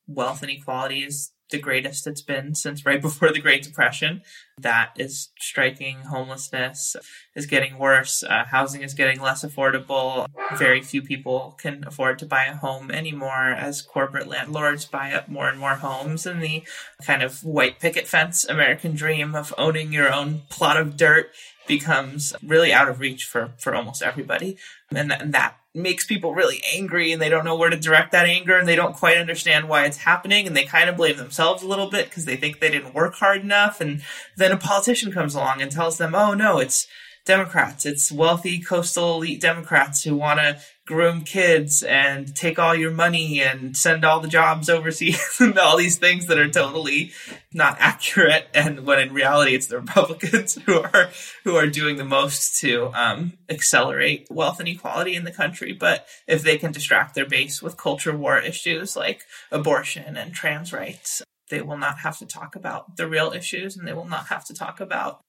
wealth 0.05 0.43
inequality 0.43 0.99
is 0.99 1.31
the 1.51 1.59
greatest 1.59 2.07
it's 2.07 2.21
been 2.21 2.55
since 2.55 2.85
right 2.85 3.01
before 3.01 3.31
the 3.31 3.39
Great 3.39 3.63
Depression. 3.63 4.21
That 4.57 4.91
is 4.97 5.29
striking. 5.39 6.01
Homelessness 6.01 6.95
is 7.35 7.45
getting 7.45 7.77
worse. 7.77 8.23
Uh, 8.23 8.45
housing 8.45 8.81
is 8.81 8.93
getting 8.93 9.19
less 9.19 9.43
affordable. 9.43 10.27
Very 10.57 10.81
few 10.81 11.01
people 11.01 11.57
can 11.59 11.83
afford 11.87 12.19
to 12.19 12.25
buy 12.25 12.45
a 12.45 12.55
home 12.55 12.91
anymore 12.91 13.51
as 13.51 13.81
corporate 13.81 14.27
landlords 14.27 14.85
buy 14.85 15.13
up 15.13 15.27
more 15.27 15.49
and 15.49 15.59
more 15.59 15.75
homes. 15.75 16.25
And 16.25 16.43
the 16.43 16.63
kind 17.03 17.23
of 17.23 17.43
white 17.43 17.79
picket 17.79 18.07
fence 18.07 18.45
American 18.45 18.95
dream 18.95 19.35
of 19.35 19.53
owning 19.57 19.93
your 19.93 20.11
own 20.11 20.41
plot 20.49 20.77
of 20.77 20.97
dirt 20.97 21.31
becomes 21.67 22.33
really 22.45 22.73
out 22.73 22.89
of 22.89 22.99
reach 22.99 23.25
for, 23.25 23.51
for 23.57 23.73
almost 23.73 24.03
everybody. 24.03 24.57
And, 24.93 25.11
and 25.11 25.33
that 25.33 25.55
makes 25.73 26.05
people 26.05 26.33
really 26.33 26.61
angry 26.73 27.11
and 27.11 27.21
they 27.21 27.29
don't 27.29 27.45
know 27.45 27.55
where 27.55 27.69
to 27.69 27.77
direct 27.77 28.11
that 28.11 28.25
anger 28.25 28.57
and 28.57 28.67
they 28.67 28.75
don't 28.75 28.95
quite 28.95 29.17
understand 29.17 29.69
why 29.69 29.85
it's 29.85 29.97
happening 29.97 30.45
and 30.45 30.55
they 30.55 30.65
kind 30.65 30.89
of 30.89 30.97
blame 30.97 31.15
themselves 31.15 31.63
a 31.63 31.67
little 31.67 31.89
bit 31.89 32.09
because 32.09 32.25
they 32.25 32.35
think 32.35 32.59
they 32.59 32.71
didn't 32.71 32.93
work 32.93 33.15
hard 33.15 33.41
enough. 33.41 33.79
And 33.79 34.01
then 34.35 34.51
a 34.51 34.57
politician 34.57 35.11
comes 35.11 35.33
along 35.33 35.61
and 35.61 35.71
tells 35.71 35.97
them, 35.97 36.13
oh 36.13 36.33
no, 36.33 36.59
it's, 36.59 36.87
Democrats. 37.25 37.85
It's 37.85 38.11
wealthy 38.11 38.59
coastal 38.59 39.17
elite 39.17 39.41
Democrats 39.41 40.03
who 40.03 40.15
want 40.15 40.39
to 40.39 40.59
groom 40.91 41.21
kids 41.21 41.83
and 41.83 42.35
take 42.35 42.59
all 42.59 42.75
your 42.75 42.91
money 42.91 43.41
and 43.41 43.77
send 43.77 44.03
all 44.03 44.19
the 44.19 44.27
jobs 44.27 44.69
overseas 44.69 45.37
and 45.39 45.57
all 45.57 45.77
these 45.77 45.97
things 45.97 46.25
that 46.25 46.37
are 46.37 46.49
totally 46.49 47.13
not 47.53 47.77
accurate. 47.79 48.45
And 48.53 48.85
when 48.85 48.99
in 48.99 49.13
reality, 49.13 49.55
it's 49.55 49.67
the 49.67 49.79
Republicans 49.79 50.55
who 50.65 50.81
are 50.81 51.09
who 51.45 51.55
are 51.55 51.67
doing 51.67 51.95
the 51.95 52.03
most 52.03 52.59
to 52.59 52.91
um, 52.93 53.37
accelerate 53.47 54.27
wealth 54.29 54.59
inequality 54.59 55.15
in 55.15 55.23
the 55.23 55.31
country. 55.31 55.71
But 55.71 56.05
if 56.27 56.43
they 56.43 56.57
can 56.57 56.73
distract 56.73 57.15
their 57.15 57.25
base 57.25 57.61
with 57.61 57.77
culture 57.77 58.15
war 58.15 58.37
issues 58.37 58.97
like 58.97 59.23
abortion 59.49 60.17
and 60.17 60.33
trans 60.33 60.73
rights, 60.73 61.21
they 61.49 61.61
will 61.61 61.77
not 61.77 61.99
have 61.99 62.17
to 62.17 62.25
talk 62.25 62.57
about 62.57 62.97
the 62.97 63.07
real 63.07 63.31
issues 63.31 63.77
and 63.77 63.87
they 63.87 63.93
will 63.93 64.03
not 64.03 64.27
have 64.27 64.43
to 64.45 64.53
talk 64.53 64.81
about 64.81 65.21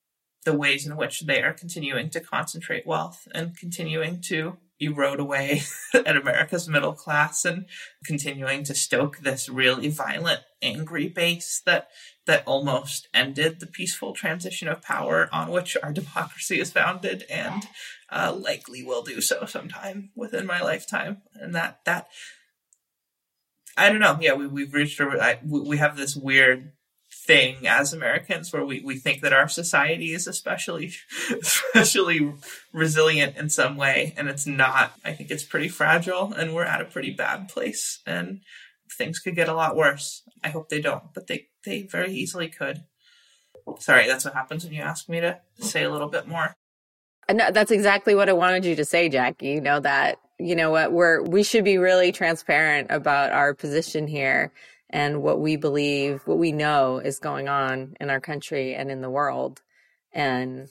the 0.45 0.59
ways 0.59 0.85
in 0.85 0.97
which 0.97 1.21
they 1.21 1.41
are 1.41 1.53
continuing 1.53 2.11
to 2.11 2.19
concentrate 2.19 2.85
wealth 2.85 3.29
and 3.33 3.57
continuing 3.57 4.21
to 4.21 4.57
erode 4.83 5.20
away 5.20 5.62
at 5.95 6.16
America's 6.16 6.68
middle 6.68 6.93
class 6.93 7.45
and 7.45 7.66
continuing 8.05 8.64
to 8.64 8.74
stoke 8.74 9.18
this 9.18 9.49
really 9.49 9.89
violent, 9.89 10.41
angry 10.61 11.09
base 11.09 11.62
that 11.64 11.89
that 12.26 12.45
almost 12.47 13.09
ended 13.12 13.59
the 13.59 13.66
peaceful 13.66 14.12
transition 14.12 14.68
of 14.68 14.80
power 14.80 15.28
on 15.33 15.51
which 15.51 15.76
our 15.83 15.93
democracy 15.93 16.61
is 16.61 16.70
founded 16.70 17.24
and 17.28 17.66
uh, 18.11 18.33
likely 18.33 18.85
will 18.85 19.03
do 19.03 19.20
so 19.20 19.45
sometime 19.45 20.11
within 20.14 20.47
my 20.47 20.61
lifetime. 20.61 21.22
And 21.35 21.55
that 21.55 21.80
that 21.85 22.09
I 23.76 23.89
don't 23.89 24.01
know. 24.01 24.18
Yeah, 24.20 24.35
we 24.35 24.47
we've 24.47 24.74
reached 24.74 25.01
a 25.01 25.05
I, 25.20 25.41
we 25.45 25.78
have 25.78 25.97
this 25.97 26.16
weird 26.16 26.72
thing 27.25 27.68
as 27.68 27.93
Americans 27.93 28.53
where 28.53 28.64
we, 28.64 28.81
we 28.81 28.97
think 28.97 29.20
that 29.20 29.33
our 29.33 29.47
society 29.47 30.12
is 30.12 30.27
especially 30.27 30.93
especially 31.41 32.33
resilient 32.73 33.37
in 33.37 33.49
some 33.49 33.77
way 33.77 34.12
and 34.16 34.29
it's 34.29 34.47
not. 34.47 34.93
I 35.05 35.12
think 35.12 35.31
it's 35.31 35.45
pretty 35.45 35.68
fragile 35.68 36.33
and 36.33 36.55
we're 36.55 36.64
at 36.64 36.81
a 36.81 36.87
pretty 36.87 37.12
bad 37.12 37.49
place 37.49 38.01
and 38.07 38.41
things 38.99 39.20
could 39.20 39.37
get 39.37 39.49
a 39.49 39.55
lot 39.55 39.77
worse. 39.77 40.23
I 40.43 40.49
hope 40.49 40.68
they 40.68 40.81
don't, 40.81 41.14
but 41.14 41.29
they 41.29 41.49
they 41.64 41.83
very 41.83 42.12
easily 42.12 42.49
could. 42.49 42.85
Sorry, 43.79 44.07
that's 44.09 44.25
what 44.25 44.35
happens 44.35 44.64
when 44.64 44.73
you 44.73 44.83
ask 44.83 45.09
me 45.09 45.20
to 45.20 45.39
say 45.61 45.85
a 45.85 45.91
little 45.91 46.09
bit 46.09 46.27
more. 46.27 46.55
No, 47.31 47.53
that's 47.53 47.70
exactly 47.70 48.16
what 48.16 48.29
I 48.29 48.33
wanted 48.33 48.64
you 48.64 48.75
to 48.75 48.85
say, 48.85 49.09
Jackie. 49.09 49.47
You 49.47 49.61
know 49.61 49.79
that 49.79 50.18
you 50.41 50.57
know 50.57 50.70
what 50.70 50.93
we're 50.93 51.23
we 51.23 51.45
should 51.45 51.64
be 51.64 51.79
really 51.79 52.11
transparent 52.11 52.89
about 52.91 53.31
our 53.31 53.55
position 53.55 54.09
here 54.09 54.51
and 54.93 55.22
what 55.22 55.40
we 55.40 55.57
believe, 55.57 56.22
what 56.26 56.38
we 56.38 56.53
know 56.53 56.99
is 56.99 57.18
going 57.18 57.49
on 57.49 57.97
in 57.99 58.11
our 58.11 58.20
country 58.20 58.74
and 58.74 58.90
in 58.90 59.01
the 59.01 59.11
world. 59.11 59.62
And 60.12 60.68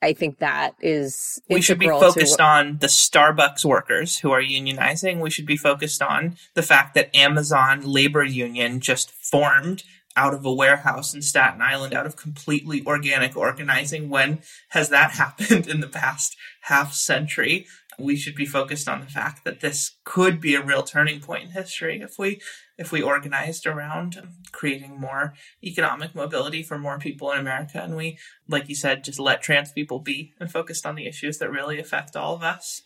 I 0.00 0.12
think 0.12 0.38
that 0.38 0.74
is 0.80 1.40
we 1.48 1.60
should 1.60 1.78
be 1.78 1.88
focused 1.88 2.36
to... 2.36 2.44
on 2.44 2.78
the 2.78 2.86
Starbucks 2.86 3.64
workers 3.64 4.18
who 4.18 4.30
are 4.30 4.42
unionizing. 4.42 5.20
We 5.20 5.30
should 5.30 5.46
be 5.46 5.56
focused 5.56 6.02
on 6.02 6.36
the 6.54 6.62
fact 6.62 6.94
that 6.94 7.14
Amazon 7.16 7.82
labor 7.82 8.22
union 8.22 8.80
just 8.80 9.10
formed 9.10 9.82
out 10.16 10.34
of 10.34 10.44
a 10.44 10.52
warehouse 10.52 11.14
in 11.14 11.22
Staten 11.22 11.60
Island 11.60 11.92
out 11.92 12.06
of 12.06 12.16
completely 12.16 12.84
organic 12.86 13.36
organizing. 13.36 14.08
When 14.08 14.40
has 14.68 14.90
that 14.90 15.10
happened 15.22 15.66
in 15.66 15.80
the 15.80 15.88
past 15.88 16.36
half 16.62 16.92
century? 16.92 17.66
We 17.98 18.16
should 18.16 18.34
be 18.34 18.46
focused 18.46 18.88
on 18.88 19.00
the 19.00 19.06
fact 19.06 19.44
that 19.44 19.60
this 19.60 19.96
could 20.04 20.40
be 20.40 20.54
a 20.54 20.64
real 20.64 20.82
turning 20.82 21.20
point 21.20 21.44
in 21.44 21.50
history 21.50 22.00
if 22.00 22.18
we 22.18 22.40
if 22.76 22.90
we 22.90 23.00
organized 23.02 23.66
around 23.66 24.20
creating 24.52 25.00
more 25.00 25.34
economic 25.62 26.14
mobility 26.14 26.62
for 26.62 26.78
more 26.78 26.98
people 26.98 27.30
in 27.30 27.38
America 27.38 27.80
and 27.80 27.96
we, 27.96 28.18
like 28.48 28.68
you 28.68 28.74
said, 28.74 29.04
just 29.04 29.20
let 29.20 29.42
trans 29.42 29.70
people 29.70 30.00
be 30.00 30.32
and 30.40 30.50
focused 30.50 30.84
on 30.84 30.96
the 30.96 31.06
issues 31.06 31.38
that 31.38 31.50
really 31.50 31.78
affect 31.78 32.16
all 32.16 32.34
of 32.34 32.42
us. 32.42 32.82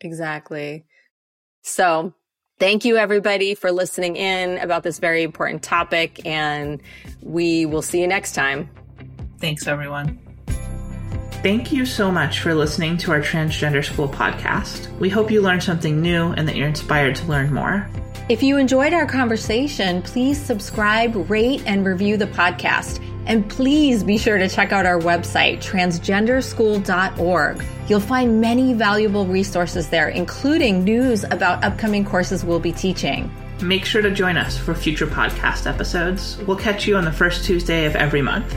Exactly. 0.00 0.84
So 1.62 2.12
thank 2.58 2.84
you 2.84 2.96
everybody 2.96 3.54
for 3.54 3.72
listening 3.72 4.16
in 4.16 4.58
about 4.58 4.82
this 4.82 4.98
very 4.98 5.22
important 5.22 5.62
topic 5.62 6.20
and 6.26 6.82
we 7.22 7.66
will 7.66 7.82
see 7.82 8.00
you 8.00 8.06
next 8.06 8.32
time. 8.32 8.68
Thanks 9.38 9.66
everyone. 9.66 10.27
Thank 11.40 11.70
you 11.70 11.86
so 11.86 12.10
much 12.10 12.40
for 12.40 12.52
listening 12.52 12.96
to 12.98 13.12
our 13.12 13.20
Transgender 13.20 13.84
School 13.84 14.08
podcast. 14.08 14.92
We 14.98 15.08
hope 15.08 15.30
you 15.30 15.40
learned 15.40 15.62
something 15.62 16.02
new 16.02 16.32
and 16.32 16.48
that 16.48 16.56
you're 16.56 16.66
inspired 16.66 17.14
to 17.14 17.26
learn 17.26 17.54
more. 17.54 17.88
If 18.28 18.42
you 18.42 18.56
enjoyed 18.56 18.92
our 18.92 19.06
conversation, 19.06 20.02
please 20.02 20.36
subscribe, 20.36 21.30
rate, 21.30 21.62
and 21.64 21.86
review 21.86 22.16
the 22.16 22.26
podcast. 22.26 23.00
And 23.26 23.48
please 23.48 24.02
be 24.02 24.18
sure 24.18 24.36
to 24.36 24.48
check 24.48 24.72
out 24.72 24.84
our 24.84 24.98
website, 24.98 25.58
transgenderschool.org. 25.58 27.64
You'll 27.86 28.00
find 28.00 28.40
many 28.40 28.74
valuable 28.74 29.24
resources 29.24 29.88
there, 29.90 30.08
including 30.08 30.82
news 30.82 31.22
about 31.22 31.62
upcoming 31.62 32.04
courses 32.04 32.44
we'll 32.44 32.58
be 32.58 32.72
teaching. 32.72 33.32
Make 33.62 33.84
sure 33.84 34.02
to 34.02 34.10
join 34.10 34.36
us 34.36 34.58
for 34.58 34.74
future 34.74 35.06
podcast 35.06 35.72
episodes. 35.72 36.36
We'll 36.48 36.56
catch 36.56 36.88
you 36.88 36.96
on 36.96 37.04
the 37.04 37.12
first 37.12 37.44
Tuesday 37.44 37.84
of 37.84 37.94
every 37.94 38.22
month. 38.22 38.56